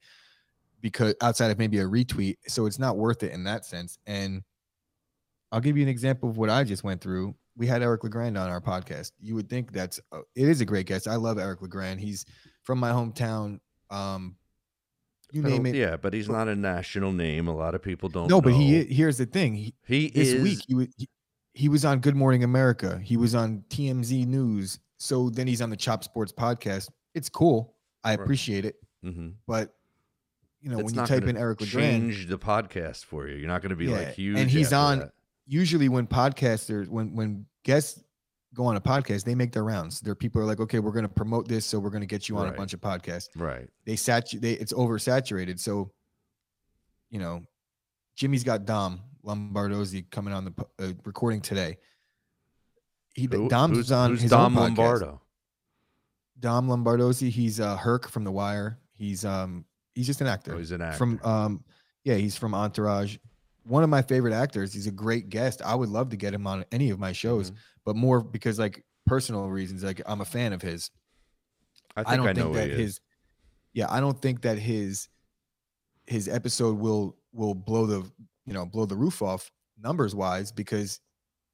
because 0.80 1.14
outside 1.20 1.50
of 1.50 1.58
maybe 1.58 1.78
a 1.78 1.84
retweet. 1.84 2.36
So 2.48 2.66
it's 2.66 2.78
not 2.78 2.96
worth 2.96 3.22
it 3.22 3.32
in 3.32 3.44
that 3.44 3.64
sense. 3.64 3.98
And 4.06 4.42
I'll 5.52 5.60
give 5.60 5.76
you 5.76 5.82
an 5.82 5.88
example 5.88 6.30
of 6.30 6.38
what 6.38 6.50
I 6.50 6.64
just 6.64 6.82
went 6.82 7.00
through. 7.00 7.34
We 7.56 7.66
had 7.66 7.82
Eric 7.82 8.02
Legrand 8.02 8.38
on 8.38 8.48
our 8.50 8.60
podcast. 8.60 9.12
You 9.20 9.34
would 9.34 9.50
think 9.50 9.72
that's 9.72 10.00
it 10.34 10.48
is 10.48 10.62
a 10.62 10.64
great 10.64 10.86
guest. 10.86 11.06
I 11.06 11.16
love 11.16 11.38
Eric 11.38 11.60
Legrand. 11.60 12.00
He's 12.00 12.24
from 12.64 12.78
my 12.78 12.90
hometown. 12.90 13.60
Um, 13.90 14.36
you 15.30 15.44
I 15.44 15.50
name 15.50 15.66
it. 15.66 15.74
Yeah, 15.74 15.96
but 15.96 16.14
he's 16.14 16.28
not 16.28 16.48
a 16.48 16.56
national 16.56 17.12
name. 17.12 17.48
A 17.48 17.54
lot 17.54 17.74
of 17.74 17.82
people 17.82 18.08
don't. 18.08 18.28
Know. 18.28 18.36
No, 18.36 18.40
but 18.40 18.54
he 18.54 18.84
here's 18.84 19.18
the 19.18 19.26
thing. 19.26 19.54
He, 19.54 19.74
he 19.84 20.08
this 20.08 20.28
is 20.28 20.42
week 20.42 20.58
he 20.66 20.74
was 20.74 20.88
he, 20.96 21.08
he 21.52 21.68
was 21.68 21.84
on 21.84 22.00
Good 22.00 22.16
Morning 22.16 22.42
America. 22.44 22.98
He 23.04 23.18
was 23.18 23.34
on 23.34 23.64
TMZ 23.68 24.26
News. 24.26 24.78
So 24.98 25.28
then 25.28 25.46
he's 25.46 25.60
on 25.60 25.68
the 25.68 25.76
Chop 25.76 26.04
Sports 26.04 26.32
podcast. 26.32 26.88
It's 27.14 27.28
cool. 27.28 27.74
I 28.04 28.14
appreciate 28.14 28.64
it, 28.64 28.76
mhm. 29.04 29.34
but 29.46 29.74
you 30.60 30.70
know 30.70 30.78
It's 30.78 30.86
when 30.86 30.94
you 30.94 31.06
type 31.06 31.24
in 31.24 31.36
Eric 31.36 31.60
Legrand, 31.60 32.12
change 32.12 32.26
the 32.28 32.38
podcast 32.38 33.04
for 33.04 33.28
you. 33.28 33.36
You're 33.36 33.48
not 33.48 33.62
going 33.62 33.70
to 33.70 33.76
be 33.76 33.88
like 33.88 34.08
Yeah, 34.08 34.12
huge. 34.12 34.38
and 34.38 34.50
he's 34.50 34.72
on- 34.72 35.00
that. 35.00 35.12
Usually 35.52 35.88
when 35.88 36.06
podcasters 36.06 36.88
when 36.88 37.14
when 37.14 37.46
guests 37.64 38.02
go 38.54 38.64
on 38.64 38.76
a 38.76 38.80
podcast, 38.80 39.24
they 39.24 39.34
make 39.34 39.52
their 39.52 39.64
rounds. 39.64 40.00
Their 40.00 40.14
people 40.14 40.40
are 40.42 40.44
like, 40.44 40.60
okay, 40.60 40.78
we're 40.78 40.92
going 40.92 41.04
to 41.06 41.14
promote 41.22 41.48
this, 41.48 41.64
so 41.64 41.78
we're 41.78 41.90
going 41.90 42.02
to 42.02 42.06
get 42.06 42.28
you 42.28 42.36
on 42.38 42.44
Right. 42.44 42.54
a 42.54 42.56
bunch 42.56 42.74
of 42.74 42.80
podcasts. 42.80 43.28
Right. 43.36 43.68
They 43.86 43.94
satu 43.94 44.40
they 44.40 44.52
it's 44.52 44.72
oversaturated. 44.72 45.58
So, 45.60 45.90
you 47.10 47.18
know, 47.18 47.42
Jimmy's 48.16 48.44
got 48.44 48.64
Dom 48.64 49.00
Lombardozzi 49.24 50.10
coming 50.10 50.34
on 50.34 50.44
the 50.46 50.54
uh, 50.78 50.92
recording 51.04 51.40
today. 51.40 51.78
He 53.14 53.26
Who- 53.30 53.48
Dom's 53.48 53.76
who's, 53.76 53.92
on 53.92 54.10
who's 54.10 54.22
his 54.22 54.30
Dom 54.30 54.56
own 54.58 54.70
podcast. 54.74 54.78
Lombardo? 54.78 55.20
Dom 56.40 56.68
Lombardozzi. 56.68 57.28
He's 57.30 57.60
uh 57.60 57.76
Herc 57.76 58.08
from 58.08 58.24
The 58.24 58.32
Wire. 58.32 58.78
He's 58.94 59.24
um 59.24 59.64
he's 59.94 60.06
just 60.06 60.20
an 60.20 60.26
actor 60.26 60.54
Oh, 60.54 60.58
he's 60.58 60.72
an 60.72 60.80
actor. 60.82 60.98
from 60.98 61.20
um 61.22 61.64
yeah 62.04 62.14
he's 62.16 62.36
from 62.36 62.54
Entourage. 62.54 63.16
One 63.64 63.82
of 63.84 63.90
my 63.90 64.02
favorite 64.02 64.34
actors. 64.34 64.72
He's 64.72 64.86
a 64.86 64.92
great 64.92 65.28
guest. 65.28 65.62
I 65.62 65.74
would 65.74 65.88
love 65.88 66.10
to 66.10 66.16
get 66.16 66.34
him 66.34 66.46
on 66.46 66.64
any 66.72 66.90
of 66.90 66.98
my 66.98 67.12
shows, 67.12 67.50
Mhm. 67.50 67.56
but 67.84 67.96
more 67.96 68.20
because 68.20 68.58
like 68.58 68.84
personal 69.06 69.48
reasons. 69.48 69.82
Like 69.82 70.00
I'm 70.06 70.20
a 70.20 70.24
fan 70.24 70.52
of 70.52 70.62
his. 70.62 70.90
I 71.96 72.00
I, 72.00 72.04
think 72.04 72.12
I, 72.12 72.16
don't 72.16 72.36
know 72.36 72.54
think 72.54 72.70
that 72.70 72.78
his 72.78 73.00
yeah, 73.74 73.86
I 73.90 74.00
don't 74.00 74.20
think 74.20 74.42
that 74.42 74.58
his 74.58 75.08
his 76.06 76.28
episode 76.28 76.78
will 76.78 77.16
will 77.32 77.54
blow 77.54 77.86
the 77.86 78.10
you 78.46 78.52
know 78.52 78.66
blow 78.66 78.86
the 78.86 78.96
roof 78.96 79.22
off 79.22 79.50
numbers 79.78 80.14
wise 80.14 80.50
because 80.52 81.00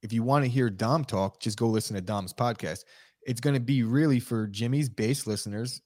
if 0.01 0.13
you 0.13 0.23
want 0.23 0.45
to 0.45 0.49
hear 0.49 0.69
Dom 0.69 1.03
talk, 1.03 1.39
just 1.39 1.57
go 1.57 1.67
listen 1.67 1.95
to 1.95 2.01
Dom's 2.01 2.33
podcast. 2.33 2.83
It's 3.23 3.41
going 3.41 3.53
to 3.53 3.59
be 3.59 3.83
really 3.83 4.19
for 4.19 4.47
Jimmy's 4.47 4.87
base 4.89 5.27
listeners, 5.27 5.81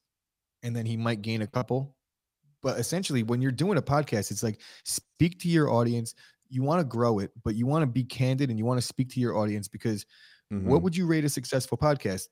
and 0.61 0.75
then 0.75 0.85
he 0.85 0.95
might 0.95 1.21
gain 1.23 1.41
a 1.41 1.47
couple. 1.47 1.95
But 2.63 2.79
essentially, 2.79 3.21
when 3.21 3.41
you're 3.41 3.51
doing 3.51 3.77
a 3.77 3.81
podcast, 3.81 4.31
it's 4.31 4.41
like 4.41 4.61
speak 4.85 5.39
to 5.41 5.49
your 5.49 5.69
audience. 5.69 6.15
You 6.49 6.63
want 6.63 6.79
to 6.79 6.85
grow 6.85 7.19
it, 7.19 7.31
but 7.43 7.55
you 7.55 7.67
want 7.67 7.83
to 7.83 7.87
be 7.87 8.03
candid 8.03 8.49
and 8.49 8.57
you 8.57 8.65
want 8.65 8.79
to 8.79 8.85
speak 8.87 9.09
to 9.09 9.19
your 9.19 9.37
audience 9.37 9.67
because 9.67 10.05
what 10.49 10.79
Mhm, 10.79 10.81
would 10.83 10.95
you 10.95 11.07
rate 11.07 11.25
a 11.25 11.29
successful 11.29 11.77
podcast? 11.77 12.27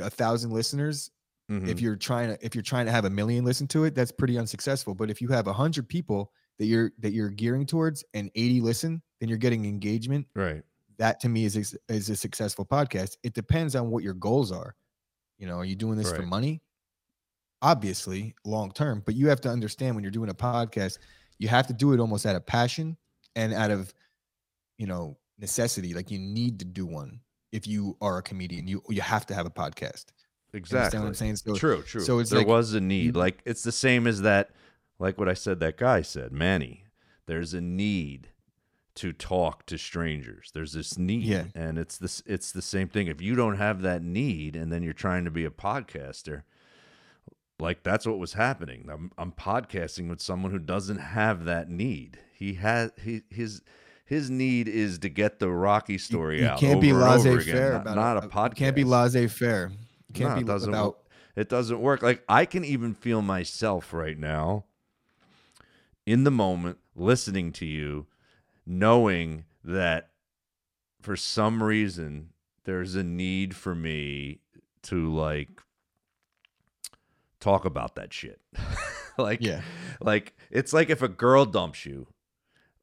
A 0.00 0.08
thousand 0.08 0.50
listeners 0.52 1.10
mhm. 1.50 1.68
if 1.68 1.80
you're 1.80 1.96
trying 1.96 2.28
to 2.28 2.44
if 2.46 2.54
you're 2.54 2.62
trying 2.62 2.86
to 2.86 2.92
have 2.92 3.04
a 3.04 3.10
million 3.10 3.44
listen 3.44 3.66
to 3.66 3.84
it 3.84 3.94
that's 3.94 4.12
pretty 4.12 4.38
unsuccessful 4.38 4.94
but 4.94 5.10
if 5.10 5.20
you 5.20 5.28
have 5.28 5.46
a 5.46 5.52
hundred 5.52 5.88
people 5.88 6.32
that 6.58 6.66
you're 6.66 6.92
that 7.00 7.12
you're 7.12 7.28
gearing 7.28 7.66
towards 7.66 8.04
and 8.14 8.30
80 8.34 8.60
listen 8.60 9.02
then 9.18 9.28
you're 9.28 9.36
getting 9.36 9.64
engagement 9.66 10.26
right. 10.34 10.62
that 10.98 11.18
to 11.20 11.28
me 11.28 11.44
is 11.44 11.76
is 11.88 12.08
a 12.08 12.16
successful 12.16 12.64
podcast 12.64 13.16
it 13.24 13.34
depends 13.34 13.74
on 13.74 13.90
what 13.90 14.04
your 14.04 14.14
goals 14.14 14.52
are 14.52 14.76
you 15.38 15.46
know 15.46 15.56
are 15.56 15.64
you 15.64 15.74
doing 15.76 15.98
this 15.98 16.12
for 16.12 16.22
money 16.22 16.62
obviously 17.62 18.34
long 18.44 18.70
term 18.72 19.02
but 19.04 19.14
you 19.14 19.28
have 19.28 19.40
to 19.40 19.48
understand 19.48 19.94
when 19.94 20.02
you're 20.02 20.10
doing 20.10 20.30
a 20.30 20.34
podcast 20.34 20.98
you 21.38 21.48
have 21.48 21.66
to 21.66 21.72
do 21.72 21.92
it 21.92 22.00
almost 22.00 22.24
out 22.26 22.34
of 22.36 22.44
passion 22.46 22.96
and 23.36 23.52
out 23.52 23.70
of 23.70 23.92
you 24.78 24.86
know 24.86 25.16
necessity 25.38 25.92
like 25.94 26.10
you 26.10 26.18
need 26.18 26.58
to 26.58 26.64
do 26.64 26.86
one 26.86 27.20
if 27.52 27.66
you 27.66 27.96
are 28.00 28.18
a 28.18 28.22
comedian 28.22 28.66
you 28.66 28.82
you 28.88 29.00
have 29.02 29.26
to 29.26 29.34
have 29.34 29.46
a 29.46 29.50
podcast 29.50 30.06
You 30.52 30.58
Exactly. 30.58 30.78
understand 30.98 31.02
what 31.04 31.08
i'm 31.08 31.14
saying 31.14 31.36
so 31.36 31.54
true. 31.54 31.82
True. 31.82 32.00
so 32.00 32.18
it's 32.18 32.30
there 32.30 32.40
like 32.40 32.46
was 32.48 32.72
a 32.74 32.80
need. 32.80 33.14
like 33.16 33.40
it's 33.44 33.62
the 33.62 33.72
same 33.72 34.06
as 34.06 34.22
that. 34.22 34.50
Like 34.98 35.16
what 35.16 35.28
I 35.30 35.34
said. 35.34 35.60
That 35.60 35.78
guy 35.78 36.02
said, 36.02 36.30
Manny. 36.30 36.84
There's 37.26 37.54
a 37.54 37.60
need 37.62 38.28
to 38.96 39.12
talk 39.14 39.64
to 39.66 39.78
strangers. 39.78 40.50
There's 40.52 40.72
this 40.74 40.98
need, 40.98 41.22
Yeah. 41.22 41.44
and 41.54 41.78
it's 41.78 41.96
this. 41.96 42.22
It's 42.26 42.52
the 42.52 42.60
same 42.60 42.88
thing. 42.88 43.06
If 43.06 43.22
you 43.22 43.34
don't 43.34 43.56
have 43.56 43.80
that 43.80 44.02
need, 44.02 44.56
and 44.56 44.70
then 44.70 44.82
you're 44.82 44.92
trying 44.92 45.24
to 45.24 45.30
be 45.30 45.46
a 45.46 45.50
podcaster, 45.50 46.42
like 47.60 47.82
that's 47.82 48.06
what 48.06 48.18
was 48.18 48.32
happening. 48.32 48.88
I'm, 48.90 49.12
I'm 49.18 49.32
podcasting 49.32 50.08
with 50.08 50.20
someone 50.20 50.52
who 50.52 50.58
doesn't 50.58 50.98
have 50.98 51.44
that 51.44 51.68
need. 51.68 52.18
He 52.32 52.54
has 52.54 52.90
he 53.02 53.22
his 53.30 53.62
his 54.04 54.30
need 54.30 54.66
is 54.68 54.98
to 55.00 55.08
get 55.08 55.38
the 55.38 55.50
Rocky 55.50 55.98
story 55.98 56.40
you 56.40 56.48
out. 56.48 56.58
can't 56.58 56.80
be 56.80 56.92
laissez-faire 56.92 57.82
not, 57.84 57.94
not 57.94 58.16
a, 58.16 58.26
a 58.26 58.28
podcast. 58.28 58.56
Can't 58.56 58.76
be 58.76 58.84
laissez-faire. 58.84 59.72
Can't 60.14 60.30
No, 60.30 60.34
be 60.36 60.40
it 60.40 60.46
doesn't 60.46 60.70
about. 60.70 60.98
It 61.36 61.48
doesn't 61.48 61.80
work. 61.80 62.02
Like 62.02 62.24
I 62.28 62.44
can 62.44 62.64
even 62.64 62.94
feel 62.94 63.22
myself 63.22 63.92
right 63.92 64.18
now 64.18 64.64
in 66.06 66.24
the 66.24 66.30
moment 66.30 66.78
listening 66.96 67.52
to 67.52 67.66
you, 67.66 68.06
knowing 68.66 69.44
that 69.62 70.10
for 71.00 71.16
some 71.16 71.62
reason 71.62 72.30
there's 72.64 72.94
a 72.94 73.02
need 73.02 73.54
for 73.54 73.74
me 73.74 74.40
to 74.82 75.14
like 75.14 75.48
talk 77.40 77.64
about 77.64 77.94
that 77.96 78.12
shit. 78.12 78.40
like 79.18 79.40
Yeah. 79.42 79.62
like 80.00 80.34
it's 80.50 80.72
like 80.72 80.90
if 80.90 81.02
a 81.02 81.08
girl 81.08 81.44
dumps 81.44 81.84
you. 81.86 82.06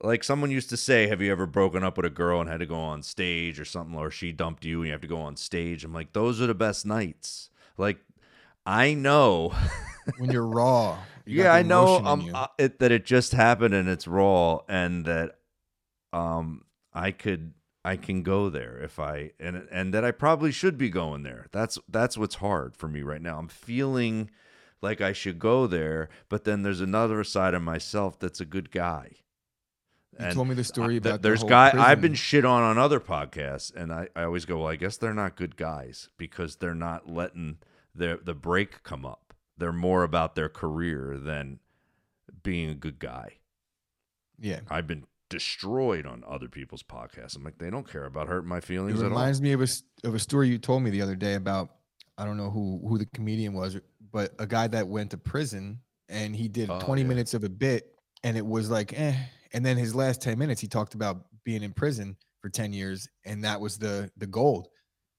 Like 0.01 0.23
someone 0.23 0.51
used 0.51 0.69
to 0.69 0.77
say, 0.77 1.07
"Have 1.07 1.21
you 1.23 1.31
ever 1.31 1.47
broken 1.47 1.83
up 1.83 1.97
with 1.97 2.05
a 2.05 2.11
girl 2.11 2.39
and 2.39 2.47
had 2.47 2.59
to 2.59 2.67
go 2.67 2.79
on 2.79 3.01
stage 3.01 3.59
or 3.59 3.65
something 3.65 3.97
or 3.97 4.11
she 4.11 4.31
dumped 4.31 4.63
you 4.63 4.81
and 4.81 4.87
you 4.87 4.91
have 4.91 5.01
to 5.01 5.07
go 5.07 5.17
on 5.17 5.35
stage?" 5.35 5.83
I'm 5.83 5.93
like, 5.93 6.13
"Those 6.13 6.39
are 6.39 6.45
the 6.45 6.53
best 6.53 6.85
nights." 6.85 7.49
Like 7.79 7.97
I 8.63 8.93
know 8.93 9.55
when 10.19 10.29
you're 10.29 10.45
raw. 10.45 10.99
you 11.25 11.41
yeah, 11.41 11.51
I 11.51 11.63
know 11.63 11.97
um, 12.05 12.29
uh, 12.31 12.45
it, 12.59 12.77
that 12.77 12.91
it 12.91 13.05
just 13.05 13.31
happened 13.31 13.73
and 13.73 13.89
it's 13.89 14.07
raw, 14.07 14.59
and 14.69 15.03
that 15.05 15.39
um, 16.13 16.65
I 16.93 17.09
could 17.09 17.53
I 17.83 17.95
can 17.95 18.21
go 18.21 18.49
there 18.49 18.77
if 18.77 18.99
I 18.99 19.31
and 19.39 19.67
and 19.71 19.93
that 19.95 20.03
I 20.05 20.11
probably 20.11 20.51
should 20.51 20.77
be 20.77 20.89
going 20.89 21.23
there. 21.23 21.47
That's 21.51 21.79
that's 21.89 22.17
what's 22.19 22.35
hard 22.35 22.75
for 22.75 22.87
me 22.87 23.01
right 23.01 23.21
now. 23.21 23.39
I'm 23.39 23.47
feeling 23.47 24.29
like 24.81 25.01
I 25.01 25.13
should 25.13 25.39
go 25.39 25.67
there, 25.67 26.09
but 26.29 26.43
then 26.43 26.63
there's 26.63 26.81
another 26.81 27.23
side 27.23 27.53
of 27.53 27.61
myself 27.61 28.19
that's 28.19 28.39
a 28.41 28.45
good 28.45 28.71
guy. 28.71 29.11
You 30.19 30.31
told 30.31 30.47
me 30.47 30.55
the 30.55 30.63
story 30.63 30.95
I- 30.95 30.97
about 30.97 31.21
the 31.21 31.27
there's 31.29 31.41
whole 31.41 31.49
guy 31.49 31.71
I've 31.75 32.01
been 32.01 32.15
shit 32.15 32.45
on 32.45 32.63
on 32.63 32.77
other 32.77 32.99
podcasts, 32.99 33.73
and 33.75 33.93
I, 33.93 34.07
I 34.15 34.23
always 34.23 34.45
go, 34.45 34.59
well, 34.59 34.67
I 34.67 34.75
guess 34.75 34.97
they're 34.97 35.13
not 35.13 35.35
good 35.35 35.55
guys 35.55 36.09
because 36.17 36.55
they're 36.55 36.73
not 36.75 37.09
letting 37.09 37.57
the 37.93 38.19
the 38.23 38.33
break 38.33 38.83
come 38.83 39.05
up. 39.05 39.33
They're 39.57 39.71
more 39.71 40.03
about 40.03 40.35
their 40.35 40.49
career 40.49 41.17
than 41.19 41.59
being 42.43 42.69
a 42.69 42.75
good 42.75 42.99
guy. 42.99 43.37
Yeah. 44.39 44.59
I've 44.69 44.87
been 44.87 45.05
destroyed 45.29 46.05
on 46.05 46.23
other 46.27 46.47
people's 46.47 46.83
podcasts. 46.83 47.35
I'm 47.35 47.43
like, 47.43 47.57
they 47.57 47.69
don't 47.69 47.89
care 47.89 48.05
about 48.05 48.27
hurting 48.27 48.47
my 48.47 48.59
feelings 48.59 48.99
at 48.99 49.05
all. 49.05 49.07
It 49.07 49.09
reminds 49.09 49.41
me 49.41 49.51
of 49.53 49.61
a 49.61 49.67
of 50.03 50.15
a 50.15 50.19
story 50.19 50.47
you 50.49 50.57
told 50.57 50.83
me 50.83 50.89
the 50.89 51.01
other 51.01 51.15
day 51.15 51.33
about 51.33 51.69
I 52.17 52.25
don't 52.25 52.37
know 52.37 52.49
who 52.49 52.81
who 52.87 52.97
the 52.97 53.05
comedian 53.07 53.53
was, 53.53 53.77
but 54.11 54.33
a 54.39 54.47
guy 54.47 54.67
that 54.67 54.87
went 54.87 55.11
to 55.11 55.17
prison 55.17 55.79
and 56.09 56.35
he 56.35 56.47
did 56.47 56.69
Oh, 56.69 56.79
20 56.79 57.01
yeah. 57.01 57.07
minutes 57.07 57.33
of 57.33 57.43
a 57.43 57.49
bit 57.49 57.95
and 58.23 58.37
it 58.37 58.45
was 58.45 58.69
like 58.69 58.93
eh 58.97 59.15
and 59.53 59.65
then 59.65 59.77
his 59.77 59.93
last 59.95 60.21
10 60.21 60.37
minutes 60.37 60.61
he 60.61 60.67
talked 60.67 60.93
about 60.93 61.25
being 61.43 61.63
in 61.63 61.71
prison 61.73 62.15
for 62.41 62.49
10 62.49 62.73
years 62.73 63.07
and 63.25 63.43
that 63.43 63.59
was 63.59 63.77
the 63.77 64.09
the 64.17 64.27
gold 64.27 64.67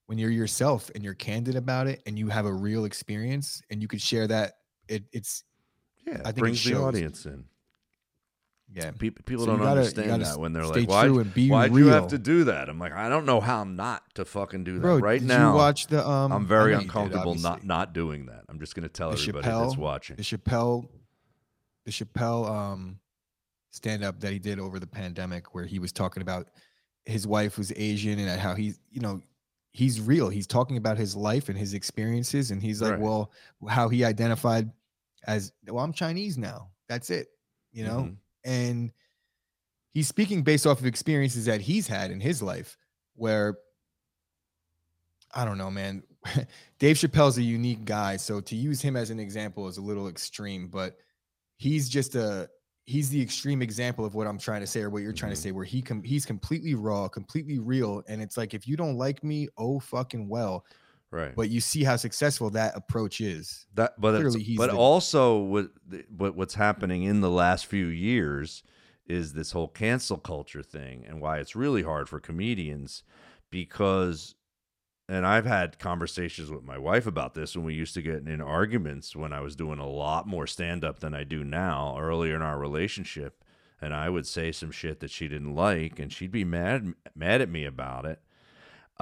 when 0.06 0.18
you're 0.18 0.30
yourself 0.30 0.90
and 0.94 1.04
you're 1.04 1.14
candid 1.14 1.56
about 1.56 1.86
it 1.86 2.02
and 2.06 2.18
you 2.18 2.28
have 2.28 2.46
a 2.46 2.52
real 2.52 2.84
experience 2.86 3.60
and 3.70 3.82
you 3.82 3.88
could 3.88 4.00
share 4.00 4.26
that 4.26 4.54
it, 4.88 5.04
it's 5.12 5.44
yeah, 6.06 6.14
I 6.20 6.32
think 6.32 6.38
it 6.38 6.40
brings 6.40 6.64
the 6.64 6.74
audience 6.74 7.26
in. 7.26 7.44
Yeah 8.74 8.90
People, 8.92 9.22
people 9.24 9.44
So 9.44 9.52
don't 9.52 9.58
gotta- 9.60 9.80
understand 9.80 10.22
that 10.22 10.38
when 10.38 10.52
they're 10.52 10.66
like, 10.66 10.88
why, 10.88 11.08
be 11.22 11.48
why'd 11.50 11.74
you 11.74 11.86
have 11.88 12.08
to 12.08 12.18
do 12.18 12.44
that? 12.44 12.68
I'm 12.68 12.78
like, 12.78 12.92
I 12.92 13.08
don't 13.08 13.24
know 13.26 13.40
how 13.40 13.64
not 13.64 14.02
to 14.16 14.24
fucking 14.24 14.64
do 14.64 14.74
that. 14.74 14.80
bro 14.80 14.98
right 14.98 15.20
did 15.20 15.28
now, 15.28 15.50
you 15.52 15.56
watch 15.56 15.86
the 15.86 16.06
um 16.06 16.32
I'm 16.32 16.46
very 16.46 16.72
you 16.72 16.78
did, 16.78 16.84
uncomfortable 16.84 17.34
not 17.34 17.64
not 17.64 17.92
doing 17.92 18.26
that. 18.26 18.44
I'm 18.48 18.60
just 18.60 18.74
going 18.74 18.82
to 18.84 18.88
tell 18.88 19.10
The 19.10 19.18
everybody 19.18 19.46
that's 19.48 19.76
watching. 19.76 20.16
the 20.16 20.22
Chappelle, 20.22 20.88
the 21.86 21.90
Chappelle 21.92 22.48
um 22.48 22.98
stand 23.70 24.02
up 24.04 24.20
that 24.20 24.32
he 24.32 24.38
did 24.38 24.58
over 24.58 24.78
the 24.78 24.86
pandemic, 24.86 25.54
where 25.54 25.64
he 25.64 25.78
was 25.78 25.92
talking 25.92 26.22
about 26.22 26.48
his 27.04 27.26
wife 27.26 27.56
was 27.58 27.72
Asian 27.76 28.18
and 28.18 28.40
how 28.40 28.54
he's, 28.54 28.78
you 28.90 29.00
know, 29.00 29.20
he's 29.72 30.00
real. 30.00 30.28
He's 30.28 30.46
talking 30.46 30.76
about 30.76 30.98
his 30.98 31.14
life 31.16 31.48
and 31.48 31.56
his 31.58 31.72
experiences, 31.74 32.50
and 32.50 32.62
he's 32.62 32.82
like, 32.82 32.92
Right. 32.92 33.00
well, 33.00 33.30
how 33.68 33.88
he 33.88 34.04
identified 34.04 34.70
as, 35.26 35.52
well, 35.66 35.82
I'm 35.84 35.92
Chinese 35.92 36.36
now. 36.38 36.70
That's 36.88 37.10
it. 37.10 37.28
you 37.70 37.84
know, 37.84 37.98
Mhm. 38.00 38.16
And 38.48 38.90
he's 39.92 40.08
speaking 40.08 40.42
based 40.42 40.66
off 40.66 40.80
of 40.80 40.86
experiences 40.86 41.44
that 41.44 41.60
he's 41.60 41.86
had 41.86 42.10
in 42.10 42.18
his 42.18 42.42
life 42.42 42.78
where 43.14 43.58
I 45.34 45.44
don't 45.44 45.58
know, 45.58 45.70
man. 45.70 46.02
Dave 46.78 46.96
Chappelle's 46.96 47.36
a 47.36 47.42
unique 47.42 47.84
guy, 47.84 48.16
so 48.16 48.40
to 48.40 48.56
use 48.56 48.80
him 48.80 48.96
as 48.96 49.10
an 49.10 49.20
example 49.20 49.68
is 49.68 49.76
a 49.76 49.82
little 49.82 50.08
extreme, 50.08 50.68
but 50.68 50.96
he's 51.58 51.88
just 51.88 52.14
a 52.14 52.48
he's 52.86 53.10
the 53.10 53.20
extreme 53.20 53.60
example 53.60 54.06
of 54.06 54.14
what 54.14 54.26
I'm 54.26 54.38
trying 54.38 54.62
to 54.62 54.66
say 54.66 54.80
or 54.80 54.88
what 54.88 55.02
you're 55.02 55.12
trying 55.12 55.32
to 55.32 55.36
mm-hmm. 55.36 55.42
say 55.42 55.52
where 55.52 55.66
he 55.66 55.82
com- 55.82 56.02
he's 56.02 56.24
completely 56.24 56.74
raw, 56.74 57.06
completely 57.06 57.58
real. 57.58 58.02
And 58.08 58.22
it's 58.22 58.38
like 58.38 58.54
if 58.54 58.66
you 58.66 58.78
don't 58.78 58.96
like 58.96 59.22
me, 59.22 59.48
oh 59.58 59.78
fucking 59.78 60.26
well, 60.26 60.64
right. 61.10 61.34
but 61.34 61.50
you 61.50 61.60
see 61.60 61.84
how 61.84 61.96
successful 61.96 62.50
that 62.50 62.76
approach 62.76 63.20
is. 63.20 63.66
That, 63.74 64.00
but 64.00 64.22
but 64.56 64.70
the- 64.70 64.76
also 64.76 65.38
what, 65.38 65.70
what 66.16 66.36
what's 66.36 66.54
happening 66.54 67.04
in 67.04 67.20
the 67.20 67.30
last 67.30 67.66
few 67.66 67.86
years 67.86 68.62
is 69.06 69.32
this 69.32 69.52
whole 69.52 69.68
cancel 69.68 70.18
culture 70.18 70.62
thing, 70.62 71.04
and 71.08 71.20
why 71.20 71.38
it's 71.38 71.56
really 71.56 71.82
hard 71.82 72.08
for 72.08 72.20
comedians 72.20 73.02
because, 73.50 74.34
and 75.08 75.26
I've 75.26 75.46
had 75.46 75.78
conversations 75.78 76.50
with 76.50 76.62
my 76.62 76.76
wife 76.76 77.06
about 77.06 77.34
this 77.34 77.56
when 77.56 77.64
we 77.64 77.74
used 77.74 77.94
to 77.94 78.02
get 78.02 78.28
in 78.28 78.40
arguments 78.42 79.16
when 79.16 79.32
I 79.32 79.40
was 79.40 79.56
doing 79.56 79.78
a 79.78 79.88
lot 79.88 80.26
more 80.26 80.46
stand 80.46 80.84
up 80.84 81.00
than 81.00 81.14
I 81.14 81.24
do 81.24 81.42
now 81.42 81.96
earlier 81.98 82.36
in 82.36 82.42
our 82.42 82.58
relationship, 82.58 83.42
and 83.80 83.94
I 83.94 84.10
would 84.10 84.26
say 84.26 84.52
some 84.52 84.70
shit 84.70 85.00
that 85.00 85.10
she 85.10 85.28
didn't 85.28 85.54
like, 85.54 85.98
and 85.98 86.12
she'd 86.12 86.32
be 86.32 86.44
mad 86.44 86.92
mad 87.14 87.40
at 87.40 87.48
me 87.48 87.64
about 87.64 88.04
it. 88.04 88.20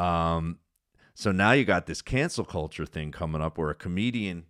Um, 0.01 0.59
so 1.19 1.33
now 1.33 1.53
you 1.53 1.65
got 1.65 1.87
this 1.87 2.03
cancel 2.03 2.45
culture 2.45 2.85
thing 2.87 3.11
coming 3.11 3.41
up 3.41 3.57
where 3.59 3.71
a 3.71 3.75
comedian 3.75 4.45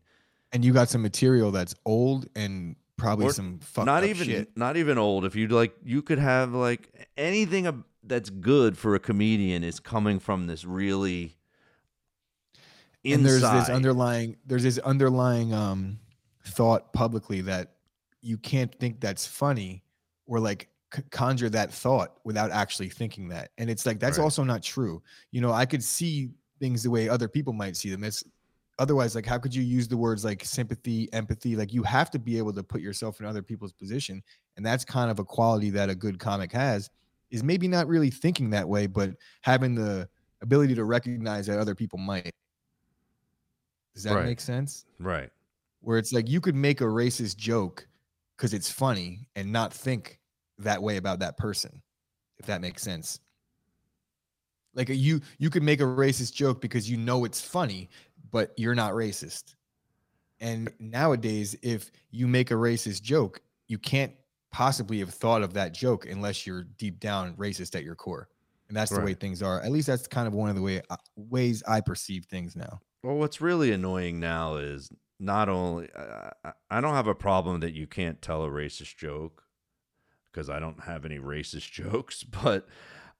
And 0.53 0.64
you 0.64 0.73
got 0.73 0.89
some 0.89 1.01
material 1.03 1.51
that's 1.53 1.75
old 1.85 2.27
and 2.35 2.75
probably 2.97 3.31
some 3.31 3.59
fucked 3.61 3.87
not 3.87 4.03
up 4.03 4.09
even 4.11 4.27
shit. 4.27 4.57
not 4.57 4.77
even 4.77 4.99
old 4.99 5.25
if 5.25 5.37
you 5.37 5.47
like 5.49 5.75
you 5.85 6.03
could 6.03 6.19
have 6.19 6.53
like 6.53 7.09
anything 7.17 7.85
that's 8.03 8.31
good 8.31 8.77
for 8.79 8.95
a 8.95 8.99
comedian 9.01 9.62
is 9.64 9.79
coming 9.81 10.19
from 10.19 10.47
this 10.47 10.64
really 10.64 11.37
and 13.05 13.25
there's 13.25 13.43
this 13.43 13.69
underlying 13.69 14.37
there's 14.47 14.62
this 14.62 14.79
underlying 14.79 15.53
um 15.53 15.99
thought 16.45 16.93
publicly 16.93 17.41
that 17.43 17.73
you 18.23 18.39
can't 18.39 18.75
think 18.81 19.01
that's 19.01 19.27
funny 19.27 19.83
or 20.27 20.41
like 20.41 20.69
c- 20.95 21.03
conjure 21.11 21.49
that 21.51 21.73
thought 21.73 22.17
without 22.25 22.51
actually 22.51 22.89
thinking 22.89 23.29
that 23.29 23.51
and 23.59 23.69
it's 23.71 23.85
like 23.87 24.01
that's 24.01 24.19
Right. 24.19 24.25
also 24.25 24.43
not 24.43 24.62
true 24.62 25.03
you 25.33 25.41
know 25.41 25.53
i 25.53 25.67
could 25.67 25.83
see 25.85 26.31
things 26.59 26.83
the 26.83 26.91
way 26.91 27.09
other 27.09 27.29
people 27.29 27.53
might 27.53 27.77
see 27.77 27.91
them. 27.91 28.05
It's 28.05 28.25
otherwise 28.79 29.15
like 29.15 29.27
how 29.27 29.39
could 29.39 29.55
you 29.55 29.63
use 29.63 29.89
the 29.89 29.97
words 29.97 30.25
like 30.25 30.45
sympathy 30.45 31.13
empathy? 31.13 31.57
Like 31.57 31.73
you 31.73 31.83
have 31.83 32.11
to 32.11 32.19
be 32.19 32.39
able 32.39 32.53
to 32.55 32.63
put 32.63 32.81
yourself 32.81 33.21
in 33.21 33.27
other 33.27 33.43
people's 33.43 33.73
position 33.73 34.23
and 34.57 34.65
that's 34.65 34.85
kind 34.85 35.11
of 35.11 35.19
a 35.19 35.25
quality 35.25 35.71
that 35.71 35.89
a 35.91 35.95
good 35.95 36.19
comic 36.19 36.53
has 36.53 36.91
is 37.31 37.43
maybe 37.43 37.69
not 37.69 37.89
really 37.89 38.11
thinking 38.11 38.51
that 38.51 38.69
way 38.69 38.87
but 38.87 39.11
having 39.43 39.75
the 39.75 40.09
ability 40.43 40.75
to 40.75 40.85
recognize 40.85 41.47
that 41.47 41.59
other 41.59 41.75
people 41.75 41.99
might. 41.99 42.31
Does 43.95 44.05
that 44.05 44.15
Right. 44.15 44.27
make 44.27 44.41
sense? 44.41 44.85
Right. 44.99 45.31
Where 45.81 45.99
it's 45.99 46.13
like 46.13 46.29
you 46.29 46.41
could 46.41 46.55
make 46.55 46.81
a 46.81 46.85
racist 46.85 47.37
joke 47.37 47.89
because 48.37 48.53
it's 48.53 48.71
funny 48.71 49.29
and 49.35 49.51
not 49.51 49.73
think 49.73 50.21
that 50.59 50.83
way 50.83 50.97
about 50.97 51.19
that 51.21 51.37
person 51.37 51.83
if 52.39 52.47
that 52.47 52.61
makes 52.61 52.83
sense 52.83 53.21
like 54.77 54.89
you 54.91 55.20
you 55.39 55.51
could 55.51 55.62
make 55.62 55.81
a 55.81 55.85
racist 55.85 56.35
joke 56.35 56.61
because 56.61 56.89
you 56.89 56.97
know 56.97 57.24
it's 57.24 57.41
funny 57.41 57.89
but 58.31 58.53
you're 58.57 58.74
not 58.74 58.93
racist. 58.93 59.55
And 60.41 60.70
nowadays 60.79 61.57
if 61.62 61.91
you 62.11 62.27
make 62.27 62.51
a 62.51 62.55
racist 62.55 63.03
joke 63.03 63.41
you 63.66 63.79
can't 63.79 64.12
possibly 64.53 65.01
have 65.01 65.11
thought 65.11 65.43
of 65.43 65.55
that 65.55 65.74
joke 65.74 66.07
unless 66.07 66.47
you're 66.47 66.64
deep 66.79 67.01
down 67.01 67.35
racist 67.35 67.74
at 67.74 67.83
your 67.83 67.95
core. 67.95 68.29
And 68.68 68.77
that's 68.77 68.91
the 68.91 69.01
way 69.01 69.14
things 69.14 69.43
are. 69.43 69.61
At 69.61 69.70
least 69.70 69.87
that's 69.87 70.07
kind 70.09 70.27
of 70.27 70.35
one 70.35 70.51
of 70.51 70.57
the 70.57 70.62
way 70.62 70.83
uh, 70.91 70.97
ways 71.16 71.62
i 71.66 71.81
perceive 71.81 72.27
things 72.27 72.55
now. 72.55 72.81
Well 73.03 73.16
what's 73.16 73.41
really 73.41 73.72
annoying 73.72 74.20
now 74.20 74.57
is 74.57 74.91
not 75.18 75.49
only 75.49 75.89
I 76.70 76.81
don't 76.81 76.95
have 76.95 77.07
a 77.07 77.14
problem 77.14 77.61
that 77.61 77.72
you 77.72 77.87
can't 77.87 78.20
tell 78.20 78.45
a 78.45 78.49
racist 78.49 78.97
joke 78.97 79.43
because 80.37 80.51
I 80.51 80.59
don't 80.59 80.85
have 80.85 81.07
any 81.07 81.18
racist 81.18 81.70
jokes, 81.72 82.22
but 82.22 82.68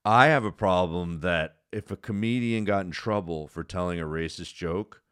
I 0.07 0.27
have 0.27 0.45
a 0.45 0.53
problem 0.53 1.21
that 1.21 1.57
if 1.73 1.91
a 1.91 1.97
comedian 1.97 2.65
got 2.65 2.85
in 2.87 2.93
trouble 2.93 3.49
for 3.49 3.65
telling 3.65 3.99
a 4.01 4.05
racist 4.05 4.55
joke, 4.55 5.03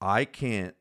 I 0.00 0.24
can't 0.24 0.74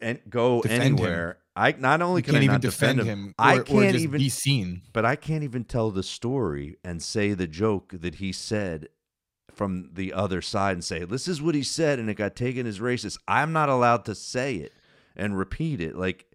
and 0.00 0.20
go 0.28 0.62
Defend 0.62 0.82
him. 0.82 0.92
anywhere. 0.94 1.38
I 1.54 1.72
not 1.78 2.02
only 2.02 2.20
you 2.20 2.24
can 2.24 2.32
can't 2.32 2.42
I 2.42 2.44
even 2.44 2.54
not 2.54 2.60
defend 2.62 2.98
defend 2.98 3.18
him, 3.18 3.34
I 3.38 3.56
or, 3.56 3.60
or 3.60 3.64
can't 3.64 3.96
even 3.96 4.18
be 4.18 4.28
seen 4.28 4.82
but 4.92 5.04
I 5.04 5.14
can't 5.14 5.44
even 5.44 5.64
tell 5.64 5.90
the 5.90 6.02
story 6.02 6.78
and 6.82 7.02
say 7.02 7.32
the 7.32 7.46
joke 7.46 7.92
that 7.94 8.16
he 8.16 8.32
said 8.32 8.88
from 9.52 9.90
the 9.92 10.12
other 10.12 10.42
side 10.42 10.72
and 10.72 10.84
say, 10.84 11.04
this 11.04 11.28
is 11.28 11.40
what 11.40 11.54
he 11.54 11.62
said 11.62 11.98
and 11.98 12.10
it 12.10 12.14
got 12.14 12.34
taken 12.34 12.66
as 12.66 12.80
racist. 12.80 13.18
I'm 13.28 13.52
not 13.52 13.68
allowed 13.68 14.04
to 14.06 14.14
say 14.14 14.56
it 14.56 14.72
and 15.14 15.38
repeat 15.38 15.80
it. 15.80 15.96
Like, 15.96 16.26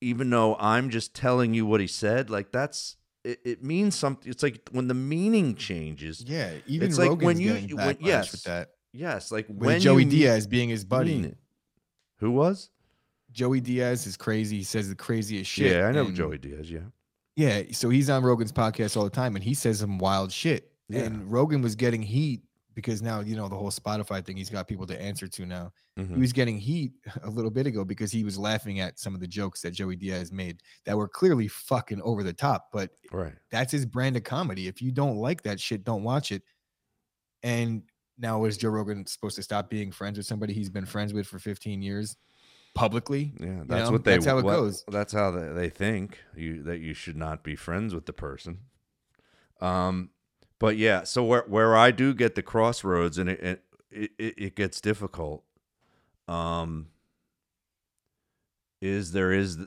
even 0.00 0.30
though 0.30 0.56
I'm 0.56 0.90
just 0.90 1.14
telling 1.14 1.54
you 1.54 1.66
what 1.66 1.80
he 1.80 1.86
said, 1.86 2.30
like, 2.30 2.52
that's. 2.52 2.96
It, 3.24 3.40
it 3.44 3.64
means 3.64 3.94
something. 3.94 4.30
It's 4.30 4.42
like 4.42 4.68
when 4.72 4.88
the 4.88 4.94
meaning 4.94 5.54
changes. 5.54 6.24
Yeah, 6.26 6.52
even 6.66 6.88
It's 6.88 6.98
like 6.98 7.08
Rogan's 7.10 7.26
when 7.26 7.40
you- 7.40 7.76
when- 7.76 7.96
yes, 8.00 8.32
with 8.32 8.44
that. 8.44 8.70
Yes, 8.92 9.30
like 9.30 9.48
With 9.48 9.58
when 9.58 9.80
Joey 9.80 10.04
Diaz 10.04 10.46
being 10.46 10.68
his 10.68 10.84
buddy. 10.84 11.34
Who 12.20 12.30
was? 12.32 12.70
Joey 13.32 13.60
Diaz 13.60 14.06
is 14.06 14.16
crazy. 14.16 14.56
He 14.58 14.64
says 14.64 14.88
the 14.88 14.94
craziest 14.94 15.50
shit. 15.50 15.72
yeah, 15.72 15.86
I 15.86 15.92
know 15.92 16.06
and- 16.06 16.16
Joey 16.16 16.38
Diaz. 16.38 16.70
Yeah, 16.70 16.80
Yeah, 17.36 17.62
so 17.72 17.90
he's 17.90 18.08
on 18.10 18.22
Rogan's 18.24 18.52
podcast 18.52 18.96
all 18.96 19.04
the 19.04 19.10
time, 19.10 19.34
and 19.36 19.44
he 19.44 19.54
says 19.54 19.80
some 19.80 19.98
wild 19.98 20.32
shit. 20.32 20.72
Yeah. 20.88 21.00
And 21.02 21.30
Rogan 21.30 21.60
was 21.60 21.76
getting 21.76 22.00
heat 22.02 22.42
because 22.78 23.02
now 23.02 23.18
you 23.18 23.34
know 23.34 23.48
the 23.48 23.56
whole 23.56 23.72
Spotify 23.72 24.24
thing. 24.24 24.36
He's 24.36 24.50
got 24.50 24.68
people 24.68 24.86
to 24.86 25.02
answer 25.02 25.26
to 25.26 25.44
now. 25.44 25.72
Mhm. 25.98 26.14
He 26.14 26.20
was 26.20 26.32
getting 26.32 26.60
heat 26.60 26.92
a 27.24 27.28
little 27.28 27.50
bit 27.50 27.66
ago 27.66 27.84
because 27.84 28.12
he 28.12 28.22
was 28.22 28.38
laughing 28.38 28.78
at 28.78 29.00
some 29.00 29.16
of 29.16 29.20
the 29.20 29.26
jokes 29.26 29.62
that 29.62 29.72
Joey 29.72 29.96
Diaz 29.96 30.30
made 30.30 30.60
that 30.84 30.96
were 30.96 31.08
clearly 31.08 31.48
fucking 31.48 32.00
over 32.02 32.22
the 32.22 32.32
top. 32.32 32.68
But 32.72 32.90
right. 33.10 33.32
that's 33.50 33.72
his 33.72 33.84
brand 33.84 34.16
of 34.16 34.22
comedy. 34.22 34.68
If 34.68 34.80
you 34.80 34.92
don't 34.92 35.16
like 35.16 35.42
that 35.42 35.58
shit, 35.58 35.82
don't 35.82 36.04
watch 36.04 36.30
it. 36.30 36.44
And 37.42 37.82
now 38.16 38.44
is 38.44 38.56
Joe 38.56 38.68
Rogan 38.68 39.04
supposed 39.06 39.34
to 39.36 39.42
stop 39.42 39.68
being 39.68 39.90
friends 39.90 40.16
with 40.16 40.26
somebody 40.26 40.52
he's 40.52 40.70
been 40.70 40.86
friends 40.86 41.12
with 41.12 41.26
for 41.26 41.40
15 41.40 41.82
years 41.82 42.16
publicly? 42.76 43.32
Yeah, 43.40 43.64
that's 43.66 43.86
know, 43.86 43.90
what 43.90 44.04
they. 44.04 44.12
that's 44.12 44.26
how 44.26 44.38
it 44.38 44.44
what- 44.44 44.54
goes. 44.54 44.84
That's 44.86 45.12
how 45.12 45.32
they, 45.32 45.52
they 45.52 45.68
think 45.68 46.20
you 46.36 46.62
that 46.62 46.78
you 46.78 46.94
should 46.94 47.16
not 47.16 47.42
be 47.42 47.56
friends 47.56 47.92
with 47.92 48.06
the 48.06 48.12
person. 48.12 48.58
Um, 49.60 50.10
but 50.58 50.76
yeah, 50.76 51.04
so 51.04 51.24
where 51.24 51.44
where 51.46 51.76
I 51.76 51.90
do 51.90 52.14
get 52.14 52.34
the 52.34 52.42
crossroads 52.42 53.18
and 53.18 53.30
it 53.30 53.62
it, 53.90 54.10
it, 54.18 54.34
it 54.36 54.56
gets 54.56 54.80
difficult. 54.80 55.44
Um, 56.26 56.88
is 58.80 59.12
there 59.12 59.32
is, 59.32 59.58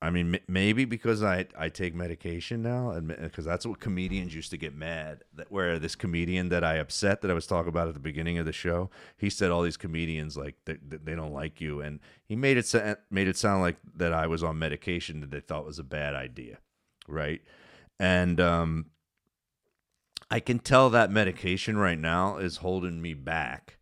I 0.00 0.10
mean, 0.10 0.38
maybe 0.48 0.84
because 0.84 1.22
I 1.22 1.46
I 1.56 1.68
take 1.68 1.94
medication 1.94 2.62
now, 2.62 2.90
and 2.90 3.08
because 3.08 3.44
that's 3.44 3.64
what 3.64 3.78
comedians 3.80 4.34
used 4.34 4.50
to 4.50 4.56
get 4.56 4.74
mad 4.74 5.22
that 5.34 5.50
where 5.50 5.78
this 5.78 5.94
comedian 5.94 6.48
that 6.50 6.64
I 6.64 6.74
upset 6.74 7.22
that 7.22 7.30
I 7.30 7.34
was 7.34 7.46
talking 7.46 7.68
about 7.68 7.88
at 7.88 7.94
the 7.94 8.00
beginning 8.00 8.38
of 8.38 8.46
the 8.46 8.52
show, 8.52 8.90
he 9.16 9.30
said 9.30 9.50
all 9.50 9.62
these 9.62 9.76
comedians 9.76 10.36
like 10.36 10.56
they, 10.64 10.76
they 10.82 11.14
don't 11.14 11.32
like 11.32 11.60
you, 11.60 11.80
and 11.80 12.00
he 12.24 12.34
made 12.34 12.56
it 12.56 12.74
made 13.10 13.28
it 13.28 13.36
sound 13.36 13.62
like 13.62 13.76
that 13.96 14.12
I 14.12 14.26
was 14.26 14.42
on 14.42 14.58
medication 14.58 15.20
that 15.20 15.30
they 15.30 15.40
thought 15.40 15.64
was 15.64 15.78
a 15.78 15.84
bad 15.84 16.14
idea, 16.14 16.58
right? 17.06 17.40
And 18.00 18.40
um, 18.40 18.86
I 20.32 20.40
can 20.40 20.58
tell 20.58 20.90
that 20.90 21.10
medication 21.10 21.76
right 21.76 21.98
now 21.98 22.38
is 22.38 22.56
holding 22.58 23.00
me 23.02 23.14
back 23.14 23.78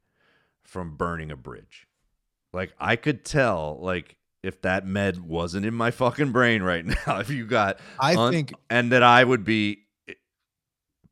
from 0.64 0.96
burning 0.96 1.30
a 1.30 1.36
bridge. 1.36 1.86
Like 2.52 2.72
I 2.78 2.96
could 2.96 3.24
tell, 3.24 3.78
like 3.80 4.16
if 4.42 4.60
that 4.62 4.86
med 4.86 5.20
wasn't 5.20 5.64
in 5.66 5.74
my 5.74 5.90
fucking 5.90 6.32
brain 6.32 6.62
right 6.62 6.84
now, 7.06 7.18
if 7.20 7.30
you 7.30 7.46
got, 7.46 7.78
I 7.98 8.16
un- 8.16 8.32
think 8.32 8.52
and 8.68 8.90
that 8.92 9.02
I 9.02 9.22
would 9.22 9.44
be 9.44 9.86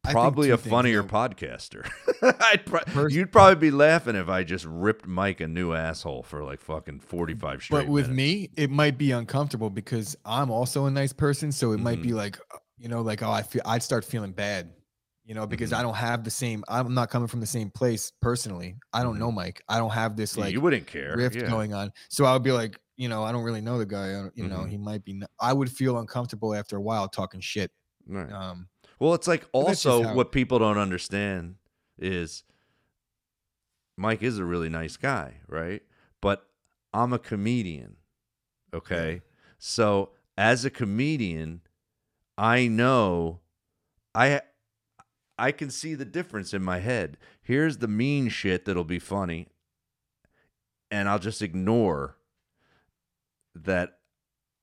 probably 0.05 0.51
a 0.51 0.57
funnier 0.57 1.03
though. 1.03 1.09
podcaster. 1.09 1.89
I'd 2.41 2.65
pro- 2.67 2.81
First- 2.81 3.15
you'd 3.15 3.31
probably 3.33 3.57
be 3.57 3.71
laughing 3.71 4.17
if 4.17 4.29
I 4.29 4.43
just 4.43 4.65
ripped 4.65 5.07
Mike 5.07 5.41
a 5.41 5.49
new 5.49 5.75
asshole 5.75 6.23
for 6.23 6.43
like 6.45 6.61
fucking 6.61 7.01
forty 7.01 7.35
five 7.35 7.63
straight. 7.63 7.81
But 7.81 7.89
with 7.89 8.09
minutes. 8.09 8.17
me, 8.17 8.51
it 8.57 8.71
might 8.71 8.97
be 8.99 9.13
uncomfortable 9.13 9.71
because 9.71 10.17
I'm 10.25 10.51
also 10.51 10.87
a 10.87 10.91
nice 10.91 11.13
person. 11.13 11.53
So 11.53 11.73
it 11.73 11.81
might 11.81 11.99
Mhm. 11.99 12.03
be 12.03 12.13
like, 12.15 12.39
uh, 12.53 12.59
you 12.79 12.89
know, 12.89 13.03
like, 13.03 13.23
oh, 13.23 13.31
I 13.31 13.43
feel 13.43 13.63
I'd 13.67 13.83
start 13.83 14.05
feeling 14.05 14.33
bad, 14.33 14.71
you 15.29 15.35
know, 15.35 15.47
because 15.47 15.71
Mhm. 15.73 15.77
I 15.77 15.83
don't 15.83 15.95
have 15.95 16.25
the 16.25 16.31
same, 16.31 16.65
I'm 16.69 16.95
not 16.95 17.11
coming 17.11 17.29
from 17.29 17.41
the 17.41 17.47
same 17.47 17.71
place 17.71 18.11
personally. 18.23 18.77
I 18.95 19.03
don't 19.03 19.19
know 19.19 19.31
Mike. 19.31 19.63
I 19.69 19.77
don't 19.77 19.91
have 19.91 20.17
this 20.17 20.35
Yeah, 20.37 20.45
like 20.45 20.53
you 20.55 20.63
wouldn't 20.63 20.87
care. 20.87 21.15
rift 21.17 21.37
yeah. 21.37 21.49
going 21.51 21.75
on. 21.75 21.93
So 22.09 22.25
I 22.25 22.33
would 22.33 22.43
be 22.43 22.51
like, 22.53 22.81
you 22.97 23.11
know, 23.11 23.23
I 23.25 23.31
don't 23.31 23.45
really 23.45 23.61
know 23.61 23.77
the 23.79 23.85
guy. 23.87 24.09
You 24.35 24.49
know, 24.49 24.61
Mhm. 24.61 24.71
he 24.71 24.79
might 24.79 25.05
be, 25.05 25.23
I 25.39 25.53
would 25.53 25.71
feel 25.71 25.99
uncomfortable 25.99 26.55
after 26.55 26.77
a 26.79 26.81
while 26.81 27.09
talking 27.09 27.41
shit. 27.41 27.71
Right. 28.07 28.33
Um, 28.33 28.69
Well, 29.01 29.13
it's 29.15 29.29
like 29.29 29.43
But 29.53 29.67
that's 29.67 29.83
just 29.83 29.87
also 29.87 30.09
how- 30.09 30.15
what 30.15 30.33
people 30.33 30.59
don't 30.59 30.79
understand 30.79 31.57
is 31.99 32.43
Mike 33.99 34.23
is 34.23 34.39
a 34.39 34.45
really 34.45 34.69
nice 34.71 34.97
guy, 34.97 35.41
right? 35.47 35.83
But 36.23 36.49
I'm 36.93 37.13
a 37.13 37.19
comedian. 37.19 37.99
Okay. 38.73 39.21
So 39.59 40.15
as 40.39 40.65
a 40.65 40.71
comedian, 40.71 41.61
I 42.39 42.67
know 42.69 43.41
I 44.15 44.41
I 45.39 45.53
can 45.53 45.71
see 45.71 45.95
the 45.95 46.05
difference 46.05 46.53
in 46.53 46.63
my 46.63 46.81
head. 46.81 47.17
Here's 47.43 47.79
the 47.79 47.89
mean 47.89 48.29
shit 48.29 48.65
that'll 48.65 48.85
be 48.85 48.99
funny, 48.99 49.49
and 50.91 51.09
I'll 51.09 51.19
just 51.19 51.43
ignore 51.43 52.17
that 53.55 53.99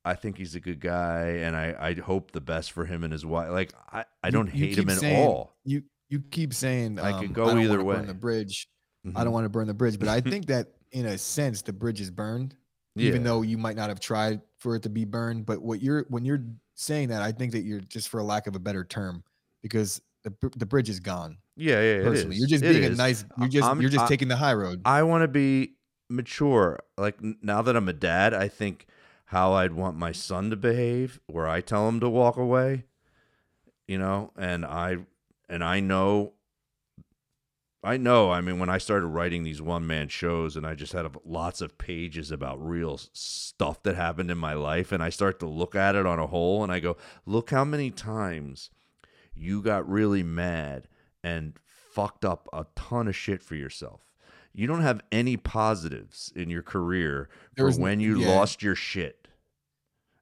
I 0.03 0.13
think 0.15 0.37
he's 0.37 0.53
a 0.55 0.59
good 0.59 0.79
guy 0.79 1.39
and 1.41 1.55
I, 1.55 1.75
I 1.79 1.93
hope 1.95 2.31
the 2.31 2.41
best 2.41 2.71
for 2.71 2.85
him 2.85 3.03
and 3.03 3.11
his 3.11 3.25
wife. 3.25 3.49
Like 3.49 3.73
I, 3.91 4.05
I 4.23 4.29
don't 4.29 4.53
you 4.53 4.67
hate 4.67 4.77
him 4.77 4.89
at 4.89 4.97
saying- 4.99 5.27
all. 5.27 5.55
You 5.63 5.83
you 6.09 6.19
keep 6.29 6.53
saying 6.53 6.99
I 6.99 7.11
um, 7.13 7.21
could 7.21 7.33
go 7.33 7.47
don't 7.47 7.59
either 7.59 7.83
way. 7.83 7.95
Burn 7.95 8.07
the 8.07 8.13
bridge. 8.13 8.69
I 9.05 9.09
Mhm. 9.09 9.23
don't 9.23 9.33
want 9.33 9.45
to 9.45 9.49
burn 9.49 9.67
the 9.67 9.73
bridge, 9.73 9.97
but 9.99 10.07
I 10.07 10.21
think 10.31 10.45
that 10.47 10.73
in 10.91 11.07
a 11.07 11.17
sense 11.17 11.61
the 11.63 11.73
bridge 11.73 11.99
is 12.01 12.11
burned, 12.11 12.55
Yeah. 12.95 13.07
even 13.07 13.23
though 13.23 13.41
you 13.41 13.57
might 13.57 13.75
not 13.75 13.89
have 13.89 13.99
tried 13.99 14.41
for 14.57 14.75
it 14.75 14.83
to 14.83 14.89
be 14.89 15.05
burned. 15.05 15.45
But 15.47 15.61
what 15.63 15.81
you're 15.81 16.05
when 16.09 16.23
you're 16.23 16.43
saying 16.75 17.09
that, 17.09 17.21
I 17.23 17.31
think 17.31 17.51
that 17.53 17.61
you're 17.61 17.81
just 17.81 18.09
for 18.09 18.19
a 18.19 18.23
lack 18.23 18.45
of 18.47 18.55
a 18.55 18.59
better 18.59 18.83
term, 18.83 19.23
because 19.63 19.99
the 20.25 20.49
the 20.57 20.65
bridge 20.65 20.89
is 20.89 20.99
gone. 20.99 21.37
yeah, 21.55 21.75
yeah, 21.75 21.79
it 21.99 22.03
Personally, 22.03 22.35
is. 22.35 22.39
you're 22.41 22.47
just 22.49 22.63
It 22.65 22.73
being 22.73 22.85
a 22.85 22.95
nice. 22.95 23.23
You're 23.37 23.47
just 23.47 23.67
I'm- 23.67 23.79
you're 23.81 23.89
just 23.89 24.05
I- 24.05 24.07
taking 24.09 24.27
the 24.27 24.35
high 24.35 24.53
road. 24.53 24.81
I 24.85 25.03
want 25.03 25.21
to 25.21 25.27
be 25.29 25.75
mature. 26.09 26.79
Like 26.97 27.17
now 27.41 27.61
that 27.61 27.75
I'm 27.77 27.87
a 27.87 27.93
dad, 27.93 28.33
I 28.33 28.47
think 28.49 28.85
how 29.29 29.53
I'd 29.53 29.71
want 29.73 29.97
my 29.97 30.11
son 30.11 30.49
to 30.49 30.55
behave, 30.55 31.19
where 31.27 31.47
I 31.47 31.61
tell 31.61 31.87
him 31.89 31.99
to 32.01 32.09
walk 32.09 32.37
away, 32.37 32.83
you 33.87 33.97
know, 33.97 34.31
and 34.37 34.65
I 34.65 34.97
and 35.49 35.63
I 35.63 35.79
know 35.79 36.33
I 37.83 37.97
know, 37.97 38.31
I 38.31 38.41
mean 38.41 38.57
when 38.57 38.69
I 38.69 38.79
started 38.79 39.05
writing 39.05 39.43
these 39.43 39.61
one 39.61 39.85
man 39.85 40.07
shows 40.07 40.55
and 40.57 40.65
I 40.65 40.73
just 40.73 40.93
had 40.93 41.05
lots 41.23 41.61
of 41.61 41.77
pages 41.77 42.31
about 42.31 42.59
real 42.65 42.97
stuff 43.13 43.83
that 43.83 43.95
happened 43.95 44.31
in 44.31 44.39
my 44.39 44.53
life 44.55 44.91
and 44.91 45.03
I 45.03 45.09
start 45.11 45.37
to 45.41 45.45
look 45.45 45.75
at 45.75 45.93
it 45.95 46.03
on 46.07 46.17
a 46.17 46.25
whole 46.25 46.63
and 46.63 46.71
I 46.71 46.79
go, 46.79 46.97
"Look 47.27 47.51
how 47.51 47.63
many 47.63 47.91
times 47.91 48.71
you 49.35 49.61
got 49.61 49.87
really 49.89 50.23
mad 50.23 50.87
and 51.23 51.53
fucked 51.65 52.25
up 52.25 52.47
a 52.53 52.65
ton 52.75 53.07
of 53.07 53.15
shit 53.15 53.41
for 53.41 53.55
yourself. 53.55 54.01
You 54.53 54.67
don't 54.67 54.81
have 54.81 55.01
any 55.11 55.35
positives 55.37 56.31
in 56.35 56.49
your 56.49 56.61
career 56.61 57.29
There 57.55 57.69
for 57.71 57.79
when 57.79 57.99
you 57.99 58.19
yeah. 58.19 58.29
lost 58.29 58.63
your 58.63 58.75
shit. 58.75 59.27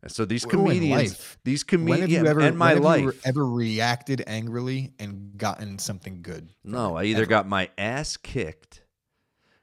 And 0.02 0.12
so 0.12 0.26
these 0.26 0.44
comedians, 0.46 1.38
these 1.46 1.64
comedians, 1.64 2.28
ever 2.28 2.42
and 2.42 2.58
my 2.58 2.74
when 2.74 2.76
have 2.76 2.84
life. 2.84 3.02
you 3.02 3.14
ever 3.24 3.46
reacted 3.46 4.22
angrily 4.28 4.92
and 5.00 5.38
gotten 5.38 5.80
something 5.80 6.22
good? 6.22 6.50
No. 6.64 6.98
I 6.98 7.06
either 7.06 7.22
Ever. 7.22 7.30
got 7.30 7.48
my 7.48 7.70
ass 7.78 8.18
kicked 8.18 8.82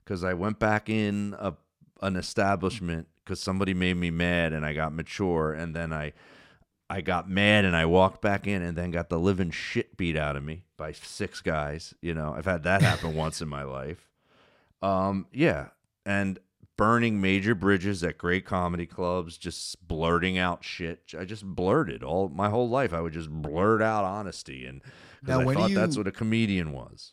because 0.03 0.25
I 0.25 0.33
went 0.33 0.59
back 0.59 0.89
in 0.89 1.37
a, 1.39 1.53
an 2.01 2.17
establishment 2.17 3.09
because 3.23 3.39
somebody 3.41 3.75
made 3.75 3.97
me 3.99 4.11
mad 4.11 4.55
and 4.55 4.65
I 4.65 4.73
got 4.73 4.95
mature, 4.95 5.53
and 5.53 5.77
then 5.77 5.93
I 5.93 6.15
I 6.91 7.03
got 7.03 7.31
mad 7.31 7.65
and 7.65 7.77
I 7.77 7.87
walked 7.87 8.21
back 8.21 8.49
in 8.49 8.63
and 8.63 8.77
then 8.77 8.91
got 8.91 9.09
the 9.09 9.19
living 9.19 9.53
shit 9.53 9.97
beat 9.97 10.17
out 10.17 10.35
of 10.35 10.43
me 10.43 10.65
by 10.77 10.91
six 10.91 11.41
guys. 11.41 11.95
You 12.03 12.15
know, 12.15 12.35
I've 12.37 12.45
had 12.47 12.65
that 12.65 12.83
happen 12.83 13.15
once 13.15 13.41
in 13.41 13.49
my 13.49 13.63
life. 13.63 14.09
Um, 14.83 15.27
yeah, 15.33 15.69
and 16.05 16.41
burning 16.77 17.21
major 17.21 17.55
bridges 17.55 18.03
at 18.03 18.19
great 18.19 18.45
comedy 18.45 18.87
clubs, 18.87 19.39
just 19.39 19.87
blurting 19.87 20.37
out 20.37 20.65
shit. 20.65 21.15
I 21.17 21.25
just 21.27 21.45
blurted 21.45 22.03
all 22.03 22.29
my 22.29 22.49
whole 22.49 22.69
life. 22.69 22.93
I 22.93 23.01
would 23.01 23.13
just 23.13 23.31
blurt 23.31 23.83
out 23.83 24.05
honesty 24.05 24.67
and 24.67 24.83
because 25.21 25.45
Now, 25.45 25.49
I 25.49 25.55
thought 25.55 25.71
that's 25.73 25.97
what 25.97 26.09
a 26.09 26.13
comedian 26.13 26.73
was. 26.73 27.13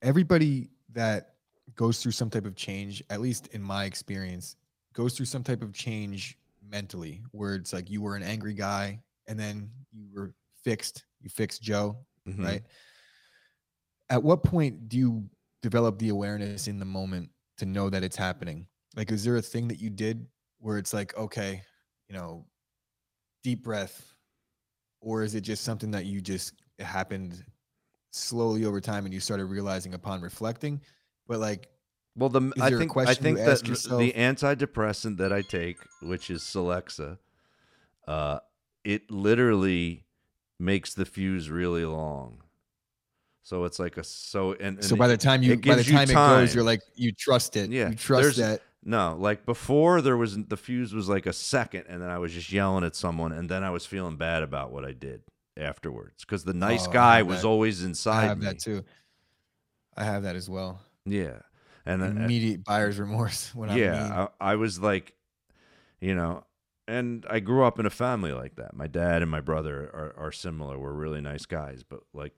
everybody 0.00 0.70
that 0.92 1.34
goes 1.74 2.02
through 2.02 2.12
some 2.12 2.30
type 2.30 2.46
of 2.46 2.54
change, 2.54 3.02
at 3.10 3.20
least 3.20 3.48
in 3.48 3.62
my 3.62 3.84
experience, 3.84 4.56
goes 4.94 5.16
through 5.16 5.26
some 5.26 5.42
type 5.42 5.62
of 5.62 5.72
change 5.72 6.38
mentally 6.72 7.22
where 7.30 7.54
it's 7.54 7.72
like 7.72 7.88
you 7.90 8.00
were 8.00 8.16
an 8.16 8.22
angry 8.22 8.54
guy 8.54 8.98
and 9.28 9.38
then 9.38 9.70
you 9.92 10.08
were 10.12 10.34
fixed, 10.64 11.04
you 11.20 11.28
fixed 11.28 11.62
Joe, 11.62 12.04
Mhm. 12.26 12.44
right? 12.44 12.62
At 14.10 14.22
what 14.22 14.42
point 14.42 14.88
do 14.88 14.96
you 14.96 15.30
develop 15.62 15.98
the 15.98 16.08
awareness 16.08 16.66
in 16.66 16.78
the 16.78 16.84
moment 16.84 17.30
to 17.58 17.66
know 17.66 17.88
that 17.90 18.02
it's 18.02 18.16
happening? 18.16 18.66
Like, 18.96 19.12
is 19.12 19.22
there 19.22 19.36
a 19.36 19.42
thing 19.42 19.68
that 19.68 19.78
you 19.78 19.90
did 19.90 20.26
where 20.58 20.78
it's 20.78 20.92
like, 20.92 21.16
okay, 21.16 21.62
you 22.08 22.14
know, 22.14 22.46
deep 23.42 23.62
breath, 23.62 24.14
or 25.00 25.22
is 25.22 25.34
it 25.34 25.42
just 25.42 25.64
something 25.64 25.90
that 25.92 26.06
you 26.06 26.20
just 26.20 26.54
it 26.78 26.84
happened 26.84 27.44
slowly 28.12 28.64
over 28.64 28.80
time 28.80 29.04
and 29.04 29.12
you 29.14 29.20
started 29.20 29.46
realizing 29.46 29.94
upon 29.94 30.20
reflecting? 30.20 30.80
But 31.26 31.38
like, 31.40 31.68
Well, 32.14 32.28
the 32.28 32.52
I 32.60 32.70
think 32.70 32.96
I 32.96 33.14
think 33.14 33.38
that 33.38 33.62
the- 33.64 34.12
antidepressant 34.14 35.16
that 35.18 35.32
I 35.32 35.40
take, 35.42 35.78
which 36.02 36.30
is 36.30 36.42
Celexa, 36.42 37.18
uh, 38.06 38.40
it 38.84 39.10
literally 39.10 40.04
makes 40.58 40.94
the 40.94 41.04
fuse 41.04 41.48
really 41.48 41.84
long. 41.84 42.42
So 43.44 43.64
it's 43.64 43.78
like 43.78 43.96
a 43.96 44.04
so 44.04 44.52
and, 44.54 44.84
so 44.84 44.94
by 44.94 45.08
the 45.08 45.16
time 45.16 45.42
you 45.42 45.56
by 45.56 45.74
the 45.76 45.82
you 45.84 45.92
time 45.92 46.10
it 46.10 46.14
goes, 46.14 46.54
you're 46.54 46.64
like 46.64 46.80
you 46.94 47.12
trust 47.12 47.56
it. 47.56 47.70
Yeah, 47.70 47.88
you 47.90 47.96
trust 47.96 48.36
that. 48.36 48.60
no 48.84 49.16
like 49.18 49.44
before 49.46 50.00
there 50.00 50.16
was 50.16 50.36
the 50.46 50.56
fuse 50.56 50.94
was 50.94 51.08
like 51.08 51.26
a 51.26 51.32
second, 51.32 51.84
and 51.88 52.00
then 52.02 52.08
I 52.10 52.18
was 52.18 52.32
just 52.32 52.52
yelling 52.52 52.84
at 52.84 52.94
someone, 52.94 53.32
and 53.32 53.48
then 53.48 53.64
I 53.64 53.70
was 53.70 53.84
feeling 53.86 54.16
bad 54.16 54.42
about 54.42 54.70
what 54.70 54.84
I 54.84 54.92
did 54.92 55.22
afterwards 55.56 56.24
because 56.24 56.44
the 56.44 56.54
nice 56.54 56.86
Oh, 56.86 56.92
guy 56.92 57.22
was 57.22 57.42
that. 57.42 57.48
always 57.48 57.82
inside. 57.82 58.24
I 58.24 58.26
have 58.26 58.38
me. 58.38 58.46
that 58.46 58.58
too. 58.60 58.84
I 59.96 60.04
have 60.04 60.22
that 60.22 60.36
as 60.36 60.48
well. 60.48 60.80
Yeah, 61.04 61.38
and 61.86 62.02
then 62.02 62.18
uh, 62.18 62.24
Immediate 62.24 62.64
buyer's 62.64 62.98
remorse 62.98 63.50
when 63.54 63.76
yeah 63.76 64.28
I, 64.40 64.52
I 64.52 64.56
was 64.56 64.80
like 64.80 65.14
you 66.00 66.14
know 66.14 66.44
and 66.88 67.24
i 67.30 67.38
grew 67.38 67.64
up 67.64 67.78
in 67.78 67.86
a 67.86 67.90
family 67.90 68.32
like 68.32 68.56
that. 68.56 68.74
My 68.74 68.88
dad 68.88 69.22
and 69.22 69.30
my 69.30 69.40
brother 69.40 69.84
are, 69.94 70.14
are 70.16 70.32
similar. 70.32 70.78
We're 70.78 70.92
really 70.92 71.20
nice 71.20 71.46
guys 71.46 71.84
but 71.88 72.00
like 72.12 72.32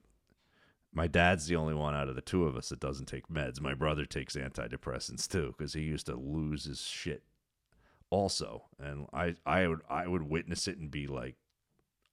my 0.92 1.06
dad's 1.08 1.46
the 1.46 1.56
only 1.56 1.74
one 1.74 1.94
out 1.94 2.08
of 2.08 2.14
the 2.14 2.20
two 2.20 2.44
of 2.44 2.56
us 2.56 2.68
that 2.68 2.78
doesn't 2.78 3.06
take 3.06 3.28
meds. 3.28 3.60
My 3.60 3.74
brother 3.74 4.04
takes 4.04 4.36
antidepressants 4.36 5.26
too 5.28 5.54
because 5.56 5.72
he 5.72 5.80
used 5.82 6.06
to 6.06 6.14
lose 6.14 6.64
his 6.64 6.80
shit 6.82 7.24
also. 8.10 8.64
And 8.78 9.06
i 9.12 9.34
i 9.46 9.66
would 9.66 9.80
i 9.88 10.06
would 10.06 10.22
witness 10.22 10.68
it 10.68 10.78
and 10.78 10.90
be 10.90 11.06
like 11.06 11.36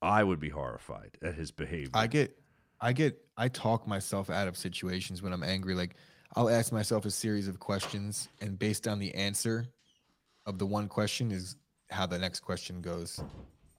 i 0.02 0.24
would 0.24 0.40
be 0.40 0.50
horrified 0.50 1.18
at 1.22 1.36
his 1.36 1.52
behavior. 1.52 1.92
I 1.94 2.08
get, 2.08 2.38
I 2.80 2.94
get, 2.94 3.24
I 3.38 3.48
talk 3.50 3.88
myself 3.88 4.30
out 4.30 4.48
of 4.48 4.58
situations 4.58 5.22
when 5.22 5.34
I'm 5.34 5.44
angry. 5.44 5.76
Like 5.76 5.96
I'll 6.36 6.50
ask 6.50 6.72
myself 6.72 7.06
a 7.06 7.12
series 7.12 7.48
of 7.48 7.60
questions, 7.60 8.30
and 8.40 8.58
based 8.58 8.88
on 8.88 9.00
the 9.00 9.14
answer 9.16 9.68
of 10.46 10.58
the 10.58 10.66
one 10.66 10.88
question 10.88 11.32
is 11.32 11.58
how 11.90 12.06
the 12.06 12.18
next 12.18 12.40
question 12.40 12.82
goes. 12.82 13.22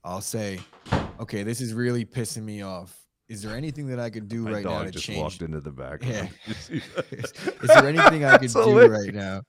I'll 0.04 0.20
say, 0.20 0.58
okay, 1.20 1.42
this 1.44 1.60
is 1.60 1.72
really 1.74 2.04
pissing 2.04 2.42
me 2.42 2.62
off. 2.62 2.94
Is 3.28 3.40
there 3.42 3.56
anything 3.56 3.86
that 3.86 3.98
I 3.98 4.10
could 4.10 4.28
do 4.28 4.42
my 4.42 4.52
right 4.52 4.64
now 4.64 4.82
to 4.82 4.90
just 4.90 5.04
change? 5.06 5.18
walked 5.20 5.40
into 5.42 5.60
the 5.60 5.70
back 5.70 6.04
Yeah. 6.04 6.28
is, 6.46 6.68
is 7.12 7.68
there 7.68 7.86
anything 7.88 8.24
I 8.24 8.36
could 8.36 8.52
do 8.52 8.60
hilarious. 8.60 9.04
right 9.06 9.14
now? 9.14 9.40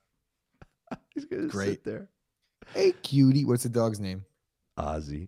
he's 1.14 1.26
gonna 1.26 1.48
Great. 1.48 1.70
sit 1.70 1.84
there 1.84 2.08
Hey, 2.74 2.94
cutie. 3.04 3.44
What's 3.44 3.64
the 3.64 3.70
dog's 3.70 4.00
name? 4.00 4.24
ozzy 4.80 5.28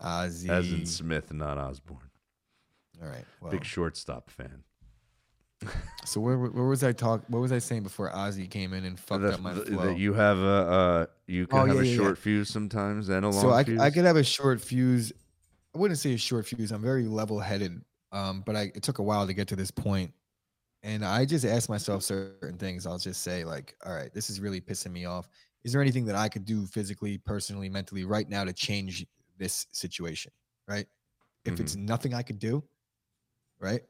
Ozzy. 0.00 0.48
as 0.48 0.70
in 0.72 0.86
smith 0.86 1.32
not 1.32 1.58
osbourne 1.58 2.10
All 3.02 3.08
right. 3.08 3.24
Well, 3.40 3.50
Big 3.50 3.64
shortstop 3.64 4.30
fan. 4.30 4.62
so 6.04 6.20
where, 6.20 6.36
where 6.36 6.64
was 6.64 6.84
I 6.84 6.92
talk? 6.92 7.22
What 7.28 7.40
was 7.40 7.52
I 7.52 7.58
saying 7.58 7.82
before 7.82 8.10
Ozzy 8.10 8.48
came 8.48 8.72
in 8.72 8.84
and 8.84 8.98
fucked 8.98 9.24
up 9.24 9.40
my 9.40 9.52
that 9.54 9.98
you 9.98 10.12
have 10.14 10.38
a 10.38 10.42
uh, 10.42 11.06
you 11.26 11.46
can 11.46 11.58
Oh, 11.58 11.66
have 11.66 11.76
yeah, 11.76 11.82
a 11.82 11.84
yeah, 11.84 11.90
yeah. 11.90 11.96
short 11.96 12.18
fuse 12.18 12.48
sometimes 12.48 13.08
and 13.08 13.24
a 13.24 13.28
long 13.28 13.40
so 13.40 13.50
I, 13.50 13.64
fuse. 13.64 13.80
I 13.80 13.90
could 13.90 14.04
have 14.04 14.16
a 14.16 14.24
short 14.24 14.60
fuse. 14.60 15.12
I 15.74 15.78
wouldn't 15.78 15.98
say 15.98 16.14
a 16.14 16.18
short 16.18 16.46
fuse. 16.46 16.72
I'm 16.72 16.82
very 16.82 17.04
level 17.04 17.38
headed. 17.38 17.82
Um, 18.12 18.42
but 18.46 18.56
I, 18.56 18.72
it 18.74 18.82
took 18.82 18.98
a 18.98 19.02
while 19.02 19.26
to 19.26 19.34
get 19.34 19.48
to 19.48 19.56
this. 19.56 19.70
And 20.82 21.04
I 21.04 21.24
just 21.24 21.44
asked 21.44 21.68
myself 21.68 22.02
certain 22.02 22.56
things. 22.56 22.86
I'll 22.86 22.98
just 22.98 23.22
say, 23.22 23.44
like, 23.44 23.74
all 23.84 23.94
right, 23.94 24.12
this 24.14 24.30
is 24.30 24.40
really 24.40 24.60
pissing 24.60 24.92
me 24.92 25.04
off. 25.04 25.28
Is 25.64 25.72
there 25.72 25.82
anything 25.82 26.06
that 26.06 26.14
I 26.14 26.28
could 26.28 26.44
do 26.44 26.64
physically, 26.64 27.18
personally, 27.18 27.68
mentally 27.68 28.04
right 28.04 28.28
now 28.28 28.44
to 28.44 28.52
change 28.52 29.04
this 29.36 29.66
situation? 29.72 30.32
Right. 30.68 30.86
If 31.44 31.60
it's 31.60 31.76
nothing 31.76 32.14
I 32.14 32.22
could 32.22 32.38
do, 32.38 32.62
right? 33.60 33.82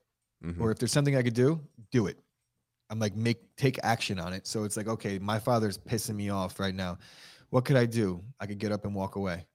Mhm. 0.47 0.61
Or 0.61 0.71
if 0.71 0.79
there's 0.79 0.93
something 0.93 1.17
I 1.17 1.23
could 1.23 1.35
do, 1.35 1.61
do 1.91 2.07
it. 2.07 2.19
I'm 2.89 3.01
like, 3.01 3.17
make 3.17 3.57
take 3.57 3.79
action 3.83 4.19
on 4.21 4.33
it. 4.33 4.47
So 4.47 4.65
it's 4.65 4.77
like, 4.77 4.87
okay, 4.87 5.19
my 5.19 5.39
father's 5.39 5.77
pissing 5.77 6.15
me 6.15 6.31
off 6.31 6.61
right 6.61 6.75
now. 6.75 6.99
What 7.51 7.65
could 7.65 7.77
I 7.77 7.87
do? 7.87 8.23
I 8.39 8.47
could 8.47 8.59
get 8.59 8.71
up 8.73 8.85
and 8.85 8.95
walk 8.95 9.17
away. 9.17 9.47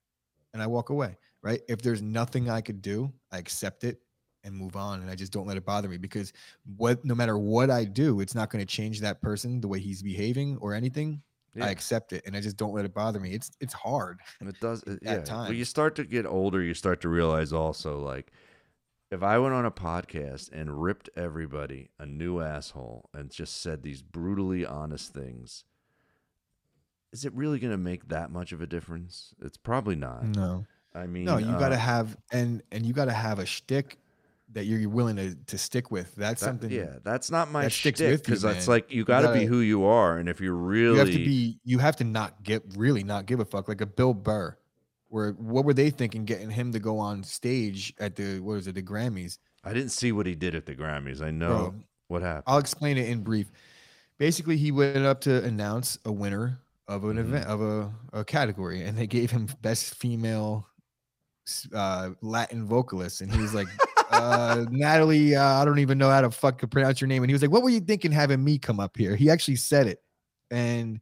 And 0.54 0.62
I 0.62 0.68
walk 0.68 0.90
away, 0.90 1.18
right? 1.42 1.62
If 1.70 1.82
there's 1.82 2.02
nothing 2.02 2.50
I 2.50 2.60
could 2.60 2.82
do, 2.82 3.14
I 3.32 3.38
accept 3.38 3.86
it 3.86 4.02
and 4.44 4.54
move 4.54 4.76
on. 4.76 5.02
And 5.02 5.10
I 5.10 5.16
just 5.16 5.32
don't 5.32 5.48
let 5.48 5.56
it 5.56 5.66
bother 5.66 5.88
me 5.88 5.98
because 5.98 6.34
what 6.76 7.06
no 7.06 7.16
matter 7.16 7.38
what 7.38 7.70
I 7.70 7.86
do, 7.86 8.20
it's 8.20 8.36
not 8.36 8.50
going 8.50 8.66
to 8.66 8.66
change 8.66 9.00
that 9.00 9.22
person 9.22 9.62
the 9.62 9.68
way 9.70 9.80
he's 9.80 10.02
behaving 10.04 10.58
or 10.58 10.74
anything. 10.74 11.22
Yeah. 11.54 11.66
I 11.66 11.70
accept 11.70 12.12
it 12.14 12.24
and 12.26 12.36
I 12.36 12.42
just 12.42 12.58
don't 12.58 12.74
let 12.74 12.86
it 12.86 12.94
bother 12.94 13.20
me. 13.20 13.34
It's 13.34 13.52
it's 13.62 13.74
hard. 13.74 14.20
And 14.42 14.50
it 14.50 14.60
does. 14.60 14.84
It, 14.84 15.00
at 15.06 15.28
yeah. 15.28 15.48
When 15.48 15.58
you 15.58 15.66
start 15.66 15.96
to 15.96 16.06
get 16.06 16.26
older, 16.26 16.62
you 16.62 16.74
start 16.74 17.02
to 17.02 17.10
realize 17.10 17.54
also 17.54 18.00
like 18.00 18.32
if 19.12 19.22
I 19.22 19.38
went 19.38 19.54
on 19.54 19.66
a 19.66 19.72
podcast 19.72 20.50
and 20.54 20.82
ripped 20.82 21.10
everybody 21.18 21.90
a 22.00 22.06
new 22.06 22.40
asshole 22.40 23.10
and 23.14 23.30
just 23.30 23.62
said 23.62 23.84
these 23.84 24.02
brutally 24.02 24.66
honest 24.66 25.14
things, 25.14 25.66
is 27.12 27.26
it 27.26 27.34
really 27.34 27.60
going 27.60 27.72
to 27.72 27.78
make 27.78 28.08
that 28.08 28.32
much 28.32 28.54
of 28.54 28.62
a 28.62 28.66
difference? 28.66 29.34
It's 29.44 29.58
probably 29.58 29.96
not. 29.98 30.24
No, 30.24 30.66
I 30.96 31.08
mean, 31.08 31.26
no, 31.26 31.38
you 31.38 31.48
uh, 31.52 31.60
got 31.60 31.70
to 31.70 31.78
have 31.78 32.16
and 32.32 32.64
and 32.72 32.86
you 32.86 32.94
got 32.94 33.06
to 33.06 33.14
have 33.14 33.40
a 33.40 33.46
shtick 33.46 33.98
that 34.54 34.66
you're 34.66 34.90
willing 34.90 35.18
to 35.18 35.36
to 35.48 35.58
stick 35.58 35.92
with. 35.92 36.16
That's 36.16 36.40
that- 36.40 36.46
something. 36.46 36.72
yeah, 36.72 37.00
that's 37.04 37.30
not 37.30 37.52
my 37.52 37.64
that 37.64 37.72
sticks 37.72 38.00
shtick 38.00 38.12
with 38.12 38.20
you, 38.22 38.24
because 38.26 38.42
that's 38.42 38.70
like 38.70 38.92
you 38.94 39.04
got 39.04 39.22
to 39.22 39.34
be 39.34 39.44
who 39.44 39.60
you 39.60 39.84
are, 39.84 40.18
and 40.18 40.30
if 40.30 40.40
you're 40.40 40.54
really 40.54 40.94
you 40.94 41.00
have 41.00 41.12
to 41.12 41.18
be. 41.18 41.60
You 41.66 41.80
have 41.80 41.98
to 41.98 42.06
not 42.06 42.44
get 42.44 42.64
really 42.78 43.04
not 43.04 43.26
give 43.26 43.42
a 43.42 43.46
fuck 43.46 43.68
like 43.68 43.82
a 43.82 43.86
Bill 43.86 44.14
Burr. 44.14 44.56
Where 45.12 45.34
what 45.34 45.66
were 45.66 45.74
they 45.74 45.90
thinking 45.90 46.24
getting 46.24 46.50
him 46.50 46.72
to 46.72 46.80
go 46.80 46.98
on 46.98 47.24
stage 47.24 47.94
at 48.00 48.16
the 48.16 48.40
what 48.40 48.54
was 48.54 48.68
it 48.68 48.76
the 48.76 48.82
Grammys? 48.82 49.40
I 49.64 49.74
didn't 49.74 49.92
see 49.92 50.14
what 50.14 50.26
he 50.26 50.36
did 50.36 50.56
at 50.56 50.66
the 50.66 50.74
Grammys. 50.74 51.22
I 51.22 51.32
know 51.32 51.48
Bro, 51.48 51.76
what 52.08 52.22
happened. 52.22 52.44
I'll 52.48 52.60
explain 52.60 52.98
it 52.98 53.10
in 53.10 53.22
brief. 53.22 53.52
Basically, 54.18 54.56
he 54.56 54.72
went 54.72 54.98
up 55.00 55.20
to 55.22 55.44
announce 55.44 56.00
a 56.06 56.12
winner 56.14 56.62
of 56.88 57.04
an 57.04 57.18
Mhm. 57.18 57.20
event 57.20 57.46
of 57.48 57.62
a, 57.62 57.94
a 58.14 58.24
category, 58.24 58.84
and 58.84 58.98
they 58.98 59.06
gave 59.08 59.32
him 59.32 59.48
best 59.62 59.96
female 59.96 60.66
uh, 61.74 62.12
Latin 62.22 62.66
vocalist, 62.66 63.22
and 63.22 63.32
he 63.32 63.42
was 63.42 63.54
like, 63.54 63.68
uh, 64.12 64.66
"Natalie, 64.70 65.36
uh, 65.36 65.44
I 65.62 65.66
don't 65.66 65.80
even 65.80 65.98
know 65.98 66.10
how 66.10 66.22
to 66.22 66.32
fucking 66.32 66.70
pronounce 66.70 67.02
your 67.02 67.08
name." 67.08 67.24
And 67.24 67.30
he 67.30 67.34
was 67.34 67.42
like, 67.42 67.52
"What 67.52 67.64
were 67.64 67.70
you 67.70 67.80
thinking 67.82 68.12
having 68.12 68.44
me 68.44 68.58
come 68.58 68.80
up 68.80 68.98
here?" 68.98 69.16
He 69.16 69.30
actually 69.30 69.58
said 69.58 69.88
it, 69.88 70.02
and 70.50 71.02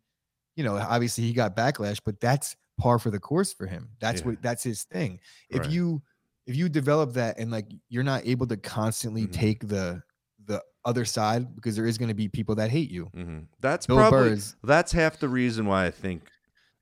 you 0.55 0.63
know, 0.63 0.75
obviously 0.77 1.23
he 1.25 1.33
got 1.33 1.55
backlash, 1.55 2.01
but 2.03 2.19
that's 2.19 2.55
par 2.79 2.97
for 2.99 3.11
the 3.11 3.19
course 3.19 3.53
for 3.53 3.67
him. 3.67 3.89
That's 3.99 4.21
Yeah. 4.21 4.27
what 4.27 4.41
that's 4.41 4.63
his 4.63 4.83
thing. 4.83 5.19
If 5.49 5.59
Right. 5.61 5.69
you 5.69 6.01
if 6.47 6.55
you 6.55 6.67
develop 6.69 7.13
that 7.13 7.37
and 7.37 7.51
like 7.51 7.67
you're 7.89 8.03
not 8.03 8.25
able 8.25 8.47
to 8.47 8.57
constantly 8.57 9.27
Mhm. 9.27 9.31
take 9.33 9.67
the 9.67 10.01
the 10.45 10.63
other 10.83 11.05
side 11.05 11.53
because 11.55 11.75
there 11.75 11.85
is 11.85 11.97
going 11.99 12.07
to 12.09 12.15
be 12.15 12.27
people 12.27 12.55
that 12.55 12.71
hate 12.71 12.89
you. 12.89 13.05
hmm 13.13 13.41
That's 13.59 13.85
Bill 13.85 13.97
probably 13.97 14.29
Burr 14.29 14.33
is- 14.33 14.55
that's 14.63 14.91
half 14.93 15.19
the 15.19 15.29
reason 15.29 15.65
why 15.67 15.85
I 15.85 15.91
think 15.91 16.31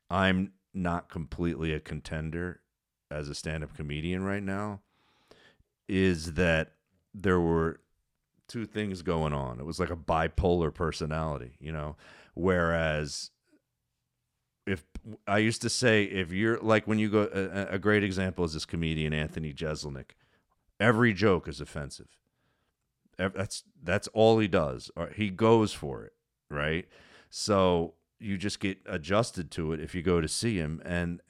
I'm 0.10 0.54
not 0.74 1.10
completely 1.10 1.74
a 1.74 1.80
contender 1.82 2.62
as 3.12 3.28
a 3.28 3.36
stand-up 3.36 3.74
comedian 3.76 4.24
right 4.24 4.44
now. 4.44 4.82
Is 5.90 6.34
that 6.34 6.74
there 7.14 7.40
were 7.40 7.82
two 8.48 8.66
things 8.66 9.02
going 9.02 9.34
on. 9.34 9.60
It 9.60 9.66
was 9.66 9.80
like 9.80 9.90
a 9.90 9.96
bipolar 9.98 10.74
personality, 10.74 11.58
you 11.60 11.72
know. 11.74 11.98
Whereas 12.36 13.32
I 15.28 15.38
used 15.38 15.62
to 15.62 15.70
say 15.70 16.04
if 16.04 16.32
you're 16.32 16.60
like 16.60 16.88
when 16.88 17.00
you 17.00 17.10
go 17.10 17.30
a, 17.34 17.76
a 17.76 17.80
great 17.80 18.04
example 18.04 18.44
is 18.46 18.54
this 18.54 18.66
comedian 18.66 19.14
Anthony 19.14 19.54
Jeselnik. 19.54 20.12
Every 20.80 21.14
joke 21.14 21.48
is 21.48 21.60
offensive. 21.62 22.08
That's 23.18 23.64
that's 23.84 24.08
all 24.10 24.38
he 24.40 24.48
does. 24.48 24.92
He 25.16 25.30
goes 25.30 25.74
for 25.74 26.04
it, 26.04 26.14
right? 26.50 26.88
So 27.30 27.96
you 28.20 28.38
just 28.38 28.60
get 28.60 28.80
adjusted 28.86 29.52
to 29.52 29.74
it 29.74 29.80
if 29.80 29.96
you 29.96 30.02
go 30.02 30.22
to 30.22 30.28
see 30.28 30.58
him 30.58 30.82
and 30.86 31.22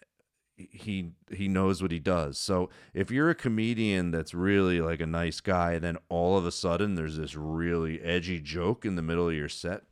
he 0.56 1.12
he 1.32 1.48
knows 1.48 1.82
what 1.82 1.92
he 1.92 2.00
does. 2.00 2.38
So 2.38 2.70
if 2.94 3.12
you're 3.12 3.30
a 3.30 3.36
comedian 3.36 4.12
that's 4.12 4.34
really 4.34 4.82
like 4.82 5.00
a 5.00 5.06
nice 5.06 5.40
guy, 5.40 5.80
then 5.80 5.98
all 6.10 6.38
of 6.38 6.46
a 6.46 6.52
sudden 6.52 6.96
there's 6.96 7.18
this 7.18 7.36
really 7.36 8.02
edgy 8.02 8.40
joke 8.40 8.86
in 8.86 8.96
the 8.96 9.02
middle 9.02 9.30
of 9.30 9.36
your 9.36 9.50
set, 9.50 9.84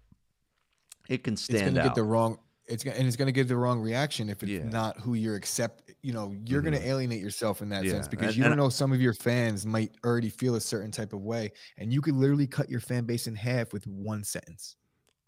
it 1.07 1.23
can 1.23 1.35
It's 1.35 1.43
stand 1.43 1.75
to 1.75 1.81
out. 1.81 1.85
get 1.85 1.95
the 1.95 2.03
wrong. 2.03 2.39
It's 2.67 2.83
and 2.83 3.07
it's 3.07 3.15
going 3.15 3.27
to 3.27 3.31
get 3.31 3.47
the 3.47 3.55
wrong 3.55 3.79
reaction 3.79 4.27
if 4.29 4.41
it's 4.41 4.51
Yeah. 4.51 4.63
not 4.69 4.99
who 4.99 5.13
you're 5.13 5.35
accept. 5.35 5.91
You 6.01 6.13
know, 6.13 6.35
you're 6.45 6.61
going 6.61 6.73
Mhm. 6.73 6.79
to 6.81 6.87
alienate 6.87 7.21
yourself 7.21 7.61
in 7.61 7.69
that 7.69 7.85
sense 7.85 8.07
because 8.07 8.29
and- 8.29 8.37
you 8.37 8.43
don't 8.43 8.57
know 8.57 8.69
some 8.69 8.91
of 8.91 8.99
your 9.01 9.13
fans 9.13 9.65
might 9.65 9.91
already 10.03 10.29
feel 10.29 10.55
a 10.55 10.61
certain 10.61 10.89
type 10.91 11.13
of 11.13 11.21
way, 11.21 11.51
and 11.77 11.93
you 11.93 12.01
could 12.01 12.15
literally 12.15 12.47
cut 12.47 12.69
your 12.69 12.79
fan 12.79 13.05
base 13.05 13.27
in 13.27 13.35
half 13.35 13.71
with 13.73 13.85
one 13.87 14.23
sentence. 14.23 14.77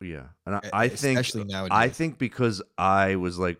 Yeah, 0.01 0.27
and 0.45 0.55
I, 0.55 0.61
I 0.73 0.88
think 0.89 1.19
especially 1.19 1.41
I 1.53 1.67
nowadays. 1.67 1.97
think 1.97 2.17
because 2.17 2.61
I 2.77 3.15
was 3.15 3.38
like, 3.39 3.59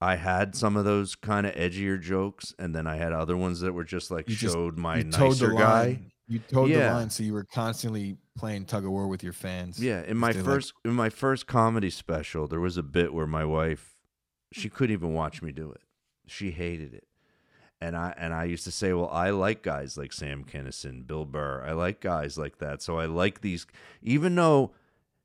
I 0.00 0.14
had 0.16 0.54
some 0.54 0.76
of 0.76 0.84
those 0.84 1.16
kind 1.16 1.46
of 1.46 1.54
edgier 1.54 2.00
jokes, 2.00 2.54
and 2.58 2.74
then 2.74 2.86
I 2.86 2.96
had 2.96 3.12
other 3.12 3.36
ones 3.36 3.60
that 3.60 3.72
were 3.72 3.84
just 3.84 4.10
like 4.10 4.28
You 4.28 4.36
just- 4.36 4.54
showed 4.54 4.78
my 4.78 4.98
you 4.98 5.04
towed 5.10 5.30
nicer 5.30 5.48
the 5.48 5.54
guy. 5.56 6.00
You 6.28 6.38
towed 6.40 6.70
the 6.70 6.76
line, 6.78 7.10
so 7.10 7.22
you 7.22 7.32
were 7.32 7.44
constantly 7.44 8.16
playing 8.38 8.64
tug 8.64 8.84
of 8.84 8.90
war 8.90 9.08
with 9.08 9.22
your 9.22 9.32
fans. 9.32 9.82
Yeah, 9.82 10.02
in 10.02 10.16
my 10.16 10.32
to, 10.32 10.38
like- 10.38 10.44
first 10.44 10.72
in 10.84 10.92
my 10.92 11.10
first 11.10 11.46
comedy 11.46 11.90
special, 11.90 12.46
there 12.46 12.60
was 12.60 12.76
a 12.76 12.82
bit 12.82 13.12
where 13.12 13.26
my 13.26 13.44
wife, 13.44 13.96
she 14.52 14.68
couldn't 14.68 14.94
even 14.94 15.12
watch 15.12 15.42
me 15.42 15.52
do 15.52 15.70
it. 15.72 15.82
She 16.26 16.50
hated 16.52 16.94
it. 16.94 17.04
And 17.80 17.96
I 17.96 18.12
and 18.16 18.34
I 18.34 18.44
used 18.44 18.64
to 18.64 18.72
say, 18.72 18.92
well, 18.92 19.08
I 19.10 19.30
like 19.30 19.62
guys 19.62 19.96
like 19.96 20.12
Sam 20.12 20.44
Kinison, 20.44 21.06
Bill 21.06 21.24
Burr. 21.24 21.62
I 21.64 21.72
like 21.72 22.00
guys 22.00 22.36
like 22.36 22.58
that. 22.58 22.82
So 22.82 22.98
I 22.98 23.06
like 23.06 23.40
these 23.40 23.66
even 24.02 24.34
though 24.34 24.72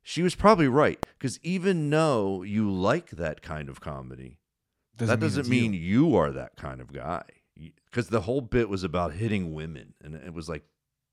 she 0.02 0.22
was 0.22 0.34
probably 0.34 0.68
right 0.68 1.04
because 1.18 1.40
even 1.42 1.90
though 1.90 2.42
you 2.42 2.70
like 2.70 3.10
that 3.10 3.42
kind 3.42 3.68
of 3.68 3.80
comedy, 3.80 4.38
that 4.98 5.18
doesn't 5.18 5.48
mean 5.48 5.72
you. 5.72 5.80
you. 5.80 6.16
are 6.16 6.30
that 6.30 6.56
kind 6.56 6.80
of 6.80 6.92
guy. 6.92 7.24
Because 7.86 8.08
the 8.08 8.22
whole 8.22 8.40
bit 8.40 8.68
was 8.68 8.84
about 8.84 9.14
hitting 9.14 9.54
women, 9.54 9.94
and 10.02 10.14
it 10.14 10.34
was 10.34 10.48
like 10.48 10.64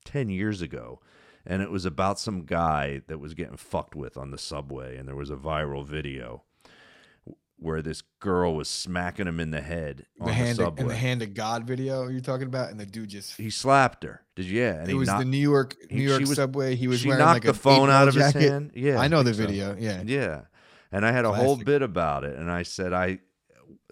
ten 0.05 0.29
years 0.29 0.61
ago, 0.61 0.99
and 1.45 1.61
it 1.61 1.71
was 1.71 1.85
about 1.85 2.19
some 2.19 2.43
guy 2.45 3.01
that 3.07 3.19
was 3.19 3.33
getting 3.33 3.57
fucked 3.57 3.95
with 3.95 4.17
on 4.17 4.31
the 4.31 4.37
subway, 4.37 4.97
and 4.97 5.07
there 5.07 5.15
was 5.15 5.29
a 5.29 5.35
viral 5.35 5.85
video 5.85 6.43
where 7.57 7.83
this 7.83 8.01
girl 8.19 8.55
was 8.55 8.67
smacking 8.67 9.27
him 9.27 9.39
in 9.39 9.51
the 9.51 9.61
head 9.61 10.07
on 10.19 10.25
the 10.25 10.31
the, 10.31 10.33
hand 10.33 10.49
of, 10.59 10.65
subway. 10.65 10.81
and 10.81 10.89
the 10.89 10.95
hand 10.95 11.21
of 11.21 11.33
God 11.35 11.65
video 11.67 12.07
you're 12.07 12.19
talking 12.19 12.47
about, 12.47 12.71
and 12.71 12.79
the 12.79 12.85
dude 12.87 13.09
just 13.09 13.37
he 13.37 13.49
slapped 13.51 14.03
her. 14.03 14.21
Did 14.35 14.45
you? 14.47 14.61
Yeah, 14.61 14.73
and 14.73 14.83
it 14.83 14.87
he 14.89 14.93
was 14.95 15.07
knocked, 15.07 15.19
the 15.19 15.25
New 15.25 15.37
York 15.37 15.75
New 15.91 16.01
York 16.01 16.21
was- 16.21 16.35
subway. 16.35 16.75
He 16.75 16.87
was 16.87 17.01
she 17.01 17.07
wearing 17.09 17.23
knocked 17.23 17.45
like 17.45 17.53
the 17.53 17.59
phone 17.59 17.89
out 17.89 18.07
of 18.07 18.15
his 18.15 18.33
hand. 18.33 18.71
Yeah, 18.73 18.99
I 18.99 19.07
know 19.07 19.21
the 19.23 19.31
think 19.33 19.35
so. 19.35 19.47
video. 19.47 19.75
Yeah, 19.79 20.01
Yeah. 20.03 20.41
And 20.93 21.05
I 21.05 21.11
had 21.13 21.23
a 21.23 21.31
whole 21.31 21.55
bit 21.55 21.81
about 21.81 22.25
it. 22.25 22.35
And 22.35 22.51
I 22.51 22.63
said, 22.63 22.91
I 22.91 23.19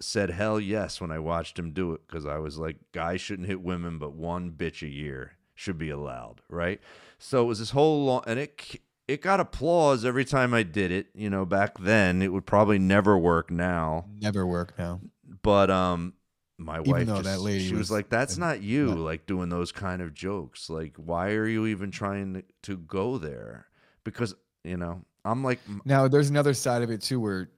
said, 0.00 0.28
hell 0.30 0.60
yes, 0.60 1.00
when 1.00 1.10
I 1.10 1.18
watched 1.18 1.58
him 1.58 1.72
do 1.72 1.94
it, 1.94 2.02
because 2.06 2.26
I 2.26 2.36
was 2.36 2.58
like, 2.58 2.76
guys 2.92 3.22
shouldn't 3.22 3.48
hit 3.48 3.62
women, 3.62 3.96
but 3.98 4.12
one 4.12 4.50
bitch 4.50 4.82
a 4.82 4.90
year 4.90 5.32
should 5.54 5.78
be 5.78 5.88
allowed. 5.88 6.42
Right. 6.50 6.78
So 7.22 7.42
it 7.42 7.44
was 7.44 7.58
this 7.58 7.70
whole 7.70 8.04
long, 8.06 8.22
and 8.26 8.38
it, 8.38 8.80
it 9.06 9.20
got 9.20 9.40
applause 9.40 10.04
every 10.06 10.24
time 10.24 10.54
I 10.54 10.62
did 10.62 10.90
it. 10.90 11.08
You 11.14 11.28
know, 11.28 11.44
back 11.44 11.78
then 11.78 12.22
it 12.22 12.32
would 12.32 12.46
probably 12.46 12.78
never 12.78 13.16
work 13.18 13.50
now. 13.50 14.06
never 14.20 14.46
work 14.46 14.72
now. 14.78 15.00
But, 15.42 15.70
um, 15.70 16.14
my 16.58 16.80
Even 16.80 16.90
wife, 16.90 17.06
just, 17.06 17.24
that 17.24 17.40
lady 17.40 17.66
she 17.66 17.72
was, 17.72 17.78
was 17.78 17.90
like, 17.90 18.08
"That's 18.10 18.36
not 18.36 18.62
you, 18.62 18.88
like 18.94 19.26
doing 19.26 19.48
those 19.48 19.70
kind 19.72 20.02
of 20.02 20.12
jokes. 20.12 20.68
Like, 20.68 20.94
why 20.96 21.30
are 21.32 21.46
you 21.46 21.66
even 21.66 21.90
trying 21.90 22.42
to 22.64 22.76
go 22.76 23.16
there?" 23.16 23.66
Because 24.04 24.34
you 24.64 24.76
know, 24.76 25.02
I'm 25.24 25.42
like, 25.42 25.58
Now 25.86 26.06
there's 26.08 26.28
another 26.28 26.52
side 26.52 26.82
of 26.82 26.90
it 26.90 27.00
too, 27.00 27.18
where 27.18 27.50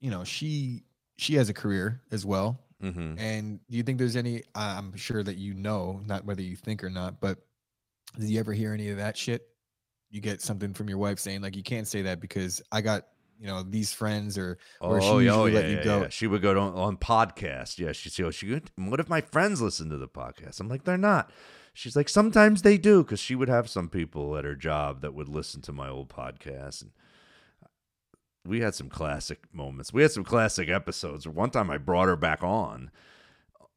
you 0.00 0.10
know 0.12 0.22
she 0.24 0.84
she 1.16 1.34
has 1.34 1.48
a 1.48 1.54
career 1.54 2.02
as 2.12 2.24
well. 2.24 2.60
mhm. 2.82 3.18
And 3.18 3.58
do 3.68 3.76
you 3.76 3.82
think 3.82 3.98
there's 3.98 4.14
any? 4.16 4.42
I'm 4.54 4.96
sure 4.96 5.22
that 5.24 5.36
you 5.36 5.54
know, 5.54 6.00
not 6.06 6.24
whether 6.24 6.42
you 6.42 6.54
think 6.54 6.84
or 6.84 6.90
not, 6.90 7.20
but 7.20 7.38
did 8.18 8.28
you 8.28 8.40
ever 8.40 8.52
hear 8.52 8.72
any 8.72 8.90
of 8.90 8.96
that 8.98 9.16
shit? 9.16 9.46
You 10.10 10.20
get 10.20 10.42
something 10.42 10.74
from 10.74 10.88
your 10.88 10.98
wife 10.98 11.18
saying 11.18 11.42
like, 11.42 11.56
"You 11.56 11.62
can't 11.62 11.86
say 11.86 12.02
that 12.02 12.20
because 12.20 12.60
I 12.72 12.80
got 12.80 13.06
you 13.38 13.46
know 13.46 13.62
these 13.62 13.92
friends," 13.92 14.36
or 14.36 14.58
or 14.80 15.00
she 15.00 15.06
oh, 15.08 15.18
yeah, 15.18 15.34
oh, 15.34 15.46
yeah, 15.46 15.60
let 15.60 15.70
you 15.70 15.84
go. 15.84 16.02
yeah. 16.02 16.08
She 16.08 16.26
would 16.26 16.42
go 16.42 16.54
to, 16.54 16.60
on 16.60 16.96
podcast. 16.96 17.78
Yeah, 17.78 17.92
she'd 17.92 18.12
say, 18.12 18.24
"Oh, 18.24 18.30
she 18.30 18.46
good. 18.46 18.70
What 18.76 19.00
if 19.00 19.08
my 19.08 19.20
friends 19.20 19.62
listen 19.62 19.88
to 19.90 19.96
the 19.96 20.08
podcast?" 20.08 20.60
I'm 20.60 20.68
like, 20.68 20.84
"They're 20.84 20.98
not." 20.98 21.30
She's 21.72 21.94
like, 21.94 22.08
"Sometimes 22.08 22.62
they 22.62 22.76
do," 22.76 23.04
because 23.04 23.20
she 23.20 23.36
would 23.36 23.48
have 23.48 23.70
some 23.70 23.88
people 23.88 24.36
at 24.36 24.44
her 24.44 24.56
job 24.56 25.02
that 25.02 25.14
would 25.14 25.28
listen 25.28 25.62
to 25.62 25.72
my 25.72 25.88
old 25.88 26.08
podcast, 26.08 26.82
and 26.82 26.90
we 28.44 28.60
had 28.60 28.74
some 28.74 28.88
classic 28.88 29.44
moments. 29.52 29.92
We 29.92 30.02
had 30.02 30.10
some 30.10 30.24
classic 30.24 30.68
episodes. 30.68 31.28
One 31.28 31.50
time, 31.50 31.70
I 31.70 31.78
brought 31.78 32.08
her 32.08 32.16
back 32.16 32.42
on, 32.42 32.90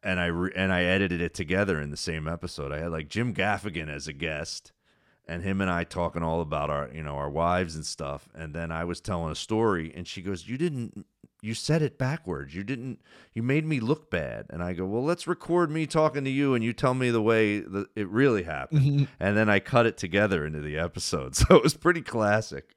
and 0.04 0.20
I 0.20 0.26
re- 0.28 0.54
and 0.56 0.72
I 0.74 0.84
edited 0.84 1.22
it 1.22 1.34
together 1.34 1.80
in 1.80 1.92
the 1.92 1.98
same 1.98 2.28
episode. 2.28 2.72
I 2.72 2.80
had 2.80 2.92
like 2.92 3.10
Jim 3.10 3.34
Gaffigan 3.34 3.90
as 3.90 4.08
a 4.08 4.14
guest 4.14 4.72
and 5.28 5.44
him 5.44 5.62
and 5.62 5.70
I 5.70 5.84
talking 5.84 6.24
all 6.24 6.42
about 6.42 6.70
our, 6.70 6.90
you 6.94 7.04
know, 7.04 7.16
our 7.16 7.30
wives 7.30 7.76
and 7.76 7.86
stuff. 7.86 8.28
And 8.34 8.54
then 8.54 8.72
I 8.72 8.84
was 8.84 9.00
telling 9.00 9.32
a 9.32 9.36
story, 9.36 9.92
and 9.96 10.08
she 10.08 10.22
goes, 10.22 10.48
"You 10.48 10.58
didn't, 10.58 11.06
you 11.42 11.54
said 11.54 11.82
it 11.82 11.98
backwards. 11.98 12.54
You 12.54 12.64
didn't, 12.64 13.02
you 13.34 13.42
made 13.42 13.66
me 13.66 13.80
look 13.80 14.10
bad." 14.10 14.48
And 14.50 14.62
I 14.62 14.74
go, 14.74 14.86
"Well, 14.86 15.04
let's 15.04 15.28
record 15.28 15.72
me 15.72 15.86
talking 15.86 16.24
to 16.26 16.30
you, 16.30 16.54
and 16.54 16.64
you 16.64 16.74
tell 16.74 16.94
me 16.94 17.10
the 17.10 17.22
way 17.22 17.60
that 17.60 17.88
it 17.96 18.08
really 18.10 18.44
happened." 18.44 19.08
and 19.20 19.38
then 19.38 19.50
I 19.50 19.60
cut 19.60 19.86
it 19.86 19.98
together 19.98 20.46
into 20.46 20.60
the 20.60 20.78
episode, 20.78 21.36
so 21.36 21.56
it 21.56 21.64
was 21.64 21.76
pretty 21.76 22.02
classic. 22.02 22.76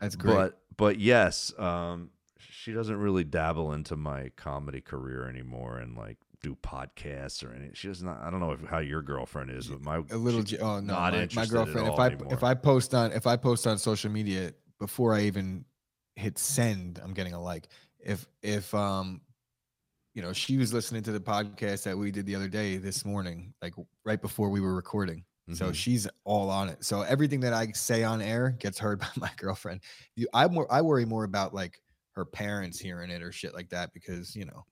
That's 0.00 0.16
great. 0.16 0.34
But, 0.34 0.58
but 0.76 1.00
yes, 1.00 1.54
um, 1.58 2.10
she 2.38 2.72
doesn't 2.72 2.98
really 2.98 3.24
dabble 3.24 3.72
into 3.72 3.96
my 3.96 4.30
comedy 4.36 4.82
career 4.82 5.26
anymore, 5.28 5.78
and 5.78 5.96
like 5.96 6.18
do 6.46 6.56
podcasts 6.62 7.44
or 7.44 7.52
any. 7.52 7.70
She 7.74 7.88
does 7.88 8.02
not. 8.02 8.20
I 8.22 8.30
don't 8.30 8.40
know 8.40 8.52
if, 8.52 8.60
how 8.62 8.78
your 8.78 9.02
girlfriend 9.02 9.50
is, 9.50 9.66
but 9.66 9.80
my 9.80 10.02
a 10.10 10.16
little. 10.16 10.44
Oh 10.60 10.80
no, 10.80 10.94
not 10.94 11.12
my, 11.12 11.28
my 11.32 11.46
girlfriend. 11.46 11.88
If 11.88 11.98
I 11.98 12.06
anymore. 12.06 12.28
if 12.32 12.42
I 12.42 12.54
post 12.54 12.94
on 12.94 13.12
if 13.12 13.26
I 13.26 13.36
post 13.36 13.66
on 13.66 13.78
social 13.78 14.10
media 14.10 14.52
before 14.78 15.14
I 15.14 15.22
even 15.22 15.64
hit 16.14 16.38
send, 16.38 17.00
I'm 17.02 17.12
getting 17.14 17.32
a 17.32 17.40
like. 17.40 17.68
If 17.98 18.26
if 18.42 18.72
um, 18.74 19.20
you 20.14 20.22
know, 20.22 20.32
she 20.32 20.56
was 20.56 20.72
listening 20.72 21.02
to 21.04 21.12
the 21.12 21.20
podcast 21.20 21.82
that 21.84 21.96
we 21.96 22.10
did 22.10 22.26
the 22.26 22.34
other 22.34 22.48
day 22.48 22.76
this 22.76 23.04
morning, 23.04 23.52
like 23.60 23.74
right 24.04 24.20
before 24.20 24.48
we 24.48 24.60
were 24.60 24.74
recording. 24.74 25.24
So 25.52 25.66
Mhm. 25.66 25.74
she's 25.74 26.08
all 26.24 26.50
on 26.50 26.68
it. 26.68 26.84
So 26.84 27.02
everything 27.02 27.38
that 27.40 27.52
I 27.52 27.70
say 27.70 28.02
on 28.02 28.20
air 28.20 28.50
gets 28.50 28.80
heard 28.80 28.98
by 29.00 29.10
my 29.16 29.30
girlfriend. 29.36 29.80
You, 30.16 30.26
I 30.32 30.46
more 30.48 30.66
I 30.72 30.82
worry 30.82 31.04
more 31.04 31.24
about 31.24 31.54
like 31.54 31.80
her 32.12 32.24
parents 32.24 32.78
hearing 32.80 33.10
it 33.10 33.22
or 33.22 33.30
shit 33.30 33.54
like 33.54 33.68
that 33.70 33.92
because 33.92 34.34
you 34.34 34.44
know 34.44 34.64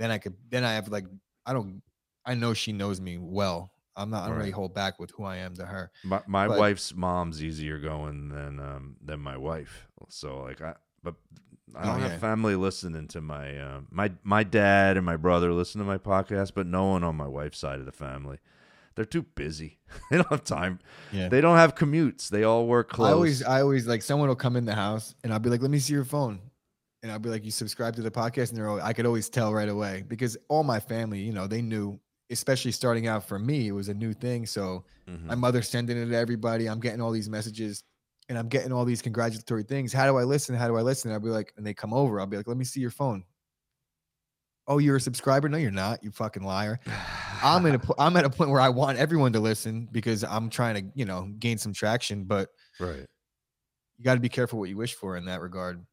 then 0.00 0.10
I 0.10 0.18
could 0.18 0.34
then 0.50 0.64
I 0.64 0.72
have 0.72 0.88
like 0.88 1.04
I 1.46 1.52
don't 1.52 1.82
I 2.26 2.34
know 2.34 2.54
she 2.54 2.72
knows 2.72 3.00
me 3.00 3.18
well. 3.18 3.70
I'm 3.96 4.08
not 4.10 4.24
I 4.24 4.28
don't 4.28 4.38
really 4.38 4.50
hold 4.50 4.72
back 4.74 4.98
with 4.98 5.10
who 5.10 5.24
I 5.24 5.36
am 5.36 5.54
to 5.56 5.66
her. 5.66 5.90
My 6.04 6.22
my 6.26 6.48
But- 6.48 6.58
wife's 6.58 6.94
mom's 6.94 7.42
easier 7.44 7.78
going 7.78 8.30
than 8.30 8.58
um 8.58 8.96
than 9.04 9.20
my 9.20 9.36
wife. 9.36 9.86
So 10.08 10.40
like 10.42 10.60
I 10.62 10.74
but 11.02 11.14
I 11.74 11.82
Oh, 11.82 11.84
don't 11.92 12.00
yeah. 12.00 12.08
have 12.08 12.20
family 12.20 12.56
listening 12.56 13.06
to 13.08 13.20
my 13.20 13.56
uh, 13.58 13.80
my 13.90 14.10
my 14.24 14.42
dad 14.42 14.96
and 14.96 15.04
my 15.06 15.16
brother 15.16 15.52
listen 15.52 15.78
to 15.80 15.86
my 15.86 15.98
podcast, 15.98 16.52
but 16.54 16.66
no 16.66 16.86
one 16.86 17.04
on 17.04 17.14
my 17.16 17.28
wife's 17.28 17.58
side 17.58 17.78
of 17.78 17.86
the 17.86 17.92
family. 17.92 18.38
They're 18.96 19.04
too 19.04 19.22
busy. 19.22 19.78
they 20.10 20.16
don't 20.16 20.28
have 20.30 20.42
time. 20.44 20.80
Yeah. 21.12 21.28
They 21.28 21.40
don't 21.40 21.56
have 21.56 21.74
commutes. 21.76 22.28
They 22.28 22.42
all 22.42 22.66
work 22.66 22.90
close. 22.90 23.08
I 23.08 23.12
always 23.12 23.42
I 23.44 23.60
always 23.62 23.86
like 23.86 24.02
someone 24.02 24.28
will 24.28 24.34
come 24.36 24.56
in 24.56 24.64
the 24.64 24.74
house 24.74 25.14
and 25.22 25.32
I'll 25.32 25.38
be 25.38 25.48
like, 25.50 25.62
let 25.62 25.70
me 25.70 25.78
see 25.78 25.92
your 25.92 26.04
phone. 26.04 26.40
And 27.02 27.10
I'll 27.10 27.18
be 27.18 27.30
like, 27.30 27.44
you 27.44 27.50
subscribe 27.50 27.96
to 27.96 28.02
the 28.02 28.10
podcast, 28.10 28.50
and 28.50 28.58
they're 28.58 28.68
all, 28.68 28.80
I 28.80 28.92
could 28.92 29.06
always 29.06 29.30
tell 29.30 29.54
right 29.54 29.68
away 29.68 30.04
because 30.06 30.36
all 30.48 30.62
my 30.62 30.78
family, 30.80 31.20
you 31.20 31.32
know, 31.32 31.46
they 31.46 31.62
knew, 31.62 31.98
especially 32.30 32.72
starting 32.72 33.06
out 33.06 33.26
for 33.26 33.38
me, 33.38 33.68
it 33.68 33.72
was 33.72 33.88
a 33.88 33.94
new 33.94 34.12
thing. 34.12 34.44
So 34.46 34.84
Mhm. 35.08 35.24
my 35.24 35.34
mother's 35.34 35.68
sending 35.68 35.96
it 35.96 36.06
to 36.06 36.14
everybody. 36.16 36.68
I'm 36.68 36.78
getting 36.80 37.00
all 37.00 37.10
these 37.10 37.28
messages 37.30 37.82
and 38.28 38.38
I'm 38.38 38.48
getting 38.48 38.70
all 38.70 38.84
these 38.84 39.00
congratulatory 39.02 39.62
things. 39.64 39.92
How 39.92 40.06
do 40.06 40.18
I 40.18 40.24
listen? 40.24 40.54
How 40.54 40.68
do 40.68 40.76
I 40.76 40.82
listen? 40.82 41.10
I'll 41.10 41.20
be 41.20 41.30
like, 41.30 41.52
and 41.56 41.66
they 41.66 41.74
come 41.74 41.92
over. 41.94 42.20
I'll 42.20 42.26
be 42.26 42.36
like, 42.36 42.46
let 42.46 42.56
me 42.58 42.64
see 42.64 42.80
your 42.80 42.90
phone. 42.90 43.24
Oh, 44.68 44.78
you're 44.78 44.96
a 44.96 45.00
subscriber? 45.00 45.48
No, 45.48 45.58
you're 45.58 45.70
not. 45.72 46.04
You 46.04 46.12
fucking 46.12 46.44
liar. 46.44 46.78
I'm 47.42 47.66
in 47.66 47.74
a 47.76 47.80
I'm 47.98 48.16
at 48.16 48.24
a 48.24 48.30
point 48.30 48.50
where 48.50 48.60
I 48.60 48.68
want 48.68 48.98
everyone 48.98 49.32
to 49.32 49.40
listen 49.40 49.88
because 49.90 50.22
I'm 50.22 50.48
trying 50.50 50.74
to, 50.76 50.92
you 50.94 51.06
know, 51.06 51.28
gain 51.38 51.58
some 51.58 51.72
traction, 51.72 52.24
but 52.24 52.50
right. 52.78 53.06
you 53.96 54.04
got 54.04 54.14
to 54.14 54.20
be 54.20 54.28
careful 54.28 54.60
what 54.60 54.68
you 54.68 54.76
wish 54.76 54.94
for 54.94 55.16
in 55.16 55.24
that 55.24 55.40
regard. 55.40 55.84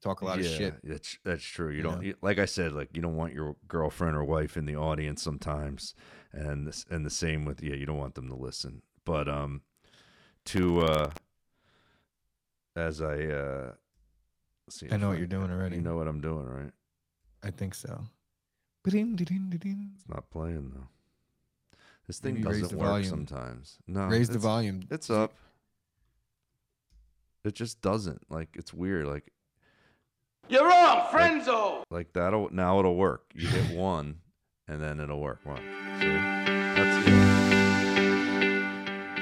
Talk 0.00 0.20
a 0.20 0.24
lot 0.26 0.38
of 0.38 0.46
shit. 0.46 0.74
That's 0.84 1.18
that's 1.24 1.42
true. 1.42 1.70
You 1.70 1.76
you 1.78 1.82
don't 1.82 2.02
you- 2.04 2.16
like 2.22 2.38
I 2.38 2.44
said, 2.44 2.72
like 2.72 2.90
you 2.94 3.02
don't 3.02 3.16
want 3.16 3.34
your 3.34 3.56
girlfriend 3.66 4.16
or 4.16 4.24
wife 4.24 4.56
in 4.56 4.64
the 4.64 4.76
audience 4.76 5.22
sometimes, 5.22 5.94
and 6.32 6.66
this, 6.68 6.86
and 6.88 7.04
the 7.04 7.10
same 7.10 7.44
with 7.44 7.62
yeah, 7.62 7.74
you 7.74 7.84
don't 7.86 7.98
want 7.98 8.14
them 8.14 8.28
to 8.28 8.36
listen. 8.36 8.82
But 9.04 9.28
um, 9.28 9.62
to 10.46 10.80
uh, 10.82 11.10
as 12.76 13.02
I 13.02 13.24
uh, 13.24 13.72
see, 14.70 14.86
I 14.90 14.96
know 14.98 15.06
if 15.06 15.10
what 15.14 15.18
you're 15.18 15.26
doing 15.26 15.50
already. 15.50 15.76
You 15.76 15.82
know 15.82 15.96
what 15.96 16.06
I'm 16.06 16.20
doing, 16.20 16.46
right? 16.46 16.72
I 17.42 17.50
think 17.50 17.74
so. 17.74 18.04
Ba-ding, 18.84 19.16
da-ding, 19.16 19.48
da-ding. 19.50 19.90
It's 19.96 20.08
not 20.08 20.30
playing 20.30 20.70
though. 20.74 20.88
This 22.06 22.20
thing 22.20 22.34
Maybe 22.34 22.44
doesn't 22.44 22.68
the 22.70 22.76
work 22.76 22.88
volume. 22.88 23.08
sometimes. 23.08 23.78
No, 23.86 24.06
Raise 24.06 24.28
the 24.28 24.38
volume. 24.38 24.82
It's 24.90 25.10
up. 25.10 25.34
It 27.44 27.54
just 27.54 27.80
doesn't. 27.82 28.30
Like 28.30 28.48
it's 28.54 28.72
weird. 28.72 29.06
Like 29.06 29.32
You're 30.48 30.66
wrong, 30.66 31.06
friendzo. 31.10 31.82
like 31.90 32.12
that'll 32.14 32.48
now 32.52 32.78
it'll 32.78 32.96
work. 32.96 33.22
You 33.34 33.48
hit 33.48 33.76
one, 33.76 34.16
and 34.66 34.80
then 34.82 34.98
it'll 35.00 35.20
work. 35.20 35.40
Watch. 35.44 35.58
See? 36.00 36.06
That's. 36.08 37.06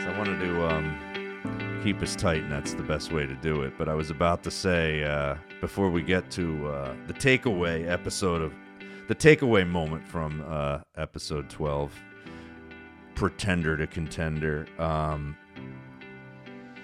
So 0.04 0.10
I 0.12 0.18
wanted 0.18 0.38
to 0.40 0.68
um, 0.68 1.80
keep 1.82 2.00
us 2.00 2.14
tight, 2.14 2.42
and 2.42 2.52
that's 2.52 2.74
the 2.74 2.84
best 2.84 3.12
way 3.12 3.26
to 3.26 3.34
do 3.34 3.62
it. 3.62 3.72
But 3.76 3.88
I 3.88 3.94
was 3.94 4.10
about 4.10 4.44
to 4.44 4.50
say 4.52 5.02
uh, 5.02 5.34
before 5.60 5.90
we 5.90 6.02
get 6.02 6.30
to 6.32 6.68
uh, 6.68 6.94
the 7.08 7.14
takeaway 7.14 7.88
episode 7.90 8.40
of 8.42 8.52
the 9.08 9.14
takeaway 9.14 9.68
moment 9.68 10.06
from 10.06 10.44
uh, 10.46 10.78
episode 10.96 11.50
twelve, 11.50 11.92
pretender 13.16 13.76
to 13.76 13.88
contender. 13.88 14.66
Um, 14.78 15.36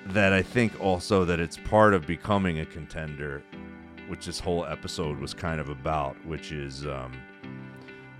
that 0.06 0.32
I 0.32 0.42
think 0.42 0.80
also 0.80 1.24
that 1.26 1.38
it's 1.38 1.56
part 1.58 1.94
of 1.94 2.08
becoming 2.08 2.58
a 2.58 2.66
contender 2.66 3.40
which 4.12 4.26
this 4.26 4.38
whole 4.38 4.66
episode 4.66 5.18
was 5.18 5.32
kind 5.32 5.58
of 5.58 5.70
about, 5.70 6.14
which 6.26 6.52
is 6.52 6.84
um, 6.86 7.12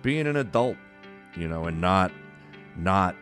being 0.01 0.27
an 0.27 0.37
adult, 0.37 0.79
you 1.37 1.47
know, 1.47 1.67
and 1.67 1.79
not, 1.83 2.11
not, 2.79 3.15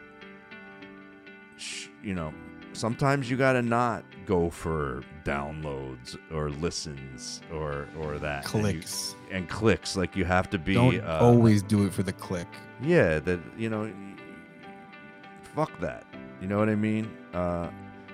sh- 1.57 1.89
you 2.01 2.15
know, 2.15 2.33
sometimes 2.73 3.29
you 3.29 3.37
gotta 3.37 3.61
not 3.61 4.05
go 4.25 4.49
for 4.51 5.03
downloads 5.25 6.17
or 6.33 6.51
listens 6.51 7.41
or 7.53 7.89
or 7.99 8.19
that 8.21 8.45
and 8.55 8.65
you- 8.65 8.73
Clicks. 8.75 9.17
and, 9.33 9.49
clicks. 9.49 9.97
Like 9.97 10.15
you 10.15 10.25
have 10.25 10.49
to 10.51 10.59
be 10.59 10.75
Don't 10.75 11.01
uh, 11.01 11.19
always 11.21 11.65
do 11.65 11.85
it 11.87 11.93
for 11.93 12.05
the 12.05 12.13
click. 12.13 12.47
yeah, 12.81 13.19
that 13.19 13.41
you 13.59 13.69
know, 13.69 13.93
fuck 15.57 15.77
that. 15.81 16.05
You 16.41 16.47
know 16.47 16.59
what 16.59 16.69
I 16.69 16.77
mean? 16.77 17.11
Uh, 17.35 17.69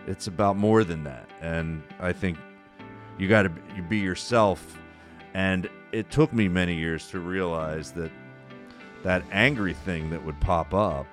it's 0.07 0.29
about 0.29 0.57
more 0.57 0.83
than 0.83 1.05
that, 1.05 1.29
and 1.43 1.83
I 2.01 2.15
think 2.15 2.39
you 3.19 3.29
got 3.29 3.43
to 3.43 3.53
you 3.75 3.83
be 3.83 3.99
yourself. 3.99 4.79
And 5.35 5.69
it 5.93 6.11
took 6.11 6.33
me 6.33 6.49
many 6.49 6.75
years 6.75 7.09
to 7.09 7.21
realize 7.21 7.93
that 7.93 8.11
that 9.03 9.23
angry 9.31 9.75
thing 9.75 10.11
that 10.11 10.25
would 10.25 10.41
pop 10.41 10.75
up, 10.75 11.07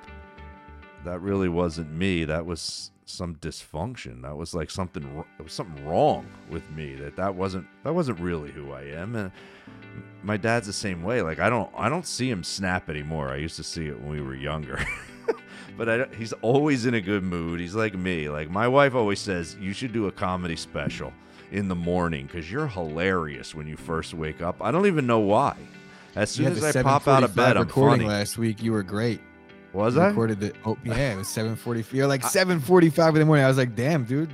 that 1.03 1.19
really 1.19 1.49
wasn't 1.49 1.91
me. 1.91 2.23
That 2.25 2.45
was 2.45 2.91
some 3.05 3.35
dysfunction. 3.35 4.21
That 4.21 4.35
was 4.35 4.53
like 4.53 4.71
something. 4.71 5.25
It 5.39 5.43
was 5.43 5.53
something 5.53 5.85
wrong 5.85 6.25
with 6.49 6.69
me. 6.71 6.95
That 6.95 7.15
that 7.17 7.35
wasn't 7.35 7.67
that 7.83 7.93
wasn't 7.93 8.19
really 8.19 8.51
who 8.51 8.71
I 8.71 8.83
am. 8.83 9.15
And 9.15 9.31
my 10.23 10.37
dad's 10.37 10.67
the 10.67 10.73
same 10.73 11.03
way. 11.03 11.21
Like 11.21 11.39
I 11.39 11.49
don't 11.49 11.69
I 11.75 11.89
don't 11.89 12.07
see 12.07 12.29
him 12.29 12.43
snap 12.43 12.89
anymore. 12.89 13.29
I 13.29 13.37
used 13.37 13.57
to 13.57 13.63
see 13.63 13.87
it 13.87 13.99
when 13.99 14.09
we 14.09 14.21
were 14.21 14.35
younger. 14.35 14.83
but 15.77 15.89
I, 15.89 16.05
he's 16.17 16.33
always 16.33 16.85
in 16.85 16.93
a 16.93 17.01
good 17.01 17.23
mood. 17.23 17.59
He's 17.59 17.75
like 17.75 17.95
me. 17.95 18.29
Like 18.29 18.49
my 18.49 18.67
wife 18.67 18.95
always 18.95 19.19
says, 19.19 19.57
you 19.59 19.73
should 19.73 19.93
do 19.93 20.07
a 20.07 20.11
comedy 20.11 20.55
special 20.55 21.13
in 21.53 21.67
the 21.67 21.75
morning 21.75 22.25
because 22.25 22.51
you're 22.51 22.67
hilarious 22.67 23.53
when 23.55 23.67
you 23.67 23.77
first 23.77 24.13
wake 24.13 24.41
up. 24.41 24.57
I 24.61 24.71
don't 24.71 24.87
even 24.87 25.05
know 25.07 25.19
why. 25.19 25.55
As 26.15 26.31
soon 26.31 26.45
had 26.45 26.57
as 26.57 26.75
I 26.75 26.83
pop 26.83 27.07
out 27.07 27.23
of 27.23 27.35
bed, 27.35 27.57
I'm 27.57 27.63
recording 27.63 28.07
funny. 28.07 28.09
last 28.09 28.37
week. 28.37 28.61
You 28.61 28.73
were 28.73 28.83
great. 28.83 29.21
Was 29.71 29.95
You 29.95 30.01
I? 30.01 30.07
recorded 30.07 30.39
the 30.39 30.53
oh 30.65 30.77
yeah, 30.83 31.13
it 31.13 31.17
was 31.17 31.27
seven 31.27 31.55
forty. 31.55 31.83
You're 31.91 32.07
like 32.07 32.23
seven 32.23 32.59
forty 32.59 32.89
five 32.89 33.15
in 33.15 33.19
the 33.19 33.25
morning. 33.25 33.45
I 33.45 33.47
was 33.47 33.57
like, 33.57 33.75
damn, 33.75 34.03
dude. 34.03 34.31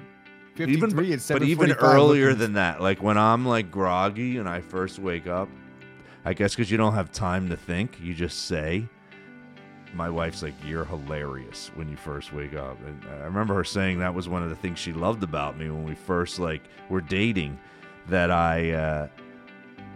Even 0.57 0.89
but 0.93 1.43
even 1.43 1.72
earlier 1.72 2.34
than 2.34 2.53
that, 2.53 2.82
like 2.82 3.01
when 3.01 3.17
I'm 3.17 3.45
like 3.45 3.72
groggy 3.72 4.38
and 4.38 4.49
I 4.49 4.59
first 4.59 4.99
wake 4.99 5.26
up, 5.28 5.47
I 6.26 6.34
guess 6.34 6.53
because 6.53 6.70
you 6.70 6.78
don't 6.78 6.95
have 6.95 7.11
time 7.13 7.47
to 7.49 7.55
think, 7.55 7.97
you 8.01 8.13
just 8.13 8.47
say. 8.47 8.88
My 9.94 10.10
wife's 10.10 10.44
like, 10.44 10.54
"You're 10.66 10.86
hilarious 10.86 11.72
when 11.76 11.90
you 11.90 11.98
first 11.98 12.32
wake 12.32 12.54
up," 12.54 12.78
and 12.86 13.04
I 13.22 13.26
remember 13.26 13.56
her 13.56 13.64
saying 13.64 14.00
that 14.00 14.14
was 14.14 14.30
one 14.30 14.44
of 14.44 14.50
the 14.50 14.56
things 14.56 14.78
she 14.80 14.94
loved 14.94 15.24
about 15.24 15.58
me 15.58 15.70
when 15.70 15.84
we 15.84 15.96
first 15.96 16.38
like 16.40 16.62
were 16.90 17.02
dating. 17.02 17.58
That 18.08 18.32
I, 18.32 18.72
uh, 18.72 19.08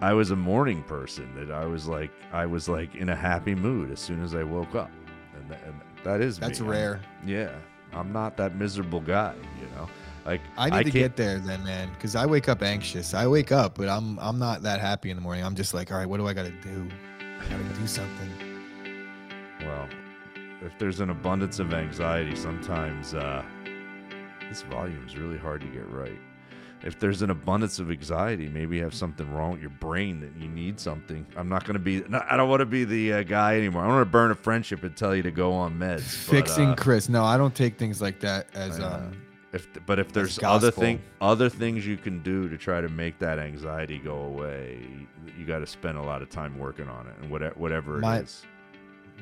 I 0.01 0.13
was 0.13 0.31
a 0.31 0.35
morning 0.35 0.83
person. 0.83 1.33
That 1.35 1.51
I 1.53 1.65
was 1.65 1.87
like, 1.87 2.11
I 2.31 2.45
was 2.45 2.67
like 2.69 2.95
in 2.95 3.09
a 3.09 3.15
happy 3.15 3.55
mood 3.55 3.91
as 3.91 3.99
soon 3.99 4.23
as 4.23 4.33
I 4.35 4.43
woke 4.43 4.75
up, 4.75 4.91
and, 5.35 5.49
that, 5.49 5.61
and 5.65 5.75
that 6.03 6.21
is 6.21 6.37
That's 6.39 6.59
me. 6.59 6.65
I'm- 6.67 6.71
rare. 6.71 7.01
yeah, 7.25 7.51
I'm 7.91 8.11
not 8.11 8.35
that 8.37 8.55
miserable 8.55 8.99
guy, 8.99 9.33
you 9.61 9.67
know. 9.75 9.87
Like 10.25 10.41
I 10.57 10.69
need 10.69 10.85
to 10.85 10.91
get 10.91 11.15
there 11.17 11.37
then, 11.39 11.63
man, 11.63 11.89
because 11.93 12.15
I 12.15 12.25
wake 12.25 12.47
up 12.49 12.63
anxious. 12.63 13.13
I 13.13 13.27
wake 13.27 13.51
up, 13.51 13.75
but 13.77 13.89
I'm 13.89 14.17
I'm 14.19 14.39
not 14.39 14.63
that 14.63 14.79
happy 14.79 15.09
in 15.11 15.17
the 15.17 15.21
morning. 15.21 15.43
I'm 15.43 15.55
just 15.55 15.73
like, 15.73 15.91
all 15.91 15.97
right, 15.97 16.07
what 16.07 16.17
do 16.17 16.27
I 16.27 16.33
got 16.33 16.45
to 16.45 16.51
do? 16.51 16.87
I 17.19 17.49
got 17.49 17.57
to 17.57 17.79
do 17.79 17.87
something. 17.87 18.29
Well, 19.73 19.89
if 20.61 20.77
there's 20.77 20.99
an 20.99 21.09
abundance 21.09 21.59
of 21.59 21.73
anxiety, 21.73 22.35
sometimes 22.35 23.13
uh, 23.13 23.43
this 24.47 24.61
volume 24.63 25.05
is 25.07 25.17
really 25.17 25.37
hard 25.37 25.61
to 25.61 25.67
get 25.67 25.87
right. 25.89 26.19
If 26.83 26.99
there's 26.99 27.21
an 27.21 27.29
abundance 27.29 27.79
of 27.79 27.89
anxiety, 27.89 28.49
maybe 28.49 28.77
you 28.77 28.83
have 28.83 28.93
something 28.93 29.31
wrong 29.33 29.53
with 29.53 29.61
your 29.61 29.69
brain 29.69 30.19
that 30.19 30.35
you 30.41 30.49
need 30.49 30.79
something. 30.79 31.25
I'm 31.37 31.47
not 31.47 31.63
going 31.63 31.75
to 31.75 31.79
be. 31.79 32.03
no, 32.09 32.21
I 32.29 32.35
don't 32.35 32.49
want 32.49 32.59
to 32.59 32.65
be 32.65 32.83
the 32.83 33.13
uh, 33.13 33.23
guy 33.23 33.55
anymore. 33.57 33.83
I 33.83 33.87
don't 33.87 33.95
want 33.95 34.07
to 34.07 34.11
burn 34.11 34.31
a 34.31 34.35
friendship 34.35 34.83
and 34.83 34.95
tell 34.95 35.15
you 35.15 35.23
to 35.23 35.31
go 35.31 35.53
on 35.53 35.79
meds. 35.79 36.27
but, 36.29 36.35
Fixing 36.35 36.69
uh, 36.69 36.75
Chris. 36.75 37.07
No, 37.07 37.23
I 37.23 37.37
don't 37.37 37.55
take 37.55 37.77
things 37.77 38.01
like 38.01 38.19
that 38.19 38.47
as 38.53 38.81
um. 38.81 39.21
if 39.53 39.67
but 39.85 39.97
if 39.97 40.11
there's 40.11 40.43
other 40.43 40.71
thing 40.71 41.01
other 41.21 41.47
things 41.47 41.87
you 41.87 41.95
can 41.95 42.21
do 42.21 42.49
to 42.49 42.57
try 42.57 42.81
to 42.81 42.89
make 42.89 43.17
that 43.19 43.39
anxiety 43.39 43.97
go 43.97 44.17
away, 44.17 44.85
you 45.37 45.45
got 45.45 45.59
to 45.59 45.67
spend 45.67 45.97
a 45.97 46.03
lot 46.03 46.21
of 46.21 46.29
time 46.29 46.59
working 46.59 46.89
on 46.89 47.07
it 47.07 47.13
and 47.21 47.31
whatever 47.31 47.55
whatever 47.55 47.99
My- 47.99 48.17
it 48.17 48.23
is. 48.23 48.45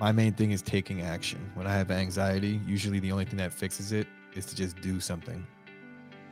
My 0.01 0.11
main 0.11 0.33
thing 0.33 0.49
is 0.49 0.63
taking 0.63 1.01
action. 1.01 1.39
When 1.53 1.67
I 1.67 1.73
have 1.73 1.91
anxiety, 1.91 2.59
usually 2.65 2.99
the 2.99 3.11
only 3.11 3.23
thing 3.23 3.37
that 3.37 3.53
fixes 3.53 3.91
it 3.91 4.07
is 4.33 4.47
to 4.47 4.55
just 4.55 4.81
do 4.81 4.99
something. 4.99 5.45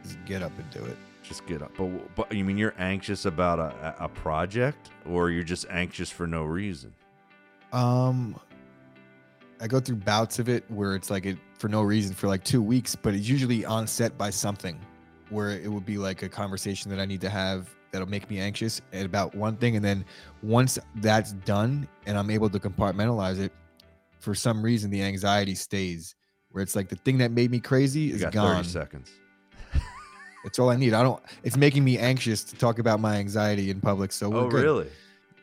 Just 0.02 0.18
get 0.26 0.42
up 0.42 0.58
and 0.58 0.68
do 0.72 0.84
it. 0.84 0.98
Just 1.22 1.46
get 1.46 1.62
up. 1.62 1.72
But 1.78 2.16
but 2.16 2.34
you 2.34 2.44
mean 2.44 2.58
you're 2.58 2.74
anxious 2.80 3.26
about 3.26 3.60
a, 3.60 3.96
a 4.00 4.10
project, 4.10 4.90
or 5.06 5.30
you're 5.30 5.44
just 5.44 5.68
anxious 5.70 6.10
for 6.10 6.26
no 6.26 6.46
reason? 6.46 6.92
Um, 7.72 8.40
I 9.62 9.68
go 9.68 9.80
through 9.80 9.98
bouts 9.98 10.40
of 10.40 10.50
it 10.50 10.64
where 10.70 10.96
it's 10.96 11.12
like 11.12 11.28
it 11.28 11.38
for 11.60 11.70
no 11.70 11.84
reason 11.84 12.16
for 12.16 12.28
like 12.28 12.44
two 12.44 12.64
weeks, 12.64 12.96
but 12.96 13.14
it's 13.14 13.30
usually 13.30 13.66
onset 13.66 14.18
by 14.18 14.32
something 14.32 14.80
where 15.30 15.52
it 15.52 15.72
would 15.72 15.86
be 15.86 16.00
like 16.00 16.24
a 16.24 16.30
conversation 16.30 16.90
that 16.90 17.00
I 17.00 17.06
need 17.06 17.22
to 17.22 17.30
have 17.30 17.70
that'll 17.92 18.10
make 18.10 18.30
me 18.30 18.40
anxious 18.40 18.82
about 18.94 19.36
one 19.36 19.56
thing. 19.56 19.76
And 19.76 19.84
then 19.84 20.06
once 20.44 20.78
that's 20.96 21.34
done 21.34 21.88
and 22.06 22.18
I'm 22.18 22.30
able 22.30 22.50
to 22.50 22.60
compartmentalize 22.60 23.40
it, 23.40 23.52
for 24.20 24.36
some 24.36 24.62
reason 24.62 24.90
the 24.90 25.02
anxiety 25.02 25.56
stays 25.56 26.16
where 26.52 26.62
it's 26.62 26.76
like 26.76 26.90
the 26.90 26.96
thing 26.98 27.18
that 27.20 27.32
made 27.32 27.52
me 27.52 27.60
crazy 27.60 28.12
is 28.12 28.22
got 28.22 28.34
gone. 28.34 28.58
thirty 28.58 28.70
seconds. 28.70 29.12
It's 30.46 30.58
all 30.58 30.70
I 30.70 30.78
need. 30.78 30.94
I 30.94 31.04
don't. 31.04 31.22
It's 31.44 31.58
making 31.58 31.84
me 31.84 31.98
anxious 31.98 32.46
to 32.46 32.56
talk 32.56 32.80
about 32.80 33.02
my 33.02 33.18
anxiety 33.18 33.70
in 33.72 33.82
public. 33.82 34.14
So 34.14 34.30
we're 34.30 34.46
oh, 34.46 34.48
good. 34.48 34.64
really? 34.64 34.88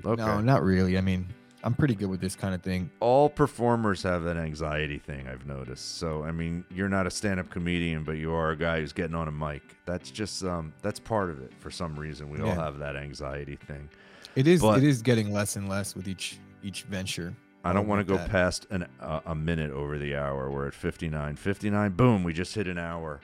Okay. 0.03 0.23
No, 0.23 0.41
not 0.41 0.63
really. 0.63 0.97
I 0.97 1.03
mean, 1.03 1.27
I'm 1.67 1.75
pretty 1.75 1.97
good 1.97 2.09
with 2.09 2.21
this 2.21 2.37
kind 2.37 2.55
of 2.55 2.63
thing. 2.63 2.93
All 3.01 3.29
performers 3.29 4.05
have 4.05 4.23
that 4.23 4.37
anxiety 4.37 5.01
thing. 5.01 5.27
I've 5.27 5.47
noticed. 5.47 5.99
So, 5.99 6.23
I 6.23 6.31
mean, 6.31 6.65
you're 6.71 6.89
not 6.89 7.09
a 7.09 7.11
stand-up 7.11 7.51
comedian, 7.51 8.05
but 8.05 8.13
you 8.13 8.33
are 8.33 8.53
a 8.53 8.57
guy 8.57 8.79
who's 8.79 8.93
getting 8.93 9.17
on 9.17 9.27
a 9.27 9.33
mic. 9.33 9.63
That's 9.85 10.13
just 10.13 10.45
um, 10.45 10.73
that's 10.81 11.01
part 11.01 11.29
of 11.29 11.43
it. 11.43 11.53
For 11.59 11.73
some 11.73 11.97
reason, 11.97 12.31
we 12.31 12.41
all 12.41 12.55
have 12.55 12.79
that 12.79 12.95
anxiety 12.95 13.57
thing. 13.57 13.89
It 14.37 14.47
is. 14.47 14.61
But- 14.61 14.79
it 14.79 14.85
is 14.85 15.03
getting 15.03 15.33
less 15.33 15.57
and 15.57 15.69
less 15.69 15.97
with 15.97 16.07
each 16.07 16.39
each 16.63 16.85
venture. 16.85 17.35
I 17.65 17.73
don't 17.73 17.89
want 17.89 17.99
to 17.99 18.05
go 18.05 18.17
that. 18.17 18.31
past 18.31 18.69
an, 18.71 18.87
uh, 19.01 19.21
a 19.27 19.35
minute 19.35 19.73
over 19.73 19.99
the 19.99 20.15
hour. 20.15 20.49
We're 20.49 20.69
at 20.69 20.75
59. 20.75 21.35
59, 21.35 21.91
boom, 21.93 22.23
we 22.23 22.33
just 22.33 22.55
hit 22.55 22.69
an 22.69 22.79
hour. 22.79 23.21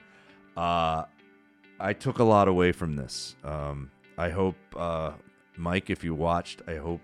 Uh, 0.57 1.05
I 1.79 1.93
took 1.93 2.19
a 2.19 2.25
lot 2.25 2.49
away 2.49 2.73
from 2.73 2.97
this. 2.97 3.37
Um, 3.45 3.89
I 4.17 4.31
hope, 4.31 4.57
uh, 4.75 5.13
Mike, 5.55 5.89
if 5.89 6.03
you 6.03 6.13
watched, 6.13 6.61
I 6.67 6.75
hope 6.75 6.99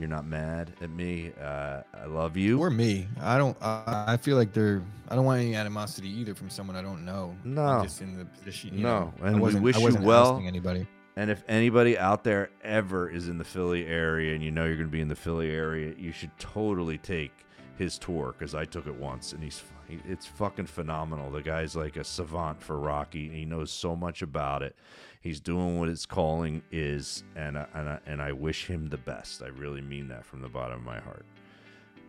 you're 0.00 0.08
not 0.08 0.26
mad 0.26 0.72
at 0.80 0.90
me. 0.90 1.32
Uh, 1.40 1.82
I 1.94 2.06
love 2.06 2.36
you. 2.36 2.58
Or 2.58 2.70
me. 2.70 3.06
I 3.20 3.38
don't. 3.38 3.56
Uh, 3.60 4.04
I 4.08 4.16
feel 4.16 4.36
like 4.36 4.52
they're. 4.52 4.82
I 5.08 5.14
don't 5.14 5.24
want 5.24 5.40
any 5.40 5.54
animosity 5.54 6.08
either 6.08 6.34
from 6.34 6.50
someone 6.50 6.76
I 6.76 6.82
don't 6.82 7.04
know. 7.04 7.36
I'm 7.44 7.54
No. 7.54 7.82
just 7.82 8.00
in 8.00 8.18
the 8.18 8.24
position. 8.24 8.80
No, 8.80 9.00
know, 9.00 9.14
and 9.22 9.36
I 9.36 9.38
we 9.40 9.54
wish 9.60 9.76
I 9.76 9.80
you 9.80 9.96
well. 10.00 10.42
Anybody? 10.44 10.86
And 11.16 11.30
if 11.30 11.42
anybody 11.48 11.98
out 11.98 12.24
there 12.24 12.50
ever 12.62 13.10
is 13.10 13.28
in 13.28 13.36
the 13.36 13.44
Philly 13.44 13.86
area 13.86 14.34
and 14.34 14.42
you 14.42 14.50
know 14.50 14.64
you're 14.64 14.76
going 14.76 14.88
to 14.88 14.92
be 14.92 15.00
in 15.02 15.08
the 15.08 15.16
Philly 15.16 15.50
area, 15.50 15.92
you 15.98 16.12
should 16.12 16.30
totally 16.38 16.96
take 16.98 17.32
his 17.76 17.98
tour 17.98 18.34
because 18.38 18.54
I 18.54 18.64
took 18.64 18.86
it 18.86 18.94
once 18.94 19.32
and 19.32 19.42
he's 19.42 19.62
he, 19.88 19.98
it's 20.08 20.26
fucking 20.26 20.66
phenomenal. 20.66 21.30
The 21.30 21.42
guy's 21.42 21.74
like 21.74 21.96
a 21.96 22.04
savant 22.04 22.62
for 22.62 22.78
Rocky. 22.78 23.26
And 23.26 23.34
he 23.34 23.44
knows 23.44 23.72
so 23.72 23.96
much 23.96 24.22
about 24.22 24.62
it. 24.62 24.76
He's 25.20 25.38
doing 25.40 25.78
what 25.78 25.88
his 25.88 26.06
calling 26.06 26.62
is, 26.72 27.24
and 27.36 27.58
I, 27.58 27.66
and 27.74 27.88
I, 27.88 27.98
and 28.06 28.22
I 28.22 28.32
wish 28.32 28.66
him 28.66 28.88
the 28.88 28.96
best. 28.96 29.42
I 29.42 29.48
really 29.48 29.82
mean 29.82 30.08
that 30.08 30.24
from 30.24 30.40
the 30.40 30.48
bottom 30.48 30.78
of 30.78 30.84
my 30.84 30.98
heart. 30.98 31.26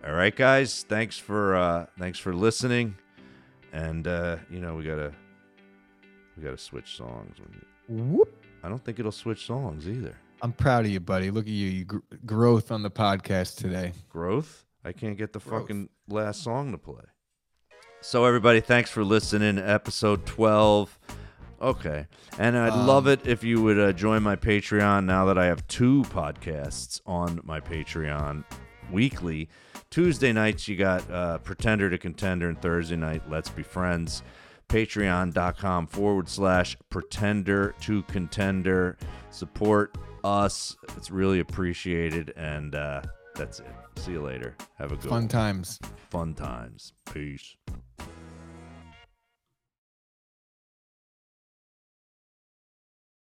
All 0.07 0.13
right, 0.13 0.33
guys. 0.35 0.83
Thanks 0.87 1.17
for 1.17 1.55
uh, 1.55 1.85
thanks 1.99 2.17
for 2.19 2.33
listening, 2.33 2.95
and 3.73 4.07
uh, 4.07 4.37
you 4.49 4.59
know 4.61 4.75
we 4.75 4.83
gotta 4.85 5.11
we 6.37 6.43
gotta 6.43 6.57
switch 6.57 6.95
songs. 6.95 7.35
Whoop. 7.89 8.33
I 8.63 8.69
don't 8.69 8.83
think 8.83 8.97
it'll 8.99 9.11
switch 9.11 9.45
songs 9.45 9.87
either. 9.87 10.15
I'm 10.41 10.53
proud 10.53 10.85
of 10.85 10.91
you, 10.91 10.99
buddy. 10.99 11.31
Look 11.31 11.45
at 11.45 11.51
you. 11.51 11.67
You 11.69 11.85
gr- 11.85 11.97
growth 12.25 12.71
on 12.71 12.81
the 12.81 12.89
podcast 12.91 13.57
today. 13.57 13.91
Growth? 14.09 14.65
I 14.85 14.91
can't 14.93 15.17
get 15.17 15.33
the 15.33 15.39
Growth. 15.39 15.63
fucking 15.63 15.89
last 16.07 16.43
song 16.43 16.71
to 16.71 16.77
play. 16.77 17.03
So 18.01 18.25
everybody, 18.25 18.61
thanks 18.61 18.89
for 18.89 19.03
listening. 19.03 19.59
Episode 19.59 20.25
12. 20.25 20.97
Okay. 21.61 22.07
And 22.39 22.57
I'd 22.57 22.73
Um, 22.73 22.87
love 22.87 23.07
it 23.07 23.25
if 23.27 23.43
you 23.43 23.61
would 23.61 23.79
uh, 23.79 23.93
join 23.93 24.23
my 24.23 24.35
Patreon 24.35 25.05
now 25.05 25.25
that 25.25 25.37
I 25.37 25.45
have 25.45 25.65
two 25.67 26.01
podcasts 26.09 26.99
on 27.05 27.39
my 27.43 27.59
Patreon 27.59 28.43
weekly. 28.91 29.47
Tuesday 29.91 30.33
nights, 30.33 30.67
you 30.67 30.75
got 30.75 31.09
uh, 31.11 31.37
Pretender 31.39 31.89
to 31.89 31.97
Contender, 31.97 32.49
and 32.49 32.59
Thursday 32.61 32.95
night, 32.95 33.21
Let's 33.29 33.49
Be 33.49 33.61
Friends. 33.61 34.23
Patreon.com 34.69 35.87
forward 35.87 36.27
slash 36.29 36.77
Pretender 36.89 37.75
to 37.81 38.01
Contender. 38.03 38.97
Support 39.29 39.97
us. 40.23 40.75
It's 40.97 41.11
really 41.11 41.41
appreciated. 41.41 42.33
And 42.37 42.73
uh, 42.73 43.01
that's 43.35 43.59
it. 43.59 43.67
See 43.97 44.13
you 44.13 44.21
later. 44.21 44.55
Have 44.79 44.91
a 44.93 44.95
good 44.95 45.09
Fun 45.09 45.23
one. 45.23 45.27
times. 45.27 45.77
Fun 46.09 46.33
times. 46.33 46.93
Peace. 47.13 47.55